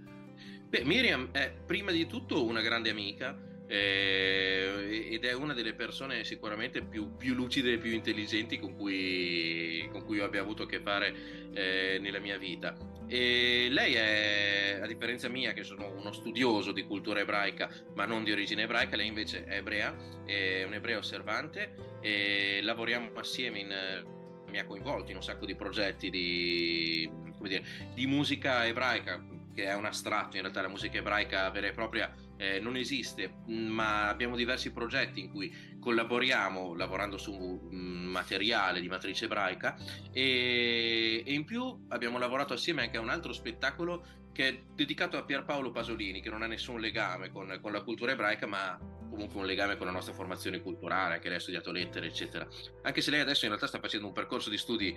Beh, 0.68 0.84
Miriam 0.84 1.28
è 1.32 1.52
prima 1.64 1.90
di 1.90 2.06
tutto 2.06 2.44
una 2.44 2.60
grande 2.60 2.90
amica 2.90 3.36
eh, 3.68 5.08
ed 5.10 5.24
è 5.24 5.32
una 5.32 5.54
delle 5.54 5.74
persone 5.74 6.24
sicuramente 6.24 6.82
più, 6.82 7.16
più 7.16 7.34
lucide 7.34 7.74
e 7.74 7.78
più 7.78 7.92
intelligenti 7.92 8.58
con 8.58 8.76
cui, 8.76 9.88
con 9.90 10.04
cui, 10.04 10.16
io 10.16 10.24
abbia 10.24 10.40
avuto 10.40 10.64
a 10.64 10.66
che 10.66 10.80
fare 10.80 11.14
eh, 11.52 11.98
nella 12.00 12.18
mia 12.18 12.38
vita. 12.38 12.95
E 13.08 13.68
lei 13.70 13.94
è, 13.94 14.80
a 14.82 14.86
differenza 14.86 15.28
mia, 15.28 15.52
che 15.52 15.62
sono 15.62 15.92
uno 15.96 16.12
studioso 16.12 16.72
di 16.72 16.84
cultura 16.84 17.20
ebraica, 17.20 17.70
ma 17.94 18.04
non 18.04 18.24
di 18.24 18.32
origine 18.32 18.62
ebraica, 18.62 18.96
lei 18.96 19.06
invece 19.06 19.44
è 19.44 19.56
ebrea, 19.56 19.94
è 20.24 20.64
un'ebrea 20.64 20.98
osservante 20.98 21.74
e 22.00 22.60
lavoriamo 22.62 23.12
assieme 23.14 23.58
in 23.58 24.04
mi 24.48 24.58
ha 24.58 24.64
coinvolto 24.64 25.10
in 25.10 25.16
un 25.16 25.22
sacco 25.22 25.44
di 25.44 25.54
progetti 25.54 26.08
di, 26.08 27.10
dire, 27.40 27.64
di 27.94 28.06
musica 28.06 28.64
ebraica, 28.66 29.22
che 29.54 29.64
è 29.64 29.74
un 29.74 29.84
astratto, 29.84 30.36
in 30.36 30.42
realtà 30.42 30.62
la 30.62 30.68
musica 30.68 30.98
ebraica 30.98 31.50
vera 31.50 31.66
e 31.66 31.72
propria 31.72 32.12
eh, 32.36 32.60
non 32.60 32.76
esiste, 32.76 33.38
ma 33.46 34.08
abbiamo 34.08 34.36
diversi 34.36 34.72
progetti 34.72 35.20
in 35.20 35.30
cui 35.30 35.54
collaboriamo 35.78 36.74
lavorando 36.74 37.18
su 37.18 37.32
un 37.32 38.04
materiale 38.06 38.80
di 38.80 38.88
matrice 38.88 39.26
ebraica 39.26 39.76
e, 40.12 41.22
e, 41.24 41.32
in 41.32 41.44
più 41.44 41.86
abbiamo 41.88 42.18
lavorato 42.18 42.54
assieme 42.54 42.82
anche 42.82 42.96
a 42.96 43.00
un 43.00 43.08
altro 43.08 43.32
spettacolo 43.32 44.04
che 44.32 44.48
è 44.48 44.62
dedicato 44.74 45.16
a 45.16 45.24
Pierpaolo 45.24 45.70
Pasolini, 45.70 46.20
che 46.20 46.28
non 46.28 46.42
ha 46.42 46.46
nessun 46.46 46.78
legame 46.78 47.30
con, 47.30 47.58
con 47.62 47.72
la 47.72 47.82
cultura 47.82 48.12
ebraica, 48.12 48.46
ma 48.46 48.78
comunque 49.08 49.40
un 49.40 49.46
legame 49.46 49.78
con 49.78 49.86
la 49.86 49.92
nostra 49.92 50.12
formazione 50.12 50.60
culturale, 50.60 51.14
anche 51.14 51.28
lei 51.28 51.38
ha 51.38 51.40
studiato 51.40 51.72
lettere, 51.72 52.06
eccetera. 52.06 52.46
Anche 52.82 53.00
se 53.00 53.10
lei 53.10 53.20
adesso 53.20 53.44
in 53.44 53.50
realtà 53.50 53.66
sta 53.66 53.80
facendo 53.80 54.06
un 54.06 54.12
percorso 54.12 54.50
di 54.50 54.58
studi 54.58 54.94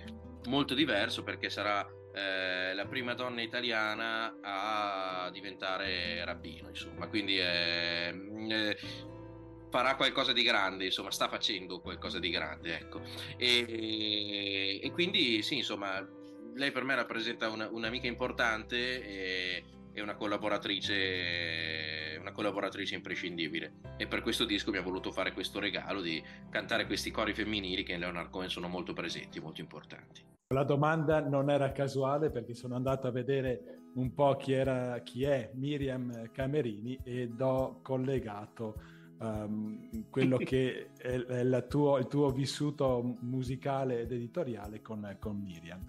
molto 0.48 0.74
diverso 0.74 1.22
perché 1.22 1.48
sarà 1.48 1.88
eh, 2.12 2.74
la 2.74 2.86
prima 2.86 3.14
donna 3.14 3.42
italiana 3.42 4.38
a 4.40 5.30
diventare 5.30 6.24
rabbino, 6.24 6.68
insomma, 6.68 7.06
quindi 7.08 7.38
eh, 7.38 8.14
eh, 8.48 8.76
farà 9.70 9.94
qualcosa 9.96 10.32
di 10.32 10.42
grande, 10.42 10.86
insomma, 10.86 11.10
sta 11.10 11.28
facendo 11.28 11.80
qualcosa 11.80 12.18
di 12.18 12.30
grande, 12.30 12.76
ecco. 12.76 13.00
E, 13.36 14.80
e 14.82 14.90
quindi 14.92 15.42
sì, 15.42 15.58
insomma, 15.58 16.06
lei 16.54 16.72
per 16.72 16.84
me 16.84 16.94
rappresenta 16.94 17.48
una, 17.48 17.68
un'amica 17.70 18.06
importante 18.06 19.02
e, 19.02 19.64
e 19.92 20.00
una 20.00 20.14
collaboratrice, 20.14 22.16
una 22.20 22.32
collaboratrice 22.32 22.94
imprescindibile. 22.94 23.72
E 23.96 24.06
per 24.06 24.22
questo 24.22 24.44
disco 24.44 24.70
mi 24.70 24.78
ha 24.78 24.82
voluto 24.82 25.12
fare 25.12 25.32
questo 25.32 25.58
regalo 25.58 26.00
di 26.00 26.22
cantare 26.50 26.86
questi 26.86 27.10
cori 27.10 27.34
femminili 27.34 27.82
che 27.82 27.92
in 27.92 28.00
Leonard 28.00 28.30
Cohen 28.30 28.48
sono 28.48 28.68
molto 28.68 28.92
presenti, 28.92 29.40
molto 29.40 29.60
importanti. 29.60 30.22
La 30.52 30.64
domanda 30.64 31.20
non 31.20 31.48
era 31.48 31.70
casuale 31.70 32.30
perché 32.30 32.54
sono 32.54 32.74
andato 32.74 33.06
a 33.06 33.10
vedere 33.10 33.78
un 33.94 34.14
po' 34.14 34.36
chi, 34.36 34.52
era, 34.52 34.98
chi 35.00 35.24
è 35.24 35.50
Miriam 35.54 36.30
Camerini 36.32 36.98
ed 37.04 37.40
ho 37.40 37.80
collegato 37.82 38.74
um, 39.18 40.08
quello 40.10 40.38
che 40.42 40.90
è, 40.96 41.20
è 41.20 41.66
tuo, 41.68 41.98
il 41.98 42.06
tuo 42.06 42.30
vissuto 42.30 43.16
musicale 43.20 44.00
ed 44.00 44.12
editoriale 44.12 44.82
con, 44.82 45.16
con 45.20 45.36
Miriam. 45.36 45.84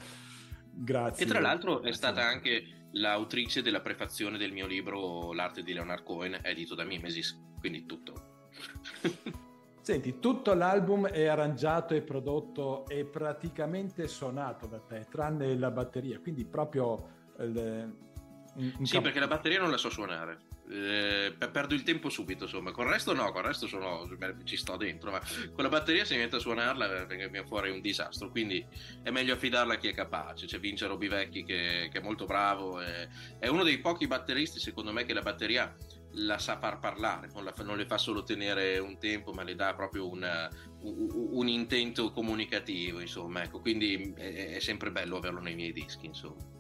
Grazie. 0.74 1.26
E 1.26 1.28
tra 1.28 1.40
l'altro 1.40 1.82
è 1.82 1.92
stata 1.92 2.24
anche 2.24 2.81
l'autrice 2.94 3.62
della 3.62 3.82
prefazione 3.82 4.38
del 4.38 4.52
mio 4.52 4.68
libro 4.68 5.34
L'arte 5.34 5.64
di 5.64 5.74
Leonard 5.74 6.04
Cohen, 6.04 6.40
edito 6.42 6.76
da 6.76 6.84
Mimesis, 6.84 7.38
quindi 7.60 7.86
tutto. 7.86 8.50
Senti, 9.82 10.20
tutto 10.20 10.54
l'album 10.54 11.08
è 11.08 11.26
arrangiato 11.26 11.96
e 11.96 12.02
prodotto 12.02 12.86
e 12.88 13.04
praticamente 13.06 14.08
suonato 14.08 14.68
da 14.68 14.80
te, 14.80 15.08
tranne 15.10 15.58
la 15.58 15.72
batteria, 15.72 16.20
quindi 16.20 16.46
proprio... 16.46 17.20
Un 17.38 18.86
sì, 18.86 18.94
cap- 18.94 19.04
perché 19.04 19.20
la 19.20 19.28
batteria 19.28 19.60
non 19.60 19.72
la 19.72 19.78
so 19.78 19.90
suonare. 19.90 20.50
Eh, 20.72 21.36
perdo 21.52 21.74
il 21.74 21.84
tempo 21.84 22.10
subito, 22.10 22.46
insomma. 22.46 22.72
Con 22.72 22.86
il 22.86 22.92
resto 22.92 23.14
no, 23.14 23.30
con 23.32 23.42
il 23.42 23.48
resto 23.48 23.68
sono, 23.68 24.08
ci 24.46 24.56
sto 24.56 24.78
dentro, 24.78 25.12
ma 25.12 25.22
con 25.54 25.64
la 25.64 25.70
batteria 25.70 26.06
se 26.06 26.16
mi 26.16 26.22
metto 26.22 26.38
a 26.38 26.40
suonarla 26.40 27.06
viene 27.06 27.44
fuori 27.46 27.70
un 27.70 27.82
disastro, 27.82 28.30
quindi 28.30 28.66
è 29.04 29.10
meglio 29.10 29.34
affidarla 29.34 29.74
a 29.74 29.78
chi 29.78 29.90
è 29.90 29.94
capace. 29.94 30.46
C'è 30.46 30.60
Vince 30.60 30.88
Robivecchi 30.88 31.44
che, 31.44 31.90
che 31.92 32.00
è 32.00 32.02
molto 32.02 32.26
bravo, 32.26 32.80
è, 32.80 33.08
è 33.40 33.48
uno 33.48 33.64
dei 33.64 33.80
pochi 33.80 34.08
batteristi 34.08 34.60
secondo 34.60 34.94
me 34.94 35.04
che 35.04 35.14
la 35.14 35.22
batteria 35.22 35.76
la 36.16 36.38
sa 36.38 36.58
far 36.58 36.80
parlare, 36.80 37.30
non, 37.34 37.44
la, 37.44 37.54
non, 37.64 37.78
le 37.78 37.86
fa 37.86 37.98
solo 37.98 38.24
tenere 38.24 38.80
un 38.80 38.98
tempo, 38.98 39.32
ma 39.32 39.44
le 39.44 39.56
dà 39.56 39.74
proprio 39.74 40.10
una, 40.10 40.50
un, 40.82 41.08
un, 41.32 41.48
intento 41.48 42.12
comunicativo, 42.12 43.00
insomma, 43.00 43.44
ecco, 43.44 43.62
quindi 43.62 44.14
è, 44.18 44.56
è, 44.56 44.60
sempre 44.60 44.92
bello 44.92 45.18
averlo 45.18 45.40
nei 45.40 45.56
miei 45.56 45.72
dischi, 45.72 46.08
insomma. 46.08 46.60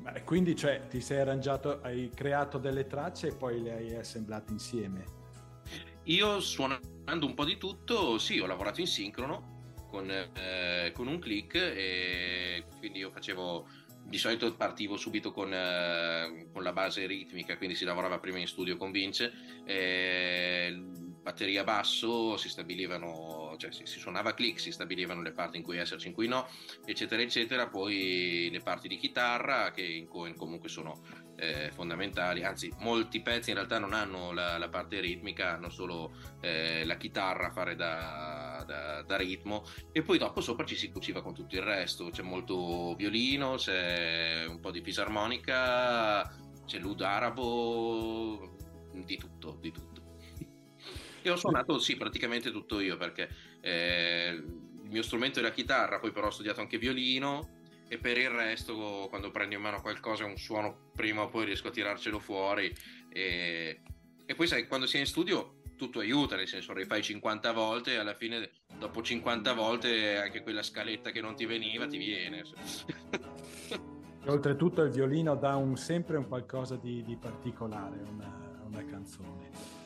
Beh, 0.00 0.22
quindi 0.24 0.56
cioè, 0.56 0.86
ti 0.88 1.00
sei 1.00 1.20
arrangiato, 1.20 1.80
hai 1.82 2.10
creato 2.14 2.58
delle 2.58 2.86
tracce 2.86 3.28
e 3.28 3.34
poi 3.34 3.62
le 3.62 3.72
hai 3.72 3.94
assemblate 3.94 4.52
insieme? 4.52 5.04
Io 6.04 6.40
suonando 6.40 7.26
un 7.26 7.34
po' 7.34 7.44
di 7.44 7.58
tutto, 7.58 8.18
sì, 8.18 8.38
ho 8.38 8.46
lavorato 8.46 8.80
in 8.80 8.86
sincrono 8.86 9.58
con, 9.90 10.10
eh, 10.10 10.92
con 10.94 11.06
un 11.06 11.18
click 11.18 11.54
e 11.54 12.64
quindi 12.78 13.00
io 13.00 13.10
facevo 13.10 13.66
di 14.04 14.16
solito 14.16 14.52
partivo 14.54 14.96
subito 14.96 15.30
con, 15.30 15.52
eh, 15.52 16.48
con, 16.52 16.62
la 16.62 16.72
base 16.72 17.06
ritmica, 17.06 17.56
quindi 17.58 17.76
si 17.76 17.84
lavorava 17.84 18.18
prima 18.18 18.38
in 18.38 18.46
studio 18.46 18.76
con 18.76 18.90
Vince, 18.90 19.32
eh, 19.66 20.82
batteria 21.30 21.62
basso, 21.62 22.36
si 22.36 22.48
stabilivano, 22.48 23.54
cioè 23.56 23.72
si, 23.72 23.86
si, 23.86 23.98
suonava 23.98 24.34
click, 24.34 24.60
si 24.60 24.72
stabilivano 24.72 25.22
le 25.22 25.32
parti 25.32 25.56
in 25.56 25.62
cui 25.62 25.78
esserci, 25.78 26.08
in 26.08 26.14
cui 26.14 26.26
no, 26.26 26.48
eccetera, 26.84 27.22
eccetera, 27.22 27.68
poi 27.68 28.48
le 28.50 28.60
parti 28.60 28.88
di 28.88 28.96
chitarra 28.96 29.70
che 29.70 29.82
in 29.82 30.08
Cohen 30.08 30.34
comunque 30.34 30.68
sono 30.68 31.02
eh, 31.36 31.70
fondamentali, 31.72 32.42
anzi 32.44 32.72
molti 32.78 33.22
pezzi 33.22 33.50
in 33.50 33.56
realtà 33.56 33.78
non 33.78 33.92
hanno 33.92 34.32
la, 34.32 34.58
la 34.58 34.68
parte 34.68 35.00
ritmica, 35.00 35.52
hanno 35.52 35.70
solo 35.70 36.14
eh, 36.40 36.84
la 36.84 36.96
chitarra 36.96 37.46
a 37.46 37.52
fare 37.52 37.76
da, 37.76 38.64
da, 38.66 39.02
da, 39.02 39.16
ritmo. 39.16 39.64
E 39.92 40.02
poi 40.02 40.18
dopo 40.18 40.40
sopra 40.40 40.66
ci 40.66 40.76
si 40.76 40.90
cuciva 40.90 41.22
con 41.22 41.32
tutto 41.32 41.54
il 41.54 41.62
resto, 41.62 42.10
c'è 42.10 42.22
molto 42.22 42.94
violino, 42.96 43.54
c'è 43.54 44.44
un 44.46 44.60
po' 44.60 44.70
di 44.70 44.82
fisarmonica, 44.82 46.28
c'è 46.66 46.78
l'ud 46.78 47.00
arabo, 47.00 48.56
di 48.92 49.16
tutto, 49.16 49.56
di 49.60 49.70
tutto. 49.70 49.89
E 51.22 51.30
ho 51.30 51.36
suonato 51.36 51.78
sì 51.78 51.96
praticamente 51.96 52.50
tutto 52.50 52.80
io 52.80 52.96
perché 52.96 53.28
eh, 53.60 54.30
il 54.32 54.90
mio 54.90 55.02
strumento 55.02 55.38
è 55.38 55.42
la 55.42 55.52
chitarra, 55.52 55.98
poi 55.98 56.12
però 56.12 56.28
ho 56.28 56.30
studiato 56.30 56.60
anche 56.60 56.78
violino 56.78 57.58
e 57.88 57.98
per 57.98 58.16
il 58.18 58.30
resto 58.30 59.06
quando 59.08 59.30
prendi 59.30 59.56
in 59.56 59.60
mano 59.60 59.80
qualcosa 59.80 60.24
un 60.24 60.36
suono 60.36 60.90
prima 60.94 61.22
o 61.22 61.28
poi 61.28 61.46
riesco 61.46 61.68
a 61.68 61.70
tirarcelo 61.72 62.20
fuori 62.20 62.72
e, 63.08 63.80
e 64.24 64.34
poi 64.36 64.46
sai 64.46 64.68
quando 64.68 64.86
sei 64.86 65.00
in 65.00 65.06
studio 65.06 65.56
tutto 65.76 65.98
aiuta 65.98 66.36
nel 66.36 66.46
senso 66.46 66.72
rifai 66.72 67.02
50 67.02 67.52
volte 67.52 67.94
e 67.94 67.96
alla 67.96 68.14
fine 68.14 68.50
dopo 68.78 69.02
50 69.02 69.52
volte 69.54 70.18
anche 70.18 70.42
quella 70.42 70.62
scaletta 70.62 71.10
che 71.10 71.20
non 71.20 71.34
ti 71.34 71.46
veniva 71.46 71.86
ti 71.86 71.98
viene. 71.98 72.44
E 74.22 74.28
oltretutto 74.30 74.82
il 74.82 74.90
violino 74.90 75.34
dà 75.34 75.56
un, 75.56 75.76
sempre 75.76 76.16
un 76.16 76.28
qualcosa 76.28 76.76
di, 76.76 77.02
di 77.02 77.16
particolare 77.16 78.02
una, 78.08 78.62
una 78.66 78.84
canzone 78.84 79.79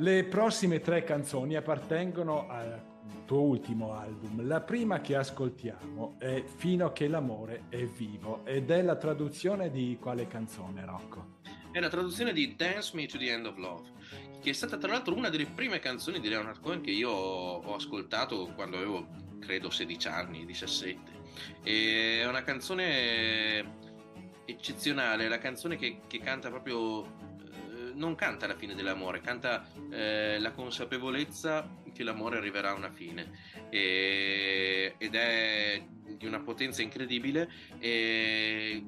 le 0.00 0.24
prossime 0.24 0.80
tre 0.80 1.04
canzoni 1.04 1.56
appartengono 1.56 2.48
a 2.48 2.88
tuo 3.26 3.42
ultimo 3.42 3.92
album. 3.92 4.46
La 4.46 4.62
prima 4.62 5.00
che 5.00 5.14
ascoltiamo 5.14 6.16
è 6.18 6.42
Fino 6.56 6.86
a 6.86 6.92
che 6.92 7.06
l'amore 7.06 7.64
è 7.68 7.84
vivo 7.84 8.44
ed 8.46 8.70
è 8.70 8.82
la 8.82 8.96
traduzione 8.96 9.70
di 9.70 9.98
quale 10.00 10.26
canzone, 10.26 10.84
Rocco? 10.86 11.38
È 11.70 11.78
la 11.78 11.90
traduzione 11.90 12.32
di 12.32 12.56
Dance 12.56 12.92
Me 12.94 13.06
to 13.06 13.18
the 13.18 13.30
End 13.30 13.44
of 13.46 13.56
Love, 13.58 13.90
che 14.40 14.50
è 14.50 14.52
stata 14.54 14.78
tra 14.78 14.90
l'altro 14.90 15.14
una 15.14 15.28
delle 15.28 15.46
prime 15.46 15.78
canzoni 15.80 16.18
di 16.18 16.28
Leonard 16.28 16.60
Cohen 16.60 16.80
che 16.80 16.90
io 16.90 17.10
ho 17.10 17.74
ascoltato 17.74 18.52
quando 18.54 18.78
avevo, 18.78 19.06
credo, 19.38 19.68
16 19.68 20.08
anni, 20.08 20.46
17. 20.46 21.18
E 21.62 22.20
è 22.22 22.26
una 22.26 22.42
canzone 22.42 23.78
eccezionale, 24.46 25.28
la 25.28 25.38
canzone 25.38 25.76
che, 25.76 26.00
che 26.06 26.18
canta 26.20 26.48
proprio 26.48 27.29
non 28.00 28.14
canta 28.14 28.46
la 28.46 28.56
fine 28.56 28.74
dell'amore, 28.74 29.20
canta 29.20 29.70
eh, 29.90 30.38
la 30.40 30.50
consapevolezza 30.52 31.82
che 31.92 32.02
l'amore 32.02 32.38
arriverà 32.38 32.70
a 32.70 32.74
una 32.74 32.90
fine. 32.90 33.30
E, 33.68 34.94
ed 34.96 35.14
è 35.14 35.82
di 36.16 36.26
una 36.26 36.40
potenza 36.40 36.82
incredibile 36.82 37.48
e 37.78 38.82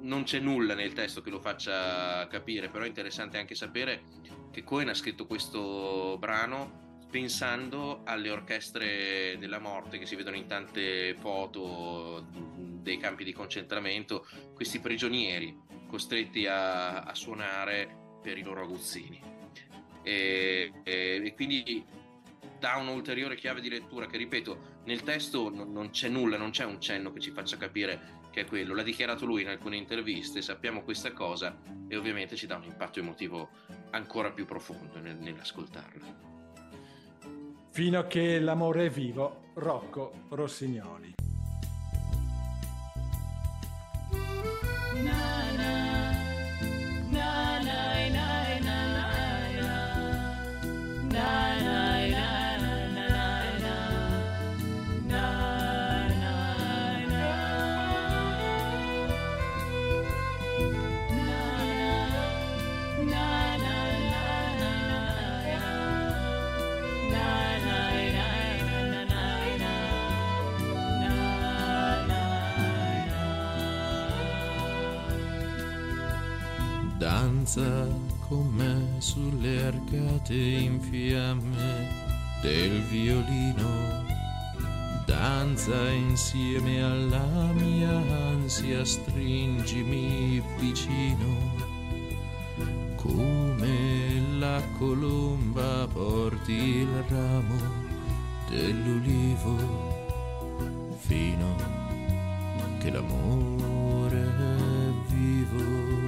non 0.00 0.24
c'è 0.24 0.38
nulla 0.40 0.74
nel 0.74 0.92
testo 0.92 1.22
che 1.22 1.30
lo 1.30 1.40
faccia 1.40 2.26
capire, 2.28 2.68
però 2.68 2.84
è 2.84 2.86
interessante 2.86 3.38
anche 3.38 3.54
sapere 3.54 4.02
che 4.50 4.62
Cohen 4.62 4.90
ha 4.90 4.94
scritto 4.94 5.26
questo 5.26 6.16
brano 6.18 6.80
pensando 7.10 8.02
alle 8.04 8.30
orchestre 8.30 9.36
della 9.38 9.58
morte 9.58 9.98
che 9.98 10.06
si 10.06 10.16
vedono 10.16 10.36
in 10.36 10.46
tante 10.46 11.14
foto 11.14 12.26
dei 12.30 12.98
campi 12.98 13.24
di 13.24 13.32
concentramento, 13.32 14.26
questi 14.54 14.80
prigionieri 14.80 15.70
costretti 15.86 16.46
a, 16.46 17.00
a 17.00 17.14
suonare 17.14 18.00
per 18.22 18.38
i 18.38 18.42
loro 18.42 18.62
aguzzini. 18.62 19.20
E, 20.02 20.72
e, 20.82 21.22
e, 21.24 21.34
quindi 21.34 21.84
dà 22.58 22.76
un'ulteriore 22.76 23.36
chiave 23.36 23.60
di 23.60 23.68
lettura 23.68 24.06
che, 24.06 24.16
ripeto, 24.16 24.80
nel 24.84 25.02
testo 25.02 25.50
non, 25.50 25.72
non, 25.72 25.90
c'è 25.90 26.08
nulla, 26.08 26.36
non 26.36 26.50
c'è 26.50 26.64
un 26.64 26.80
cenno 26.80 27.12
che 27.12 27.20
ci 27.20 27.30
faccia 27.30 27.56
capire 27.56 28.20
che 28.30 28.42
è 28.42 28.44
quello. 28.46 28.74
L'ha 28.74 28.82
dichiarato 28.82 29.26
lui 29.26 29.42
in 29.42 29.48
alcune 29.48 29.76
interviste, 29.76 30.40
sappiamo 30.42 30.82
questa 30.82 31.12
cosa 31.12 31.60
e 31.88 31.96
ovviamente 31.96 32.36
ci 32.36 32.46
dà 32.46 32.56
un 32.56 32.64
impatto 32.64 33.00
emotivo 33.00 33.50
ancora 33.90 34.30
più 34.30 34.46
profondo 34.46 35.00
nel, 35.00 35.16
nell'ascoltarla. 35.16 36.30
Fino 37.70 37.98
a 37.98 38.06
che 38.06 38.38
l'amore 38.38 38.86
è 38.86 38.90
vivo, 38.90 39.50
Rocco 39.54 40.26
Rossignoli. 40.28 41.21
Sulle 79.12 79.66
arcate 79.66 80.34
in 80.34 80.80
fiamme 80.80 81.86
del 82.40 82.80
violino. 82.84 84.02
Danza 85.04 85.90
insieme 85.90 86.82
alla 86.82 87.52
mia 87.52 87.90
ansia, 88.30 88.82
stringimi 88.86 90.42
vicino. 90.58 91.52
Come 92.96 94.38
la 94.38 94.62
colomba 94.78 95.86
porti 95.92 96.52
il 96.52 97.04
ramo 97.08 97.60
dell'ulivo 98.48 99.56
fino 100.96 101.54
che 102.78 102.90
l'amore 102.90 104.22
è 104.22 105.12
vivo. 105.12 106.01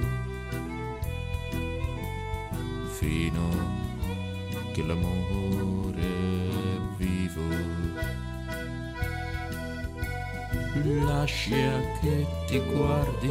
Fino 2.97 3.49
che 4.73 4.81
l'amore 4.83 6.01
è 6.01 6.79
vivo. 6.97 7.43
Lascia 11.05 11.81
che 11.99 12.25
ti 12.47 12.59
guardi 12.59 13.29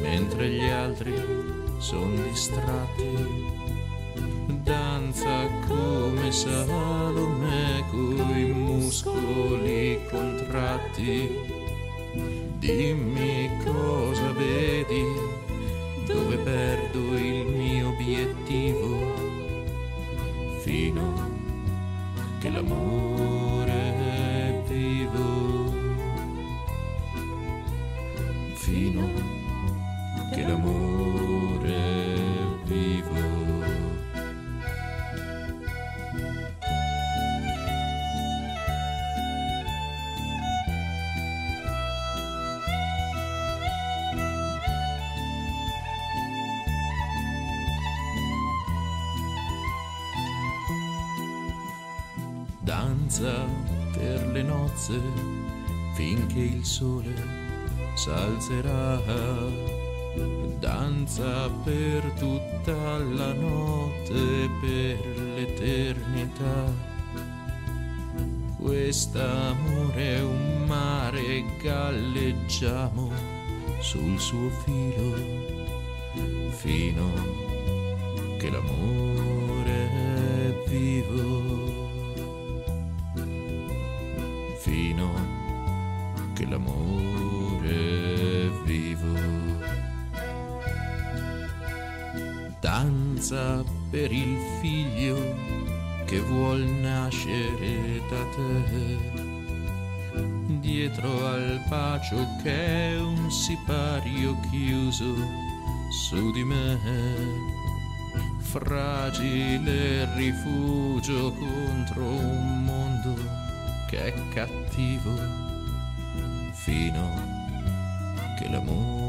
mentre 0.00 0.48
gli 0.48 0.68
altri 0.68 1.14
sono 1.78 2.22
distratti. 2.22 3.58
Danza 4.62 5.46
come 5.66 6.30
Salome 6.30 7.84
coi 7.90 8.44
muscoli 8.52 10.00
contratti. 10.10 11.58
Dimmi 12.58 13.50
cosa 13.64 14.32
vedi 14.32 15.04
dove 16.06 16.36
perdo 16.38 17.00
mio 17.00 17.29
obiettivo 18.10 18.98
fino 20.62 21.30
che 22.40 22.50
l'amore 22.50 23.09
danza 53.10 53.44
per 53.92 54.24
le 54.28 54.42
nozze 54.42 55.00
finché 55.94 56.38
il 56.38 56.64
sole 56.64 57.12
s'alzerà, 57.94 59.00
danza 60.60 61.50
per 61.64 62.04
tutta 62.16 62.98
la 62.98 63.32
notte, 63.32 64.48
per 64.60 64.98
l'eternità. 65.34 66.72
Quest'amore 68.56 70.16
è 70.16 70.22
un 70.22 70.64
mare, 70.68 71.44
galleggiamo 71.60 73.10
sul 73.80 74.20
suo 74.20 74.50
filo 74.64 75.16
fino 76.50 77.10
che 78.38 78.50
l'amore 78.50 78.99
Danza 93.20 93.62
per 93.90 94.10
il 94.10 94.38
figlio 94.62 95.36
che 96.06 96.20
vuol 96.20 96.62
nascere 96.62 98.00
da 98.08 98.24
te. 98.34 98.96
Dietro 100.58 101.26
al 101.26 101.62
bacio 101.68 102.16
che 102.42 102.94
è 102.94 102.98
un 102.98 103.30
sipario 103.30 104.34
chiuso 104.48 105.14
su 105.90 106.30
di 106.32 106.44
me, 106.44 106.78
fragile 108.38 110.08
rifugio 110.14 111.34
contro 111.34 112.02
un 112.02 112.64
mondo 112.64 113.14
che 113.90 114.02
è 114.02 114.28
cattivo, 114.32 115.14
fino 116.54 117.04
che 118.38 118.48
l'amore 118.48 118.99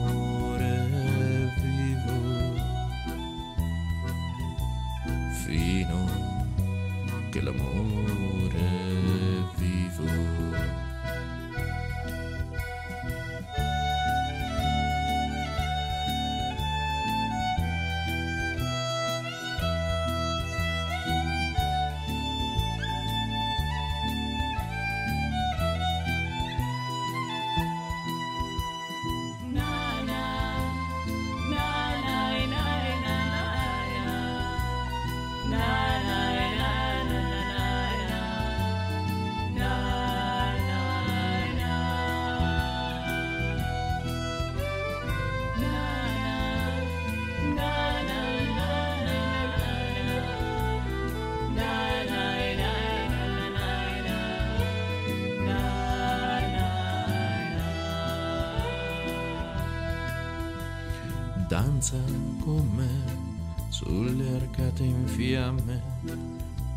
danza 61.91 61.97
con 62.39 62.69
me 62.73 63.69
sulle 63.69 64.35
arcate 64.35 64.83
in 64.83 65.05
fiamme 65.07 65.81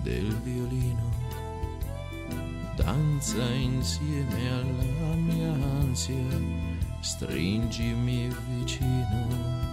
del 0.02 0.34
violino. 0.42 1.22
Danza 2.74 3.44
insieme 3.52 4.50
alla 4.50 5.14
mia 5.14 5.52
ansia, 5.52 6.40
stringimi 7.00 8.28
vicino. 8.48 9.72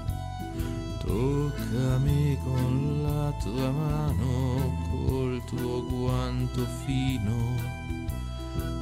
Toccami 0.99 2.37
con 2.43 3.01
la 3.01 3.33
tua 3.41 3.71
mano, 3.71 4.77
col 4.91 5.41
tuo 5.45 5.83
guanto 5.87 6.63
fino, 6.85 7.35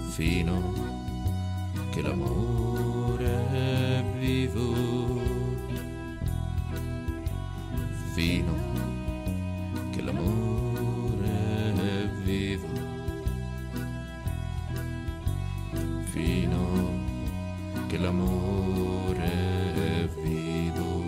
fino 0.10 0.98
che 1.92 2.02
l'amore 2.02 3.50
è 3.52 4.04
vivo 4.20 5.19
fino 8.20 8.54
che 9.92 10.02
l'amore 10.02 11.30
è 11.74 12.06
vivo, 12.22 12.68
fino 16.04 16.92
che 17.88 17.98
l'amore 17.98 19.24
è 19.24 20.08
vivo. 20.22 21.08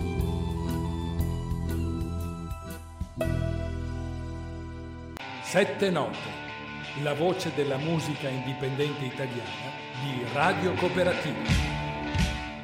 Sette 5.42 5.90
note, 5.90 6.16
la 7.02 7.12
voce 7.12 7.52
della 7.54 7.76
musica 7.76 8.30
indipendente 8.30 9.04
italiana 9.04 9.70
di 10.02 10.24
Radio 10.32 10.72
Cooperativa. 10.72 11.60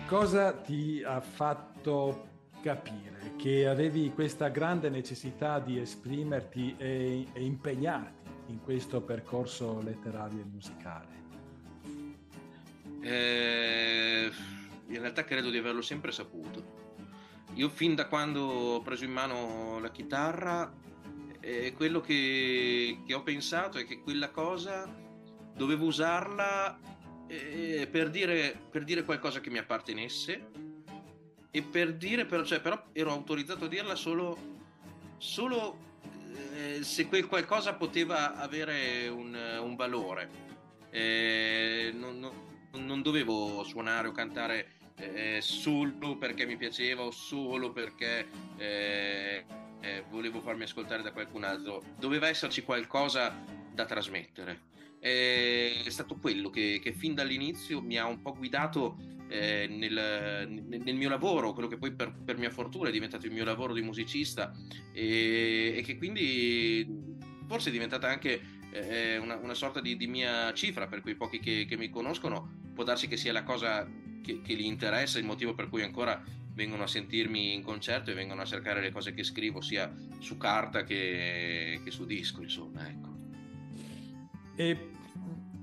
Cosa 0.07 0.55
ti 0.55 1.03
ha 1.05 1.21
fatto 1.21 2.29
capire 2.63 3.18
che 3.39 3.69
avevi 3.69 4.11
questa 4.13 4.49
grande 4.49 4.91
necessità 4.91 5.61
di 5.61 5.79
esprimerti 5.79 6.75
e, 6.77 7.29
e 7.33 7.45
impegnarti 7.45 8.31
in 8.49 8.61
questo 8.61 9.01
percorso 9.01 9.81
letterario 9.81 10.41
e 10.41 10.45
musicale? 10.45 11.17
Eh, 13.01 14.31
in 14.89 15.01
realtà 15.01 15.23
credo 15.23 15.51
di 15.51 15.57
averlo 15.57 15.83
sempre 15.83 16.11
saputo. 16.11 16.87
Io 17.55 17.69
fin 17.69 17.95
da 17.95 18.09
quando 18.09 18.43
ho 18.43 18.83
preso 18.83 19.05
in 19.05 19.13
mano 19.13 19.79
la 19.79 19.91
chitarra, 19.93 20.75
eh, 21.39 21.73
quello 21.75 22.01
che, 22.01 23.03
che, 23.07 23.15
ho 23.15 23.23
pensato 23.23 23.79
è 23.79 23.85
che 23.85 24.01
quella 24.01 24.31
cosa 24.31 24.93
dovevo 25.55 25.87
usarla 25.87 26.77
eh, 27.29 27.89
per, 27.89 28.11
dire, 28.11 28.61
per 28.69 28.83
dire 28.83 29.05
qualcosa 29.05 29.39
che 29.39 29.51
mi 29.51 29.59
appartenesse 29.59 30.68
e 31.51 31.63
per 31.63 31.95
dire 31.95 32.27
però, 32.27 32.45
cioè, 32.45 32.61
però 32.61 32.83
ero 32.93 33.11
autorizzato 33.11 33.65
a 33.65 33.69
dirla 33.69 33.95
solo, 33.95 34.37
solo 35.17 35.87
eh, 36.55 36.83
se 36.83 37.07
quel 37.07 37.27
qualcosa 37.27 37.75
poteva 37.75 38.37
avere 38.37 39.09
un, 39.09 39.37
un 39.61 39.77
valore. 39.77 40.47
Eh, 40.91 41.91
non, 41.95 42.19
non, 42.19 42.33
non, 42.85 43.03
dovevo 43.03 43.63
suonare 43.65 44.09
o 44.09 44.13
cantare 44.13 44.73
eh, 44.97 45.39
solo 45.43 46.17
perché 46.17 46.47
mi 46.47 46.57
piaceva 46.57 47.03
o 47.03 47.11
solo 47.11 47.73
perché 47.73 48.27
eh, 48.57 49.45
eh, 49.81 50.05
volevo 50.09 50.41
farmi 50.41 50.65
ascoltare 50.65 51.03
da 51.03 51.13
qualcun 51.13 51.45
altro. 51.45 51.83
Doveva 51.99 52.29
esserci 52.29 52.63
qualcosa 52.63 53.35
da 53.73 53.85
trasmettere. 53.85 54.67
È 55.01 55.85
stato 55.89 56.17
quello 56.17 56.51
che, 56.51 56.81
che 56.83 56.93
fin 56.93 57.15
dall'inizio 57.15 57.81
mi 57.81 57.97
ha 57.97 58.07
un 58.07 58.21
po' 58.21 58.35
guidato 58.35 58.99
eh, 59.29 59.67
nel, 59.69 60.49
nel, 60.67 60.95
mio 60.97 61.09
lavoro, 61.09 61.53
quello 61.53 61.69
che 61.69 61.77
poi 61.77 61.93
per, 61.93 62.15
per, 62.25 62.39
mia 62.39 62.51
fortuna 62.51 62.89
è 62.89 62.93
diventato 62.93 63.27
il 63.27 63.33
mio 63.33 63.45
lavoro 63.45 63.75
di 63.75 63.83
musicista 63.83 64.53
e, 64.93 65.75
e 65.77 65.83
che 65.83 65.97
quindi 65.99 66.87
forse 67.47 67.69
è 67.69 67.73
diventata 67.73 68.09
anche 68.09 68.41
eh, 68.73 69.19
una, 69.19 69.37
una, 69.37 69.55
sorta 69.55 69.81
di, 69.81 69.97
di, 69.97 70.07
mia 70.07 70.53
cifra 70.53 70.87
per 70.87 71.01
quei 71.01 71.15
pochi 71.15 71.39
che, 71.41 71.67
che, 71.69 71.77
mi 71.77 71.91
conoscono, 71.91 72.61
può 72.75 72.85
darsi 72.85 73.07
che 73.07 73.17
sia 73.17 73.33
la 73.33 73.43
cosa 73.43 73.87
che, 74.23 74.41
che 74.43 74.55
gli 74.55 74.65
interessa, 74.65 75.19
il 75.19 75.25
motivo 75.25 75.55
per 75.55 75.69
cui 75.69 75.83
ancora 75.83 76.23
vengono 76.53 76.83
a 76.83 76.89
sentirmi 76.89 77.55
in 77.55 77.63
concerto 77.63 78.11
e 78.11 78.15
vengono 78.15 78.43
a 78.43 78.45
cercare 78.45 78.81
le 78.81 78.91
cose 78.91 79.15
che 79.15 79.23
scrivo 79.23 79.61
sia 79.61 79.95
su 80.19 80.37
carta 80.37 80.85
che, 80.85 81.81
che 81.85 81.91
su 81.91 82.05
disco, 82.05 82.43
insomma, 82.43 82.89
ecco. 82.89 83.08
E 84.61 84.77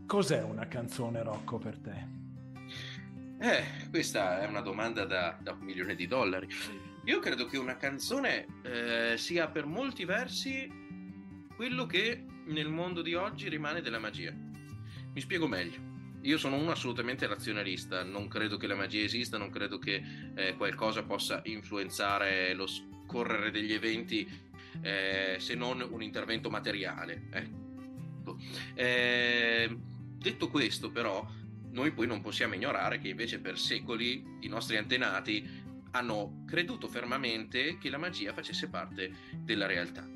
cos'è 0.08 0.42
una 0.42 0.70
canzone 0.70 1.22
Rocco 1.22 1.58
per 1.58 1.78
te? 1.80 2.08
Eh, 3.42 3.90
questa 3.90 4.40
è 4.40 4.48
una 4.48 4.62
domanda 4.62 5.04
da, 5.04 5.38
da, 5.38 5.52
un 5.52 5.66
milione 5.66 5.96
di 5.96 6.08
dollari. 6.08 6.48
Io 7.04 7.20
credo 7.20 7.46
che 7.46 7.58
una 7.58 7.76
canzone 7.76 8.46
eh, 8.64 9.18
sia 9.18 9.50
per 9.50 9.66
molti 9.66 10.06
versi 10.06 10.72
quello 11.58 11.86
che 11.86 12.24
nel 12.46 12.70
mondo 12.70 13.02
di 13.02 13.16
oggi 13.16 13.50
rimane 13.50 13.82
della 13.82 14.00
magia. 14.00 14.32
Mi 14.32 15.20
spiego 15.20 15.46
meglio. 15.46 15.82
Io 16.22 16.38
sono 16.38 16.56
uno 16.56 16.72
assolutamente 16.72 17.28
razionalista, 17.28 18.02
non 18.02 18.30
credo 18.30 18.56
che 18.56 18.66
la 18.66 18.76
magia 18.76 19.04
esista, 19.04 19.38
non 19.38 19.50
credo 19.50 19.78
che 19.78 20.02
eh, 20.36 20.56
qualcosa 20.56 21.04
possa 21.04 21.42
influenzare 21.44 22.54
lo 22.54 22.66
scorrere 22.66 23.52
degli 23.52 23.74
eventi 23.74 24.26
eh, 24.82 25.36
se 25.38 25.54
non 25.54 25.86
un 25.86 26.02
intervento 26.02 26.50
materiale. 26.50 27.28
Eh. 27.34 27.65
Ecco. 28.26 28.38
Eh, 28.74 29.78
detto 30.18 30.50
questo, 30.50 30.90
però, 30.90 31.26
noi 31.72 31.92
poi 31.92 32.08
non 32.08 32.22
possiamo 32.22 32.56
ignorare 32.56 32.98
che 32.98 33.10
invece 33.10 33.40
per 33.40 33.60
secoli 33.60 34.38
i 34.42 34.48
nostri 34.48 34.78
antenati 34.78 35.64
hanno 35.92 36.44
creduto 36.48 36.88
fermamente 36.88 37.78
che 37.78 37.90
la 37.90 37.98
magia 37.98 38.34
facesse 38.34 38.68
parte 38.68 39.14
della 39.38 39.68
realtà. 39.68 40.08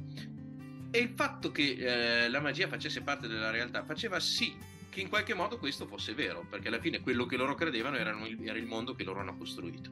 E 0.91 0.99
il 0.99 1.09
fatto 1.15 1.51
che 1.51 2.23
eh, 2.23 2.29
la 2.29 2.39
magia 2.39 2.67
facesse 2.67 3.01
parte 3.01 3.27
della 3.27 3.51
realtà 3.51 3.85
faceva 3.85 4.19
sì 4.19 4.55
che 4.89 5.01
in 5.01 5.07
qualche 5.07 5.35
modo 5.35 5.59
questo 5.59 5.85
fosse 5.85 6.15
vero, 6.15 6.45
perché 6.49 6.67
alla 6.67 6.79
fine 6.79 6.99
quello 7.01 7.27
che 7.27 7.37
loro 7.37 7.53
credevano 7.53 7.97
erano 7.97 8.25
era 8.25 8.57
il 8.57 8.65
mondo 8.65 8.95
che 8.95 9.03
loro 9.03 9.19
hanno 9.19 9.37
costruito. 9.37 9.91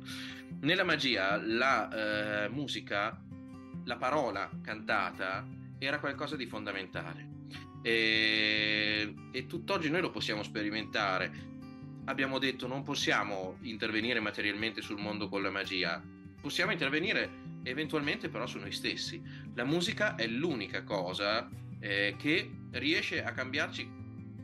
Nella 0.62 0.84
magia 0.84 1.38
la 1.38 2.46
eh, 2.46 2.50
musica, 2.50 3.22
la 3.86 3.98
parola 3.98 4.50
cantata 4.64 5.46
era 5.78 6.00
qualcosa 6.00 6.36
di 6.36 6.48
fondamentale 6.48 7.36
e, 7.82 9.14
e 9.32 9.46
tutt'oggi 9.46 9.90
noi 9.90 10.02
lo 10.02 10.10
possiamo 10.10 10.44
sperimentare. 10.44 11.56
Abbiamo 12.06 12.40
detto 12.40 12.68
non 12.68 12.84
possiamo 12.84 13.58
intervenire 13.62 14.20
materialmente 14.20 14.82
sul 14.82 15.00
mondo 15.00 15.28
con 15.28 15.42
la 15.42 15.50
magia, 15.50 16.02
possiamo 16.40 16.72
intervenire 16.72 17.46
eventualmente 17.64 18.30
però 18.30 18.46
su 18.46 18.60
noi 18.60 18.72
stessi. 18.72 19.22
La 19.56 19.66
musica 19.66 20.16
è 20.16 20.28
l'unica 20.28 20.84
cosa 20.84 21.50
eh, 21.80 22.16
che 22.18 22.50
riesce 22.72 23.24
a 23.24 23.32
cambiarci 23.32 23.96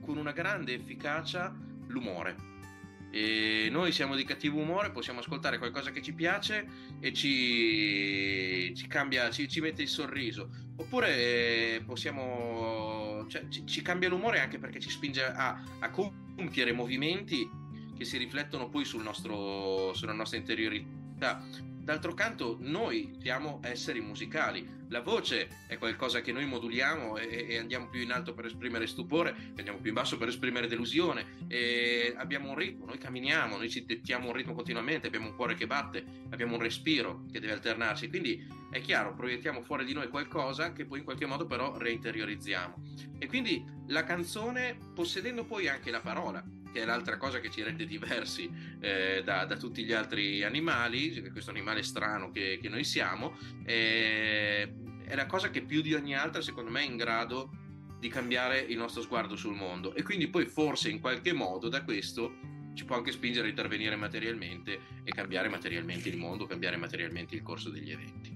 con 0.02 0.18
una 0.18 0.32
grande 0.32 0.74
efficacia 0.74 1.56
l'umore. 1.88 2.52
E 3.12 3.68
noi 3.70 3.92
siamo 3.92 4.16
di 4.16 4.24
cattivo 4.24 4.60
umore, 4.60 4.92
possiamo 4.92 5.20
ascoltare 5.20 5.60
qualcosa 5.60 5.92
che 5.92 6.02
ci 6.02 6.14
piace 6.14 6.68
e 7.00 7.14
ci, 7.14 8.74
ci 8.76 8.88
cambia, 8.88 9.30
ci, 9.30 9.48
ci, 9.48 9.62
mette 9.62 9.84
il 9.84 9.88
sorriso. 9.88 10.50
Oppure 10.76 11.16
eh, 11.16 11.84
possiamo, 11.86 13.26
cioè, 13.28 13.48
ci, 13.50 13.66
ci, 13.66 13.82
cambia 13.82 14.10
l'umore 14.10 14.40
anche 14.40 14.58
perché 14.58 14.80
ci 14.80 14.90
spinge 14.90 15.24
a, 15.24 15.62
a 15.80 15.90
compiere 15.90 16.72
movimenti 16.72 17.48
che 17.96 18.06
si 18.06 18.18
riflettono 18.18 18.70
poi 18.70 18.84
sul 18.84 19.04
nostro, 19.04 19.94
sulla 19.94 20.14
nostra 20.14 20.38
interiorità. 20.38 21.44
D'altro 21.84 22.14
canto 22.14 22.58
noi 22.62 23.18
siamo 23.22 23.60
esseri 23.62 24.02
musicali, 24.02 24.83
la 24.94 25.02
voce 25.02 25.50
è 25.66 25.80
qualcosa 25.80 26.22
che 26.22 26.32
noi 26.32 26.46
moduliamo 26.46 27.18
e, 27.18 27.48
e, 27.50 27.58
andiamo 27.58 27.90
più 27.90 28.00
in 28.00 28.12
alto 28.12 28.36
per 28.36 28.46
esprimere 28.46 28.86
stupore, 28.86 29.36
andiamo 29.58 29.80
più 29.80 29.90
in 29.90 29.96
basso 29.96 30.18
per 30.18 30.28
esprimere 30.28 30.68
delusione, 30.68 31.26
abbiamo 32.16 32.50
un 32.50 32.56
ritmo, 32.56 32.86
noi 32.86 33.00
camminiamo, 33.00 33.58
noi 33.58 33.72
ci 33.72 33.86
dettiamo 33.86 34.28
un 34.28 34.34
ritmo 34.34 34.54
continuamente, 34.54 35.08
abbiamo 35.08 35.30
un 35.30 35.36
cuore 35.36 35.56
che 35.56 35.66
batte, 35.66 36.06
abbiamo 36.30 36.54
un 36.54 36.62
respiro 36.62 37.26
che 37.32 37.40
deve 37.40 37.54
alternarsi, 37.54 38.08
quindi 38.08 38.48
è 38.70 38.82
chiaro, 38.82 39.16
proiettiamo 39.16 39.64
fuori 39.64 39.84
di 39.84 39.94
noi 39.94 40.10
qualcosa 40.10 40.74
che 40.74 40.86
poi 40.86 41.00
in 41.00 41.04
qualche 41.06 41.26
modo 41.26 41.48
però 41.48 41.76
reinteriorizziamo. 41.76 42.76
E 43.18 43.26
quindi 43.26 43.66
la 43.88 44.04
canzone, 44.04 44.78
possedendo 44.94 45.44
poi 45.44 45.68
anche 45.68 45.90
la 45.90 46.02
parola, 46.02 46.44
che 46.74 46.82
è 46.82 46.86
l'altra 46.86 47.18
cosa 47.18 47.40
che 47.40 47.52
ci 47.52 47.62
rende 47.62 47.86
diversi 47.86 48.50
eh, 48.82 49.22
da, 49.24 49.46
da, 49.46 49.56
tutti 49.56 49.84
gli 49.84 49.94
altri 49.94 50.44
animali, 50.44 51.30
questo 51.32 51.52
animale 51.52 51.84
strano 51.84 52.32
che, 52.32 52.58
che 52.60 52.68
noi 52.68 52.84
siamo, 52.84 53.38
eh, 53.64 54.74
è 55.14 55.16
la 55.16 55.28
cosa 55.28 55.52
che 55.52 55.62
più 55.62 55.82
di 55.82 55.94
ogni 55.94 56.16
altra 56.16 56.42
secondo 56.42 56.72
me 56.72 56.82
è 56.82 56.86
in 56.86 56.98
grado 56.98 57.52
di 58.00 58.10
cambiare 58.10 58.60
il 58.60 58.78
nostro 58.78 59.04
sguardo 59.04 59.36
sul 59.36 59.54
mondo 59.54 59.94
e 59.94 60.02
quindi 60.02 60.28
poi 60.28 60.46
forse 60.46 60.90
in 60.90 61.00
qualche 61.00 61.34
modo 61.34 61.70
da 61.70 61.84
questo 61.84 62.34
ci 62.74 62.84
può 62.84 62.96
anche 62.96 63.12
spingere 63.12 63.46
a 63.46 63.50
intervenire 63.52 63.96
materialmente 63.96 64.80
e 65.04 65.12
cambiare 65.12 65.48
materialmente 65.50 66.10
il 66.10 66.18
mondo, 66.18 66.48
cambiare 66.48 66.78
materialmente 66.78 67.36
il 67.36 67.44
corso 67.44 67.70
degli 67.70 67.92
eventi. 67.92 68.36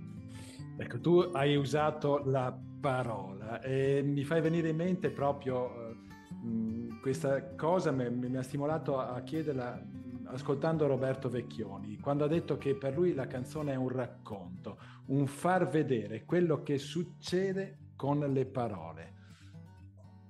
Ecco, 0.77 0.99
tu 0.99 1.17
hai 1.33 1.55
usato 1.55 2.21
la 2.25 2.55
parola 2.79 3.59
e 3.61 4.03
mi 4.03 4.23
fai 4.23 4.41
venire 4.41 4.69
in 4.69 4.75
mente 4.75 5.09
proprio 5.09 5.97
Mm, 6.45 6.99
questa 7.01 7.55
cosa 7.55 7.91
mi, 7.91 8.09
mi, 8.09 8.37
ha 8.37 8.43
stimolato 8.43 8.99
a 8.99 9.19
chiederla 9.21 9.81
ascoltando 10.25 10.87
Roberto 10.87 11.29
Vecchioni, 11.29 11.97
quando 11.99 12.25
ha 12.25 12.27
detto 12.27 12.57
che 12.57 12.75
per 12.75 12.95
lui 12.95 13.13
la 13.13 13.27
canzone 13.27 13.71
è 13.71 13.75
un 13.75 13.89
racconto, 13.89 14.77
un 15.07 15.27
far 15.27 15.67
vedere 15.67 16.23
quello 16.25 16.63
che 16.63 16.77
succede 16.77 17.91
con 17.95 18.19
le 18.19 18.45
parole. 18.45 19.15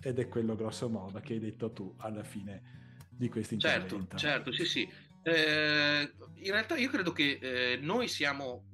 Ed 0.01 0.19
è 0.19 0.27
quello 0.27 0.55
grosso 0.55 0.89
modo 0.89 1.19
che 1.19 1.33
hai 1.33 1.39
detto 1.39 1.71
tu 1.71 1.93
alla 1.97 2.23
fine 2.23 3.07
di 3.09 3.29
questo 3.29 3.55
intervento. 3.55 3.97
Certo, 3.97 4.17
certo, 4.17 4.51
sì, 4.51 4.65
sì. 4.65 4.89
Eh, 5.23 6.11
in 6.35 6.51
realtà 6.51 6.77
io 6.77 6.89
credo 6.89 7.11
che 7.11 7.39
eh, 7.41 7.77
noi 7.81 8.07
siamo 8.07 8.65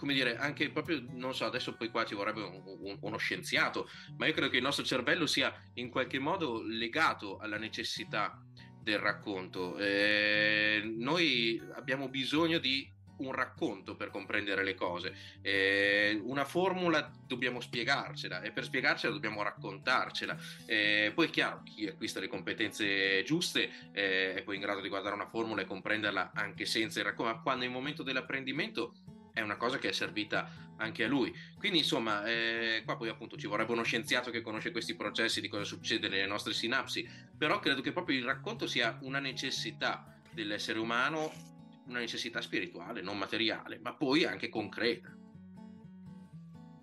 come 0.00 0.14
dire, 0.14 0.38
anche 0.38 0.70
proprio, 0.70 1.04
non 1.10 1.34
so, 1.34 1.44
adesso 1.44 1.76
poi 1.76 1.90
qua 1.90 2.06
ci 2.06 2.14
vorrebbe 2.14 2.40
un, 2.40 2.62
un, 2.64 2.98
uno 3.02 3.18
scienziato, 3.18 3.86
ma 4.16 4.26
io 4.26 4.32
credo 4.32 4.48
che 4.48 4.56
il 4.56 4.62
nostro 4.62 4.82
cervello 4.82 5.26
sia 5.26 5.52
in 5.74 5.90
qualche 5.90 6.18
modo 6.18 6.62
legato 6.62 7.36
alla 7.36 7.58
necessità 7.58 8.42
del 8.82 8.98
racconto. 8.98 9.76
Eh, 9.76 10.80
noi 10.96 11.60
abbiamo 11.74 12.08
bisogno 12.08 12.56
di 12.56 12.90
un 13.20 13.32
racconto 13.32 13.96
per 13.96 14.10
comprendere 14.10 14.62
le 14.62 14.74
cose. 14.74 15.14
Eh, 15.42 16.20
una 16.24 16.44
formula 16.44 17.10
dobbiamo 17.26 17.60
spiegarcela 17.60 18.42
e 18.42 18.50
per 18.52 18.64
spiegarcela 18.64 19.12
dobbiamo 19.12 19.42
raccontarcela. 19.42 20.36
Eh, 20.66 21.12
poi 21.14 21.26
è 21.26 21.30
chiaro, 21.30 21.62
chi 21.64 21.86
acquista 21.86 22.20
le 22.20 22.28
competenze 22.28 23.22
giuste 23.22 23.90
eh, 23.92 24.34
è 24.34 24.42
poi 24.42 24.56
in 24.56 24.60
grado 24.60 24.80
di 24.80 24.88
guardare 24.88 25.14
una 25.14 25.28
formula 25.28 25.62
e 25.62 25.66
comprenderla 25.66 26.32
anche 26.34 26.66
senza 26.66 26.98
il 26.98 27.06
racconto, 27.06 27.32
ma 27.32 27.40
quando 27.40 27.64
è 27.64 27.66
il 27.66 27.72
momento 27.72 28.02
dell'apprendimento 28.02 28.94
è 29.32 29.40
una 29.40 29.56
cosa 29.56 29.78
che 29.78 29.88
è 29.88 29.92
servita 29.92 30.68
anche 30.76 31.04
a 31.04 31.08
lui. 31.08 31.34
Quindi, 31.58 31.78
insomma, 31.78 32.24
eh, 32.24 32.82
qua 32.84 32.96
poi 32.96 33.08
appunto 33.08 33.36
ci 33.36 33.46
vorrebbe 33.46 33.72
uno 33.72 33.82
scienziato 33.82 34.30
che 34.30 34.40
conosce 34.40 34.70
questi 34.70 34.94
processi 34.94 35.40
di 35.40 35.48
cosa 35.48 35.64
succede 35.64 36.08
nelle 36.08 36.26
nostre 36.26 36.52
sinapsi, 36.52 37.08
però 37.36 37.60
credo 37.60 37.80
che 37.80 37.92
proprio 37.92 38.18
il 38.18 38.24
racconto 38.24 38.66
sia 38.66 38.98
una 39.02 39.18
necessità 39.18 40.16
dell'essere 40.32 40.78
umano, 40.78 41.49
una 41.90 41.98
necessità 41.98 42.40
spirituale, 42.40 43.02
non 43.02 43.18
materiale, 43.18 43.78
ma 43.80 43.94
poi 43.94 44.24
anche 44.24 44.48
concreta. 44.48 45.14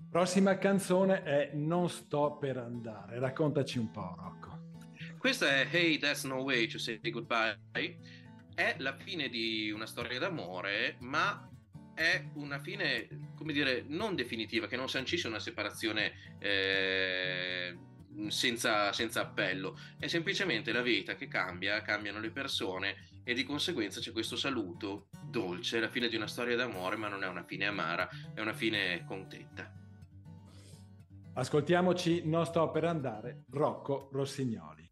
Prossima 0.10 0.58
canzone 0.58 1.24
è 1.24 1.52
Non 1.54 1.90
sto 1.90 2.38
per 2.38 2.58
andare, 2.58 3.20
raccontaci 3.20 3.80
un 3.80 3.90
po', 3.90 4.16
Rocco. 4.18 4.46
Questa 5.18 5.48
è 5.48 5.68
Hey, 5.72 5.98
That's 5.98 6.24
No 6.26 6.42
Way 6.42 6.68
to 6.68 6.78
Say 6.78 7.00
Goodbye. 7.10 7.58
È 8.54 8.76
la 8.80 8.96
fine 8.96 9.30
di 9.30 9.72
una 9.72 9.86
storia 9.86 10.20
d'amore, 10.20 10.98
ma 11.00 11.50
è 11.94 12.30
una 12.36 12.60
fine, 12.60 13.32
come 13.36 13.54
dire, 13.54 13.84
non 13.88 14.16
definitiva, 14.16 14.68
che 14.68 14.76
non 14.76 14.90
sancisce 14.90 15.28
una 15.28 15.40
separazione 15.40 16.14
eh, 16.40 17.78
senza, 18.28 18.92
senza, 18.94 19.22
appello, 19.22 19.78
è 19.98 20.08
semplicemente 20.08 20.72
la 20.72 20.82
vita 20.82 21.16
che 21.16 21.28
cambia, 21.28 21.82
cambiano 21.82 22.20
le 22.20 22.32
persone 22.32 22.96
e 23.24 23.34
di 23.34 23.44
conseguenza 23.44 24.00
c'è 24.00 24.12
questo 24.12 24.36
saluto 24.36 25.08
dolce, 25.24 25.80
la 25.80 25.90
fine 25.90 26.08
di 26.08 26.16
una 26.16 26.28
storia 26.28 26.56
d'amore, 26.56 26.96
ma 26.96 27.08
non 27.08 27.24
è 27.24 27.28
una 27.28 27.44
fine 27.44 27.66
amara, 27.66 28.10
è 28.34 28.42
una 28.42 28.54
fine 28.54 29.04
contenta. 29.06 29.72
Ascoltiamoci 31.34 32.24
Non 32.26 32.46
sto 32.46 32.72
per 32.72 32.86
andare, 32.86 33.44
Rocco 33.50 34.10
Rossignoli. 34.12 34.88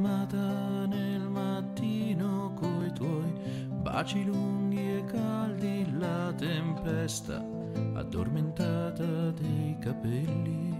amata 0.00 0.86
nel 0.86 1.20
mattino 1.28 2.54
coi 2.54 2.92
tuoi 2.92 3.32
baci 3.82 4.24
lunghi 4.24 4.69
caldi, 5.10 5.86
la 5.98 6.32
tempesta 6.36 7.44
addormentata 7.94 9.30
dei 9.30 9.76
capelli. 9.80 10.78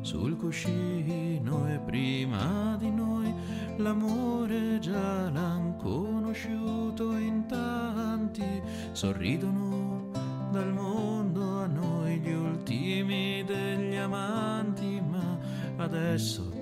Sul 0.00 0.36
cuscino 0.36 1.68
e 1.68 1.78
prima 1.78 2.76
di 2.78 2.90
noi 2.90 3.32
l'amore 3.76 4.78
già 4.80 5.30
l'han 5.30 5.76
conosciuto 5.76 7.16
in 7.16 7.46
tanti. 7.46 8.62
Sorridono 8.92 10.10
dal 10.50 10.72
mondo 10.72 11.60
a 11.60 11.66
noi 11.66 12.18
gli 12.18 12.32
ultimi 12.32 13.44
degli 13.44 13.96
amanti 13.96 15.00
ma 15.00 15.38
adesso 15.76 16.57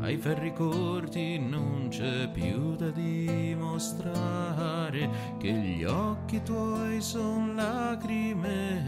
ai 0.00 0.16
ferri 0.16 0.52
corti 0.52 1.38
non 1.38 1.86
c'è 1.88 2.28
più 2.28 2.74
da 2.76 2.90
dimostrare 2.90 5.08
che 5.38 5.52
gli 5.52 5.84
occhi 5.84 6.42
tuoi 6.42 7.00
son 7.00 7.54
lacrime 7.54 8.82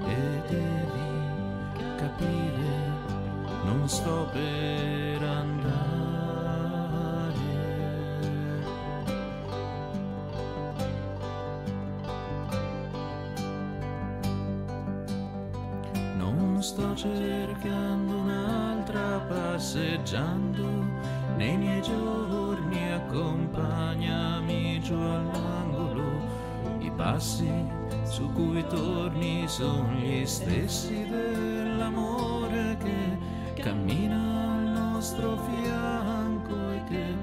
e 0.00 0.42
devi 0.48 1.94
capire 1.96 2.96
non 3.66 3.88
sto 3.88 4.28
per 4.32 5.22
andare. 5.22 5.74
Non 16.16 16.62
sto 16.62 16.94
cercando 16.94 18.16
una 18.16 18.65
passeggiando 18.92 20.64
nei 21.36 21.56
miei 21.56 21.82
giorni 21.82 22.92
accompagnami 22.92 24.80
giù 24.80 24.94
all'angolo 24.94 26.04
i 26.78 26.90
passi 26.90 27.50
su 28.04 28.30
cui 28.32 28.64
torni 28.68 29.48
sono 29.48 29.92
gli 29.92 30.24
stessi 30.24 31.06
dell'amore 31.08 32.76
che 32.82 33.62
cammina 33.62 34.16
al 34.16 34.92
nostro 34.92 35.36
fianco 35.36 36.70
e 36.70 36.84
che 36.88 37.14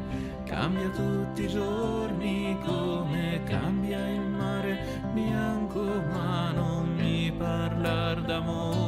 cambia 0.43 0.89
tutti 0.89 1.43
i 1.43 1.47
giorni 1.47 2.57
come 2.65 3.41
cambia 3.45 4.07
il 4.09 4.21
mare 4.21 5.01
bianco, 5.13 5.81
ma 5.81 6.51
non 6.51 6.93
mi 6.95 7.31
parlar 7.31 8.21
d'amore, 8.21 8.82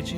che 0.00 0.06
ci 0.06 0.16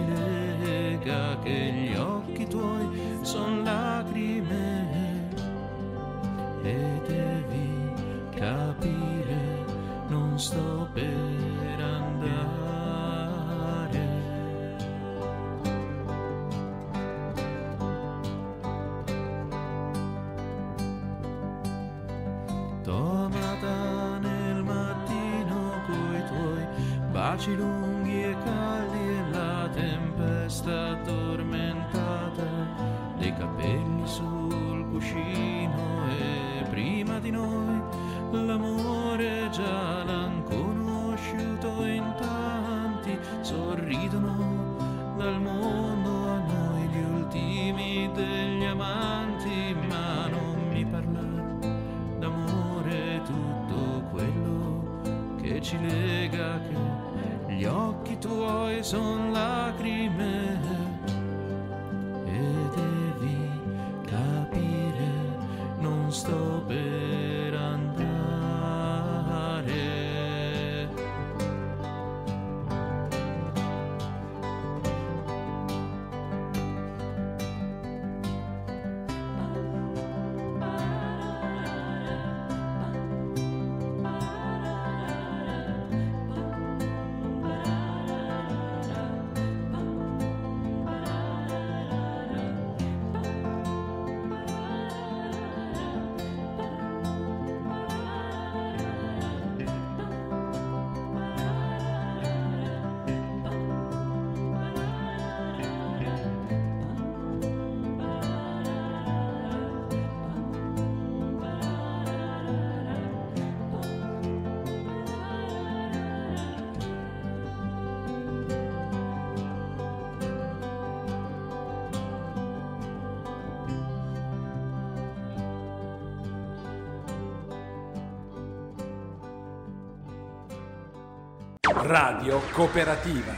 Radio 131.84 132.38
Cooperativa. 132.52 133.32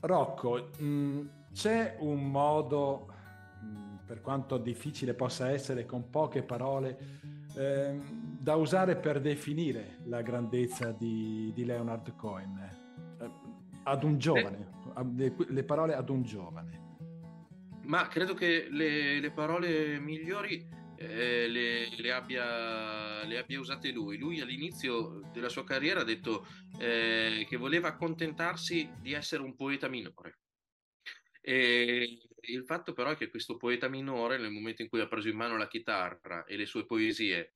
Rocco, 0.00 0.70
mh, 0.78 1.20
c'è 1.52 1.96
un 1.98 2.30
modo, 2.30 3.06
mh, 3.60 4.06
per 4.06 4.22
quanto 4.22 4.56
difficile 4.56 5.12
possa 5.12 5.50
essere, 5.50 5.84
con 5.84 6.08
poche 6.08 6.42
parole, 6.42 6.96
ehm, 7.54 8.38
da 8.40 8.54
usare 8.54 8.96
per 8.96 9.20
definire 9.20 9.98
la 10.04 10.22
grandezza 10.22 10.90
di, 10.90 11.52
di 11.54 11.66
Leonard 11.66 12.16
Cohen? 12.16 12.58
Eh, 13.20 13.30
ad 13.82 14.02
un 14.02 14.16
giovane, 14.16 14.68
le, 15.14 15.34
le 15.48 15.64
parole 15.64 15.94
ad 15.94 16.08
un 16.08 16.22
giovane. 16.22 16.80
Ma 17.82 18.08
credo 18.08 18.32
che 18.32 18.68
le, 18.70 19.20
le 19.20 19.30
parole 19.32 19.98
migliori 19.98 20.66
eh, 21.00 21.48
le, 21.48 21.88
le 21.96 22.12
abbia, 22.12 23.24
le 23.24 23.38
abbia 23.38 23.58
usate 23.58 23.90
lui. 23.90 24.18
Lui 24.18 24.40
all'inizio 24.40 25.30
della 25.32 25.48
sua 25.48 25.64
carriera 25.64 26.00
ha 26.00 26.04
detto 26.04 26.46
eh, 26.78 27.46
che 27.48 27.56
voleva 27.56 27.88
accontentarsi 27.88 28.90
di 29.00 29.14
essere 29.14 29.42
un 29.42 29.56
poeta 29.56 29.88
minore. 29.88 30.40
E 31.40 32.18
il 32.42 32.64
fatto 32.66 32.92
però 32.92 33.12
è 33.12 33.16
che 33.16 33.30
questo 33.30 33.56
poeta 33.56 33.88
minore, 33.88 34.36
nel 34.36 34.50
momento 34.50 34.82
in 34.82 34.88
cui 34.90 35.00
ha 35.00 35.08
preso 35.08 35.28
in 35.28 35.36
mano 35.36 35.56
la 35.56 35.68
chitarra 35.68 36.44
e 36.44 36.56
le 36.56 36.66
sue 36.66 36.84
poesie 36.84 37.54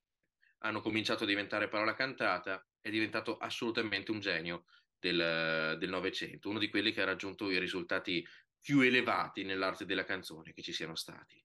hanno 0.61 0.81
cominciato 0.81 1.25
a 1.25 1.27
diventare 1.27 1.69
parola 1.69 1.93
cantata, 1.93 2.67
è 2.81 2.89
diventato 2.89 3.37
assolutamente 3.37 4.11
un 4.11 4.21
genio 4.21 4.65
del 4.99 5.87
Novecento, 5.91 6.49
uno 6.49 6.59
di 6.59 6.71
quelli 6.71 6.93
che 6.93 7.03
ha 7.03 7.05
raggiunto 7.05 7.51
i 7.51 7.59
risultati 7.59 8.27
più 8.59 8.81
elevati 8.81 9.45
nell'arte 9.45 9.85
della 9.85 10.05
canzone 10.05 10.55
che 10.55 10.63
ci 10.63 10.73
siano 10.73 10.95
stati. 10.95 11.44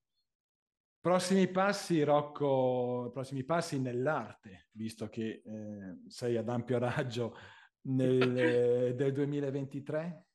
Prossimi 1.01 1.47
passi, 1.47 2.03
Rocco, 2.03 3.09
prossimi 3.13 3.45
passi 3.45 3.79
nell'arte, 3.79 4.67
visto 4.71 5.07
che 5.07 5.41
eh, 5.45 6.09
sei 6.09 6.35
ad 6.35 6.49
ampio 6.49 6.77
raggio 6.77 7.37
nel, 7.83 8.37
eh, 8.37 8.93
del 8.95 9.13
2023. 9.13 10.25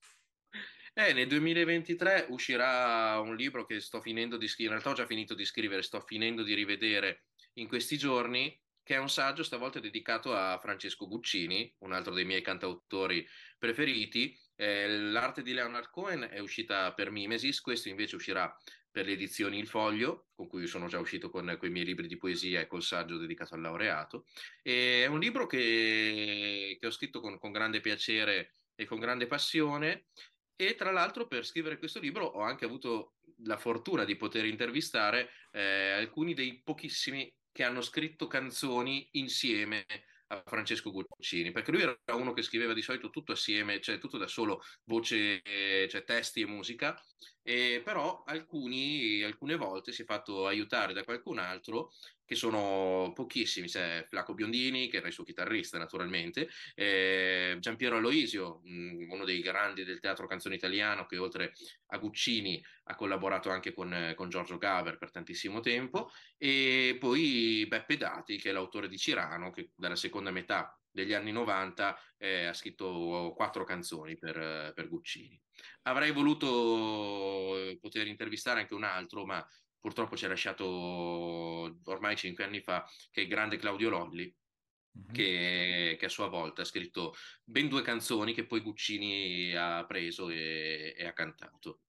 Eh, 0.95 1.13
nel 1.13 1.29
2023 1.29 2.29
uscirà 2.31 3.21
un 3.21 3.37
libro 3.37 3.67
che 3.67 3.79
sto 3.81 4.01
finendo 4.01 4.39
di 4.39 4.49
scrivere, 4.49 4.77
in 4.77 4.83
realtà 4.83 5.03
ho 5.03 5.05
già 5.05 5.09
finito 5.09 5.35
di 5.35 5.45
scrivere, 5.45 5.83
sto 5.83 6.01
finendo 6.01 6.43
di 6.43 6.55
rivedere 6.55 7.25
in 7.55 7.69
questi 7.69 7.99
giorni, 7.99 8.59
che 8.83 8.95
è 8.95 8.99
un 8.99 9.11
saggio 9.11 9.43
stavolta 9.43 9.81
dedicato 9.81 10.35
a 10.35 10.59
Francesco 10.59 11.07
Guccini, 11.07 11.75
un 11.81 11.93
altro 11.93 12.15
dei 12.15 12.25
miei 12.25 12.41
cantautori 12.41 13.27
preferiti. 13.59 14.35
Eh, 14.57 14.89
l'arte 14.89 15.43
di 15.43 15.53
Leonard 15.53 15.91
Cohen 15.91 16.29
è 16.31 16.39
uscita 16.39 16.95
per 16.95 17.11
Mimesis, 17.11 17.61
questo 17.61 17.91
invece 17.91 18.17
uscirà 18.17 18.57
per 18.95 19.07
le 19.07 19.15
edizioni 19.15 19.59
Il 19.59 19.67
Foglio, 19.67 20.29
con 20.37 20.47
cui 20.47 20.69
sono 20.69 20.87
già 20.87 21.01
uscito 21.01 21.29
con, 21.29 21.57
con 21.59 21.69
i 21.69 21.73
miei 21.73 21.85
libri 21.85 22.07
di 22.07 22.17
poesia 22.17 22.61
e 22.61 22.69
col 22.69 22.85
saggio 22.85 23.17
dedicato 23.17 23.57
al 23.57 23.61
laureato. 23.61 24.25
E 24.63 25.03
è 25.03 25.07
un 25.07 25.19
libro 25.19 25.49
che, 25.49 26.77
che 26.79 26.87
ho 26.87 26.93
scritto 26.93 27.19
con, 27.19 27.37
con 27.41 27.51
grande 27.51 27.81
piacere 27.81 28.53
e 28.77 28.85
con 28.85 29.01
grande 29.01 29.27
passione. 29.27 30.07
E 30.55 30.77
tra 30.77 30.93
l'altro 30.93 31.27
per 31.27 31.45
scrivere 31.45 31.77
questo 31.77 31.99
libro 31.99 32.25
ho 32.25 32.43
anche 32.43 32.65
avuto 32.65 33.17
la 33.43 33.57
fortuna 33.57 34.05
di 34.05 34.15
poter 34.15 34.45
intervistare 34.45 35.29
eh, 35.51 35.91
alcuni 35.91 36.33
dei 36.33 36.63
pochissimi 36.63 37.35
che 37.51 37.65
hanno 37.65 37.81
scritto 37.81 38.29
canzoni 38.29 39.09
insieme 39.15 39.87
a 40.29 40.43
Francesco 40.47 40.91
Guccini, 40.91 41.53
perché 41.53 41.71
lui 41.71 41.83
era 41.83 41.99
uno 42.15 42.33
che 42.33 42.43
scriveva 42.43 42.73
di 42.73 42.83
solito 42.83 43.11
tutto 43.11 43.33
assieme, 43.33 43.81
cioè 43.81 43.99
tutto 43.99 44.19
da 44.19 44.27
solo, 44.27 44.63
voce, 44.85 45.43
cioè 45.89 46.05
testi 46.05 46.41
e 46.41 46.47
musica, 46.47 47.01
e 47.43 47.83
però 47.85 48.23
alcuni, 48.27 49.23
alcune 49.23 49.57
volte 49.57 49.93
si 49.93 50.03
è 50.03 50.05
fatto 50.05 50.47
aiutare 50.47 50.93
da 50.93 51.05
qualcun 51.05 51.39
altro 51.39 51.93
che 52.25 52.35
sono 52.35 53.13
pochissimi, 53.15 53.69
c'è 53.69 54.05
Flaco 54.09 54.35
Biondini 54.35 54.89
che 54.89 54.99
era 54.99 55.09
il 55.09 55.13
suo 55.13 55.25
chitarrista 55.25 55.79
naturalmente, 55.79 56.49
eh, 56.75 57.57
Giampiero 57.61 57.97
Aloisio, 57.97 58.61
mh, 58.65 59.11
uno 59.11 59.25
dei 59.25 59.41
grandi 59.41 59.85
del 59.85 60.01
teatro 60.01 60.27
canzone 60.27 60.55
italiano 60.55 61.07
che 61.07 61.19
oltre 61.19 61.53
a 61.89 61.99
Guccini 61.99 62.63
ha 62.85 62.95
collaborato 62.95 63.51
anche 63.51 63.73
con, 63.73 64.13
con 64.17 64.29
Giorgio 64.29 64.59
Gaber 64.59 64.99
per 64.99 65.11
tantissimo 65.11 65.61
tempo 65.61 66.11
e 66.37 66.97
poi 66.99 67.67
Beppe 67.69 67.97
Dati 67.97 68.39
che 68.39 68.51
è 68.51 68.53
l'autore 68.53 68.89
di 68.89 68.99
Cirano 68.99 69.51
che 69.51 69.71
dalla 69.75 69.97
seconda 69.97 70.31
metà 70.31 70.79
degli 70.95 71.13
anni 71.13 71.33
90 71.33 71.99
eh, 72.19 72.45
ha 72.45 72.53
scritto 72.53 73.33
quattro 73.35 73.65
canzoni 73.65 74.17
per, 74.17 74.73
per 74.75 74.89
Guccini. 74.89 75.39
Avrei 75.83 76.13
voluto 76.13 77.77
poter 77.81 78.07
intervistare 78.07 78.61
anche 78.61 78.75
un 78.75 78.85
altro, 78.85 79.27
ma 79.27 79.45
purtroppo 79.85 80.17
ci 80.17 80.25
ha 80.25 80.29
lasciato 80.29 80.65
ormai 80.65 82.17
cinque 82.17 82.43
anni 82.43 82.63
fa, 82.63 82.89
che 83.11 83.21
è 83.21 83.25
il 83.25 83.29
grande 83.29 83.59
Claudio 83.59 83.91
Lolli, 83.91 84.23
mm-hmm. 84.23 85.13
che, 85.13 85.97
che, 85.99 86.07
a 86.07 86.09
sua 86.09 86.29
volta 86.29 86.63
ha 86.63 86.65
scritto 86.65 87.15
ben 87.45 87.69
due 87.69 87.83
canzoni 87.83 88.33
che 88.33 88.47
poi 88.47 88.63
Guccini 88.63 89.55
ha 89.55 89.85
preso 89.85 90.31
e, 90.31 90.95
e 90.97 91.07
ha 91.07 91.13
cantato 91.13 91.83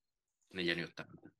negli 0.47 0.69
anni 0.69 0.81
Ottanta. 0.81 1.33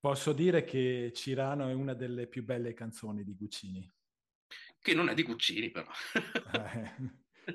Posso 0.00 0.32
dire 0.32 0.64
che 0.64 1.12
Cirano 1.14 1.68
è 1.68 1.74
una 1.74 1.94
delle 1.94 2.26
più 2.26 2.42
belle 2.42 2.74
canzoni 2.74 3.22
di 3.22 3.36
Guccini. 3.36 3.88
Che 4.80 4.94
non 4.94 5.10
è 5.10 5.14
di 5.14 5.22
Guccini, 5.22 5.70
però. 5.70 5.88
eh, 6.54 6.92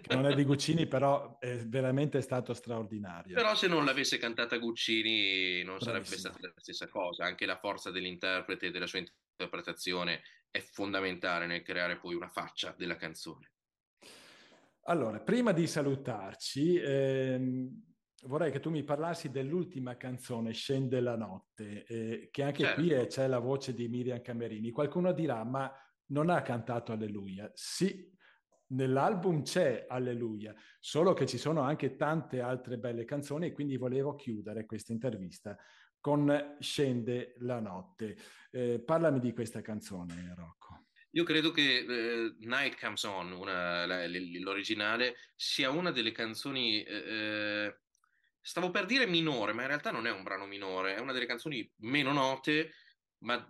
non 0.09 0.25
è 0.25 0.35
di 0.35 0.43
Guccini, 0.43 0.87
però 0.87 1.37
è 1.39 1.57
veramente 1.65 2.21
stato 2.21 2.53
straordinario. 2.53 3.33
Però 3.33 3.55
se 3.55 3.67
non 3.67 3.85
l'avesse 3.85 4.17
cantata 4.17 4.57
Guccini 4.57 5.63
non 5.63 5.77
Bravissima. 5.77 5.91
sarebbe 5.91 6.17
stata 6.17 6.37
la 6.41 6.53
stessa 6.57 6.87
cosa. 6.87 7.25
Anche 7.25 7.45
la 7.45 7.57
forza 7.57 7.91
dell'interprete 7.91 8.67
e 8.67 8.71
della 8.71 8.87
sua 8.87 8.99
interpretazione 8.99 10.21
è 10.49 10.59
fondamentale 10.59 11.45
nel 11.45 11.61
creare 11.61 11.97
poi 11.97 12.15
una 12.15 12.29
faccia 12.29 12.73
della 12.77 12.95
canzone. 12.95 13.51
Allora, 14.87 15.19
prima 15.19 15.51
di 15.51 15.67
salutarci, 15.67 16.75
ehm 16.75 17.93
vorrei 18.25 18.51
che 18.51 18.59
tu 18.59 18.69
mi 18.69 18.83
parlassi 18.83 19.29
dell'ultima 19.29 19.97
canzone, 19.97 20.53
Scende 20.53 20.99
la 20.99 21.15
notte, 21.15 21.85
eh, 21.85 22.29
che 22.31 22.43
anche 22.43 22.63
certo. 22.63 22.81
qui 22.81 22.91
è, 22.91 23.07
c'è 23.07 23.27
la 23.27 23.39
voce 23.39 23.73
di 23.73 23.87
Miriam 23.87 24.21
Camerini. 24.21 24.71
Qualcuno 24.71 25.11
dirà, 25.11 25.43
ma 25.43 25.71
non 26.07 26.29
ha 26.29 26.41
cantato 26.41 26.91
Alleluia. 26.91 27.49
Sì, 27.53 28.11
nell'album 28.67 29.43
c'è 29.43 29.85
Alleluia, 29.87 30.53
solo 30.79 31.13
che 31.13 31.25
ci 31.25 31.37
sono 31.37 31.61
anche 31.61 31.95
tante 31.95 32.41
altre 32.41 32.77
belle 32.77 33.05
canzoni 33.05 33.47
e 33.47 33.51
quindi 33.51 33.77
volevo 33.77 34.15
chiudere 34.15 34.65
questa 34.65 34.91
intervista 34.91 35.57
con 35.99 36.55
Scende 36.59 37.35
la 37.39 37.59
notte. 37.59 38.17
Eh, 38.51 38.79
parlami 38.79 39.19
di 39.19 39.33
questa 39.33 39.61
canzone, 39.61 40.33
Rocco. 40.35 40.85
Io 41.11 41.23
credo 41.23 41.51
che 41.51 41.77
eh, 41.77 42.35
Night 42.39 42.79
Comes 42.79 43.03
On, 43.03 43.31
una, 43.31 43.85
la, 43.85 44.05
l'originale, 44.07 45.15
sia 45.35 45.69
una 45.69 45.91
delle 45.91 46.11
canzoni 46.11 46.83
eh, 46.83 46.93
eh 46.95 47.79
Stavo 48.47 48.69
per 48.69 48.85
dire 48.85 49.07
minore, 49.07 49.53
ma 49.53 49.63
in 49.63 49.69
realtà 49.69 49.89
non 49.89 50.05
è 50.05 50.11
un 50.11 50.21
brano 50.21 50.45
minore, 50.45 50.93
è 50.93 50.99
una 50.99 51.13
delle 51.13 51.25
canzoni 51.25 51.67
meno 51.77 52.13
note, 52.13 52.73
ma 53.23 53.43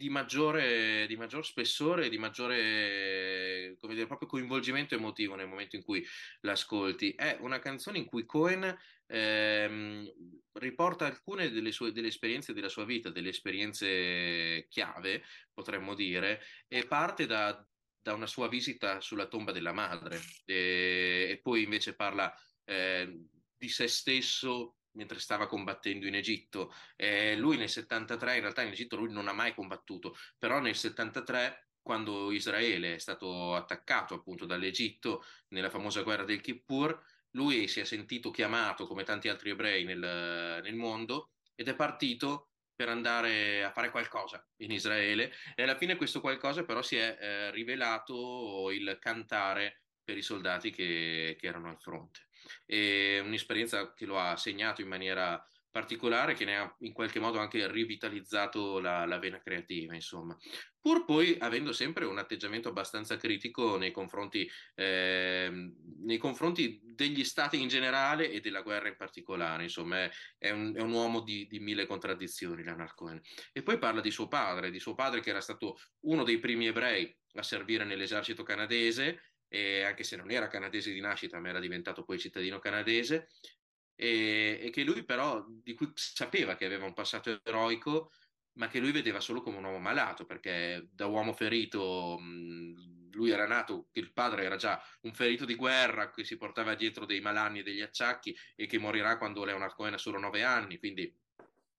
di 0.00 0.08
maggiore, 0.08 1.06
di 1.06 1.14
maggior 1.14 1.44
spessore 1.44 2.06
e 2.06 2.08
di 2.08 2.16
maggiore 2.16 3.76
come 3.78 3.92
dire, 3.92 4.06
proprio 4.06 4.28
coinvolgimento 4.28 4.94
emotivo 4.94 5.34
nel 5.34 5.46
momento 5.46 5.76
in 5.76 5.84
cui 5.84 6.02
l'ascolti. 6.40 7.10
È 7.10 7.36
una 7.40 7.58
canzone 7.58 7.98
in 7.98 8.06
cui 8.06 8.24
Cohen 8.24 8.74
ehm, 9.06 10.10
riporta 10.52 11.04
alcune 11.04 11.50
delle, 11.50 11.70
sue, 11.70 11.92
delle 11.92 12.08
esperienze 12.08 12.54
della 12.54 12.70
sua 12.70 12.86
vita, 12.86 13.10
delle 13.10 13.28
esperienze 13.28 14.66
chiave, 14.70 15.22
potremmo 15.52 15.94
dire, 15.94 16.40
e 16.66 16.86
parte 16.86 17.26
da, 17.26 17.62
da 18.00 18.14
una 18.14 18.26
sua 18.26 18.48
visita 18.48 19.02
sulla 19.02 19.26
tomba 19.26 19.52
della 19.52 19.74
madre 19.74 20.18
e, 20.46 21.26
e 21.28 21.40
poi 21.42 21.64
invece 21.64 21.94
parla 21.94 22.34
eh, 22.64 23.22
di 23.54 23.68
se 23.68 23.86
stesso 23.86 24.76
mentre 24.92 25.18
stava 25.18 25.46
combattendo 25.46 26.06
in 26.06 26.14
Egitto. 26.14 26.72
Eh, 26.96 27.36
lui 27.36 27.56
nel 27.56 27.68
73, 27.68 28.34
in 28.34 28.40
realtà 28.40 28.62
in 28.62 28.72
Egitto 28.72 28.96
lui 28.96 29.12
non 29.12 29.28
ha 29.28 29.32
mai 29.32 29.54
combattuto, 29.54 30.16
però 30.38 30.60
nel 30.60 30.76
73 30.76 31.70
quando 31.82 32.30
Israele 32.30 32.94
è 32.94 32.98
stato 32.98 33.54
attaccato 33.54 34.14
appunto 34.14 34.46
dall'Egitto 34.46 35.24
nella 35.48 35.70
famosa 35.70 36.02
guerra 36.02 36.24
del 36.24 36.40
Kippur, 36.40 37.02
lui 37.32 37.68
si 37.68 37.80
è 37.80 37.84
sentito 37.84 38.30
chiamato 38.30 38.86
come 38.86 39.04
tanti 39.04 39.28
altri 39.28 39.50
ebrei 39.50 39.84
nel, 39.84 40.60
nel 40.62 40.74
mondo 40.74 41.30
ed 41.54 41.68
è 41.68 41.74
partito 41.74 42.50
per 42.74 42.88
andare 42.88 43.62
a 43.62 43.72
fare 43.72 43.90
qualcosa 43.90 44.44
in 44.58 44.70
Israele 44.72 45.32
e 45.54 45.62
alla 45.62 45.76
fine 45.76 45.96
questo 45.96 46.20
qualcosa 46.20 46.64
però 46.64 46.80
si 46.82 46.96
è 46.96 47.16
eh, 47.20 47.50
rivelato 47.50 48.70
il 48.70 48.96
cantare 48.98 49.82
per 50.02 50.16
i 50.16 50.22
soldati 50.22 50.70
che, 50.70 51.36
che 51.38 51.46
erano 51.46 51.68
al 51.68 51.78
fronte 51.78 52.28
e 52.66 53.20
un'esperienza 53.24 53.92
che 53.94 54.06
lo 54.06 54.18
ha 54.18 54.36
segnato 54.36 54.80
in 54.80 54.88
maniera 54.88 55.44
particolare 55.70 56.34
che 56.34 56.44
ne 56.44 56.58
ha 56.58 56.76
in 56.80 56.92
qualche 56.92 57.20
modo 57.20 57.38
anche 57.38 57.70
rivitalizzato 57.70 58.80
la, 58.80 59.04
la, 59.06 59.18
vena 59.18 59.40
creativa, 59.40 59.94
insomma. 59.94 60.36
Pur 60.80 61.04
poi 61.04 61.36
avendo 61.38 61.72
sempre 61.72 62.06
un 62.06 62.18
atteggiamento 62.18 62.68
abbastanza 62.68 63.16
critico 63.16 63.76
nei 63.76 63.92
confronti, 63.92 64.50
eh, 64.74 65.72
nei 66.00 66.18
confronti 66.18 66.80
degli 66.82 67.22
stati 67.22 67.60
in 67.60 67.68
generale 67.68 68.30
e 68.30 68.40
della 68.40 68.62
guerra 68.62 68.88
in 68.88 68.96
particolare, 68.96 69.64
insomma, 69.64 70.04
è, 70.04 70.10
è, 70.38 70.50
un, 70.50 70.74
è 70.74 70.80
un, 70.80 70.92
uomo 70.92 71.20
di, 71.20 71.46
di, 71.46 71.60
mille 71.60 71.86
contraddizioni, 71.86 72.64
Leonard 72.64 72.94
Cohen. 72.94 73.20
E 73.52 73.62
poi 73.62 73.78
parla 73.78 74.00
di 74.00 74.10
suo 74.10 74.26
padre, 74.26 74.70
di 74.70 74.80
suo 74.80 74.94
padre 74.94 75.20
che 75.20 75.30
era 75.30 75.40
stato 75.40 75.78
uno 76.00 76.24
dei 76.24 76.38
primi 76.38 76.66
ebrei 76.66 77.14
a 77.34 77.42
servire 77.42 77.84
nell'esercito 77.84 78.42
canadese 78.42 79.29
e 79.52 79.82
anche 79.82 80.04
se 80.04 80.14
non 80.14 80.30
era 80.30 80.46
canadese 80.46 80.92
di 80.92 81.00
nascita, 81.00 81.40
ma 81.40 81.48
era 81.48 81.58
diventato 81.58 82.04
poi 82.04 82.20
cittadino 82.20 82.60
canadese, 82.60 83.28
e, 83.96 84.60
e, 84.62 84.70
che 84.70 84.84
lui 84.84 85.04
però, 85.04 85.44
di 85.48 85.74
cui 85.74 85.90
sapeva 85.94 86.54
che 86.54 86.64
aveva 86.64 86.86
un 86.86 86.94
passato 86.94 87.40
eroico, 87.42 88.12
ma 88.52 88.68
che 88.68 88.78
lui 88.78 88.92
vedeva 88.92 89.18
solo 89.18 89.42
come 89.42 89.56
un 89.56 89.64
uomo 89.64 89.80
malato, 89.80 90.24
perché 90.24 90.88
da 90.92 91.06
uomo 91.06 91.32
ferito, 91.32 92.16
lui 93.10 93.30
era 93.30 93.46
nato, 93.46 93.88
il 93.92 94.12
padre 94.12 94.44
era 94.44 94.56
già 94.56 94.80
un 95.02 95.12
ferito 95.14 95.44
di 95.44 95.56
guerra, 95.56 96.10
che 96.10 96.24
si 96.24 96.36
portava 96.36 96.76
dietro 96.76 97.04
dei 97.04 97.20
malanni 97.20 97.58
e 97.58 97.62
degli 97.64 97.80
acciacchi 97.80 98.36
e 98.54 98.66
che 98.66 98.78
morirà 98.78 99.18
quando 99.18 99.44
Leonard 99.44 99.74
Cohen 99.74 99.94
ha 99.94 99.98
solo 99.98 100.20
nove 100.20 100.44
anni, 100.44 100.78
quindi 100.78 101.12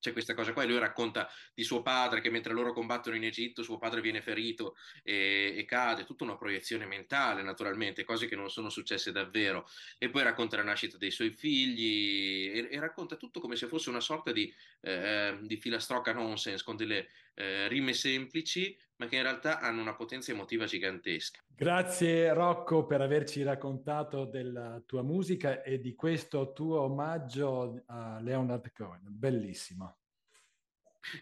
c'è 0.02 0.12
questa 0.12 0.34
cosa 0.34 0.52
qua 0.52 0.64
e 0.64 0.68
lui 0.68 0.80
racconta 0.80 1.30
di 1.54 1.64
suo 1.64 1.82
padre 1.82 2.20
che 2.20 2.30
mentre 2.30 2.54
loro 2.54 2.74
combattono 2.74 3.16
in 3.16 3.24
Egitto 3.24 3.64
suo 3.64 3.78
padre 3.78 4.02
viene 4.02 4.22
ferito 4.22 4.76
e, 5.04 5.54
e 5.56 5.66
cade, 5.66 6.04
tutta 6.04 6.24
una 6.24 6.36
proiezione 6.36 6.86
mentale 6.86 7.44
naturalmente, 7.44 8.04
cose 8.04 8.28
che 8.28 8.36
non 8.36 8.50
sono 8.50 8.70
successe 8.70 9.12
davvero. 9.12 9.70
E 9.98 10.10
poi 10.10 10.24
racconta 10.24 10.58
la 10.58 10.64
nascita 10.64 10.98
dei 10.98 11.12
suoi 11.12 11.32
figli 11.32 12.52
e, 12.54 12.68
e 12.72 12.80
racconta 12.80 13.16
tutto 13.16 13.40
come 13.40 13.56
se 13.56 13.68
fosse 13.68 13.90
una 13.90 14.00
sorta 14.02 14.32
di, 14.32 14.54
eh, 14.82 15.38
di 15.42 15.58
filastrocca 15.58 16.12
nonsense 16.12 16.64
con 16.64 16.76
delle 16.76 17.10
eh, 17.36 17.68
rime 17.68 17.94
semplici 17.94 18.78
ma 19.02 19.08
che 19.08 19.16
in 19.16 19.24
realtà 19.24 19.60
hanno 19.60 19.82
una 19.82 19.96
potenza 19.96 20.32
emotiva 20.32 20.66
gigantesca. 20.66 21.42
Grazie 21.48 22.32
Rocco 22.34 22.86
per 22.86 23.02
averci 23.02 23.42
raccontato 23.42 24.26
della 24.26 24.80
tua 24.86 25.02
musica 25.02 25.64
e 25.64 25.80
di 25.80 25.96
questo 25.96 26.54
tuo 26.54 26.82
omaggio 26.82 27.82
a 27.88 28.20
Leonard 28.22 28.72
Cohen, 28.72 29.02
bellissimo. 29.08 29.98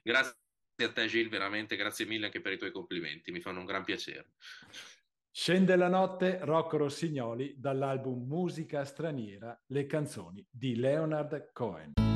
Grazie 0.03 0.35
a 0.75 0.91
te 0.91 1.07
Gil, 1.07 1.29
veramente 1.29 1.77
grazie 1.77 2.05
mille 2.05 2.25
anche 2.25 2.41
per 2.41 2.51
i 2.51 2.57
tuoi 2.57 2.71
complimenti, 2.71 3.31
mi 3.31 3.39
fanno 3.39 3.59
un 3.59 3.65
gran 3.65 3.85
piacere. 3.85 4.33
Scende 5.31 5.77
la 5.77 5.87
notte, 5.87 6.39
Rocco 6.41 6.75
Rossignoli 6.75 7.55
dall'album 7.57 8.27
Musica 8.27 8.83
straniera, 8.83 9.57
le 9.67 9.85
canzoni 9.85 10.45
di 10.51 10.75
Leonard 10.75 11.53
Cohen. 11.53 12.08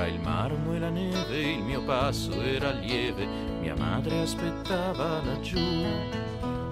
Tra 0.00 0.08
il 0.08 0.18
marmo 0.18 0.72
e 0.72 0.78
la 0.78 0.88
neve 0.88 1.36
il 1.42 1.62
mio 1.62 1.82
passo 1.82 2.32
era 2.40 2.70
lieve, 2.70 3.26
mia 3.60 3.76
madre 3.76 4.22
aspettava 4.22 5.20
laggiù. 5.22 5.60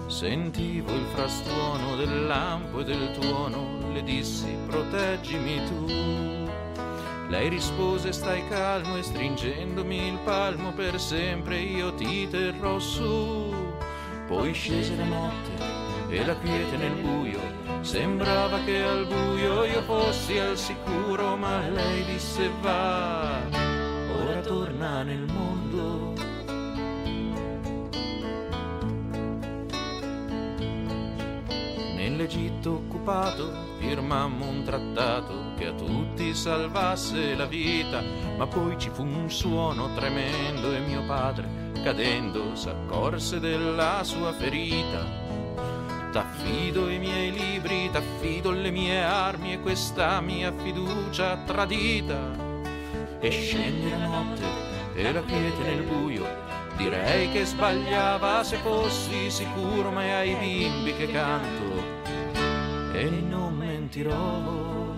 Sentivo 0.06 0.94
il 0.94 1.04
frastuono 1.12 1.94
del 1.96 2.24
lampo 2.24 2.80
e 2.80 2.84
del 2.84 3.10
tuono, 3.18 3.92
le 3.92 4.02
dissi 4.02 4.56
proteggimi 4.66 5.62
tu. 5.66 6.48
Lei 7.28 7.50
rispose 7.50 8.12
stai 8.12 8.48
calmo 8.48 8.96
e 8.96 9.02
stringendomi 9.02 10.06
il 10.08 10.18
palmo 10.24 10.72
per 10.72 10.98
sempre 10.98 11.58
io 11.58 11.92
ti 11.92 12.26
terrò 12.30 12.78
su. 12.78 13.54
Poi 14.26 14.54
scese 14.54 14.96
la 14.96 15.04
notte 15.04 15.52
e 16.08 16.24
la 16.24 16.34
quiete 16.34 16.78
nel 16.78 16.94
buio 16.94 17.47
Sembrava 17.80 18.58
che 18.64 18.82
al 18.82 19.06
buio 19.06 19.64
io 19.64 19.82
fossi 19.82 20.36
al 20.38 20.58
sicuro, 20.58 21.36
ma 21.36 21.66
lei 21.68 22.04
disse 22.04 22.50
va, 22.60 23.40
ora 24.20 24.40
torna 24.40 25.02
nel 25.02 25.24
mondo. 25.26 26.12
Nell'Egitto 31.94 32.72
occupato 32.72 33.52
firmammo 33.78 34.44
un 34.44 34.64
trattato 34.64 35.54
che 35.56 35.68
a 35.68 35.72
tutti 35.72 36.34
salvasse 36.34 37.34
la 37.36 37.46
vita, 37.46 38.02
ma 38.36 38.46
poi 38.46 38.76
ci 38.78 38.90
fu 38.90 39.02
un 39.02 39.30
suono 39.30 39.94
tremendo 39.94 40.74
e 40.74 40.80
mio 40.80 41.04
padre, 41.06 41.70
cadendo, 41.82 42.54
s'accorse 42.54 43.40
della 43.40 44.02
sua 44.02 44.32
ferita 44.32 45.27
T'affido 46.18 46.90
i 46.90 46.98
miei 46.98 47.30
libri, 47.30 47.88
t'affido 47.92 48.50
le 48.50 48.72
mie 48.72 49.00
armi 49.00 49.52
e 49.52 49.60
questa 49.60 50.20
mia 50.20 50.52
fiducia 50.52 51.36
tradita. 51.46 52.18
E 53.20 53.30
scende 53.30 53.90
la 53.96 54.06
notte 54.06 54.44
e 54.94 55.12
la 55.12 55.20
quiete 55.20 55.62
nel 55.62 55.84
buio. 55.84 56.26
Direi 56.76 57.30
che 57.30 57.44
sbagliava 57.44 58.42
se 58.42 58.56
fossi 58.56 59.30
sicuro, 59.30 59.92
ma 59.92 60.02
è 60.02 60.10
ai 60.10 60.34
bimbi 60.34 60.92
che 60.96 61.06
canto 61.06 61.84
e 62.94 63.04
non 63.04 63.54
mentirò. 63.56 64.96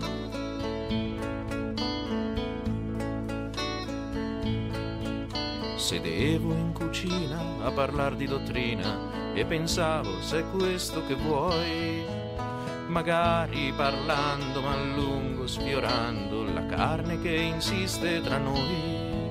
Sedevo 5.77 6.53
in 6.55 6.73
cucina 6.73 7.43
a 7.63 7.71
parlare 7.73 8.17
di 8.17 8.25
dottrina 8.25 9.10
e 9.35 9.45
pensavo 9.45 10.21
se 10.21 10.41
è 10.41 10.45
questo 10.51 11.05
che 11.07 11.15
vuoi. 11.15 12.05
Magari 12.89 13.73
parlando 13.77 14.61
ma 14.61 14.73
a 14.73 14.83
lungo 14.83 15.47
sfiorando 15.47 16.45
la 16.53 16.67
carne 16.67 17.21
che 17.21 17.35
insiste 17.35 18.21
tra 18.21 18.39
noi. 18.39 19.29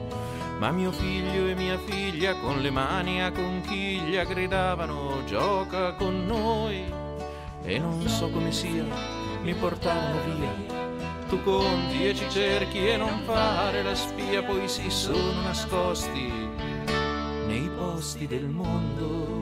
Ma 0.59 0.71
mio 0.71 0.91
figlio 0.91 1.47
e 1.47 1.55
mia 1.55 1.77
figlia 1.80 2.35
con 2.35 2.61
le 2.61 2.69
mani 2.69 3.21
a 3.21 3.31
conchiglia 3.31 4.23
gridavano 4.23 5.23
gioca 5.26 5.93
con 5.93 6.26
noi. 6.26 6.84
E 7.63 7.80
non 7.80 8.07
so 8.07 8.30
come 8.30 8.51
sia, 8.51 8.85
mi 9.41 9.53
portavano 9.53 10.21
via 10.23 10.80
tu 11.30 11.43
conti 11.43 12.07
e 12.07 12.15
ci 12.15 12.27
cerchi 12.27 12.88
e 12.88 12.97
non 12.97 13.21
fare 13.23 13.84
la 13.84 13.93
spia, 13.93 14.41
poi 14.41 14.67
si 14.67 14.89
sono 14.89 15.41
nascosti 15.43 16.27
nei 17.45 17.69
posti 17.69 18.26
del 18.26 18.47
mondo. 18.47 19.39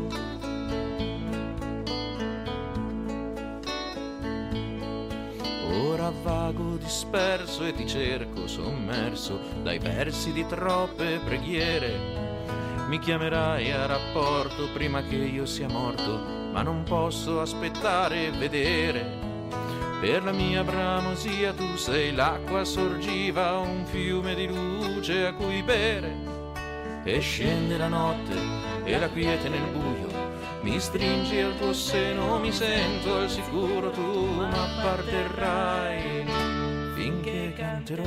Vago 6.27 6.75
disperso 6.75 7.63
e 7.63 7.71
ti 7.71 7.87
cerco 7.87 8.47
sommerso 8.47 9.39
dai 9.63 9.79
versi 9.79 10.33
di 10.33 10.45
troppe 10.45 11.21
preghiere. 11.23 12.85
Mi 12.89 12.99
chiamerai 12.99 13.71
a 13.71 13.85
rapporto 13.85 14.67
prima 14.73 15.01
che 15.03 15.15
io 15.15 15.45
sia 15.45 15.69
morto, 15.69 16.17
ma 16.51 16.63
non 16.63 16.83
posso 16.83 17.39
aspettare 17.39 18.27
e 18.27 18.31
vedere 18.31 19.25
per 20.01 20.23
la 20.23 20.33
mia 20.33 20.65
bramosia 20.65 21.53
tu 21.53 21.77
sei 21.77 22.13
l'acqua 22.13 22.65
sorgiva, 22.65 23.57
un 23.59 23.85
fiume 23.85 24.35
di 24.35 24.47
luce 24.47 25.25
a 25.25 25.33
cui 25.33 25.63
bere. 25.63 26.13
E 27.03 27.19
scende 27.19 27.77
la 27.77 27.87
notte 27.87 28.35
e 28.83 28.99
la 28.99 29.07
quiete 29.07 29.47
nel 29.47 29.71
buio, 29.71 30.06
mi 30.61 30.79
stringi 30.79 31.39
al 31.39 31.57
tuo 31.57 31.73
seno, 31.73 32.39
mi 32.39 32.51
sento 32.51 33.17
al 33.17 33.29
sicuro 33.29 33.91
tu 33.91 34.25
m'apparterrai 34.25 36.25
finché 36.95 37.53
canterò. 37.55 38.03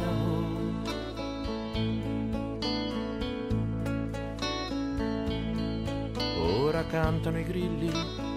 Ora 6.42 6.84
cantano 6.86 7.38
i 7.38 7.44
grilli 7.44 7.90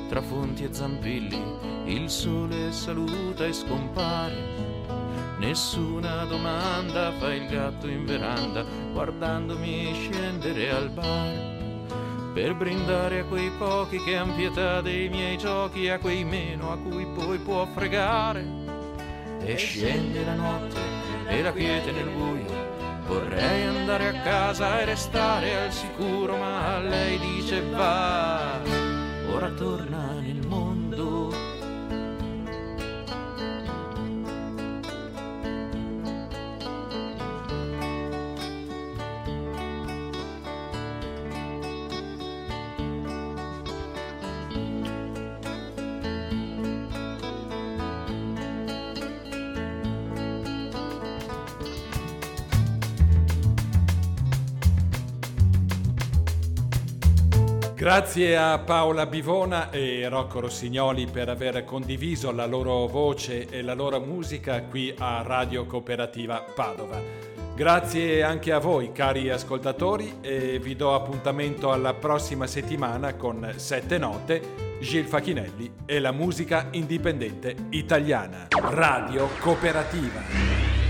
tra 0.09 0.21
fonti 0.21 0.63
e 0.63 0.73
zampilli 0.73 1.71
il 1.85 2.09
sole 2.09 2.71
saluta 2.71 3.45
e 3.45 3.53
scompare. 3.53 4.71
Nessuna 5.37 6.25
domanda 6.25 7.11
fa 7.19 7.33
il 7.33 7.47
gatto 7.47 7.87
in 7.87 8.05
veranda 8.05 8.65
guardandomi 8.93 9.93
scendere 9.93 10.71
al 10.71 10.89
bar. 10.89 11.52
Per 12.33 12.55
brindare 12.55 13.19
a 13.19 13.25
quei 13.25 13.51
pochi 13.59 14.03
che 14.03 14.17
han 14.17 14.33
pietà 14.35 14.81
dei 14.81 15.07
miei 15.07 15.37
giochi, 15.37 15.87
a 15.89 15.99
quei 15.99 16.23
meno 16.23 16.71
a 16.71 16.77
cui 16.77 17.05
poi 17.05 17.37
può 17.37 17.63
fregare. 17.67 18.43
E 19.45 19.55
scende 19.55 20.25
la 20.25 20.33
notte 20.33 20.79
e 21.27 21.41
la 21.43 21.51
quiete 21.51 21.91
nel 21.91 22.09
buio. 22.09 22.71
Vorrei 23.05 23.65
andare 23.65 24.07
a 24.07 24.21
casa 24.21 24.81
e 24.81 24.85
restare 24.85 25.65
al 25.65 25.71
sicuro, 25.71 26.35
ma 26.37 26.79
lei 26.79 27.19
dice 27.19 27.61
va, 27.69 28.59
ora 29.31 29.49
torna 29.51 30.22
Grazie 57.83 58.37
a 58.37 58.59
Paola 58.59 59.05
Bivona 59.05 59.69
e 59.69 60.07
Rocco 60.07 60.39
Rossignoli 60.39 61.05
per 61.05 61.27
aver 61.27 61.65
condiviso 61.65 62.31
la 62.31 62.45
loro 62.45 62.87
voce 62.87 63.49
e 63.49 63.61
la 63.61 63.73
loro 63.73 63.99
musica 63.99 64.63
qui 64.63 64.95
a 64.97 65.21
Radio 65.21 65.65
Cooperativa 65.65 66.45
Padova. 66.55 66.97
Grazie 67.53 68.23
anche 68.23 68.53
a 68.53 68.59
voi 68.59 68.93
cari 68.93 69.29
ascoltatori 69.29 70.19
e 70.21 70.59
vi 70.59 70.77
do 70.77 70.95
appuntamento 70.95 71.73
alla 71.73 71.93
prossima 71.93 72.47
settimana 72.47 73.15
con 73.15 73.51
Sette 73.57 73.97
Note, 73.97 74.77
Gil 74.79 75.03
Facchinelli 75.03 75.73
e 75.85 75.99
la 75.99 76.13
musica 76.13 76.69
indipendente 76.71 77.53
italiana. 77.71 78.47
Radio 78.49 79.27
Cooperativa. 79.41 80.82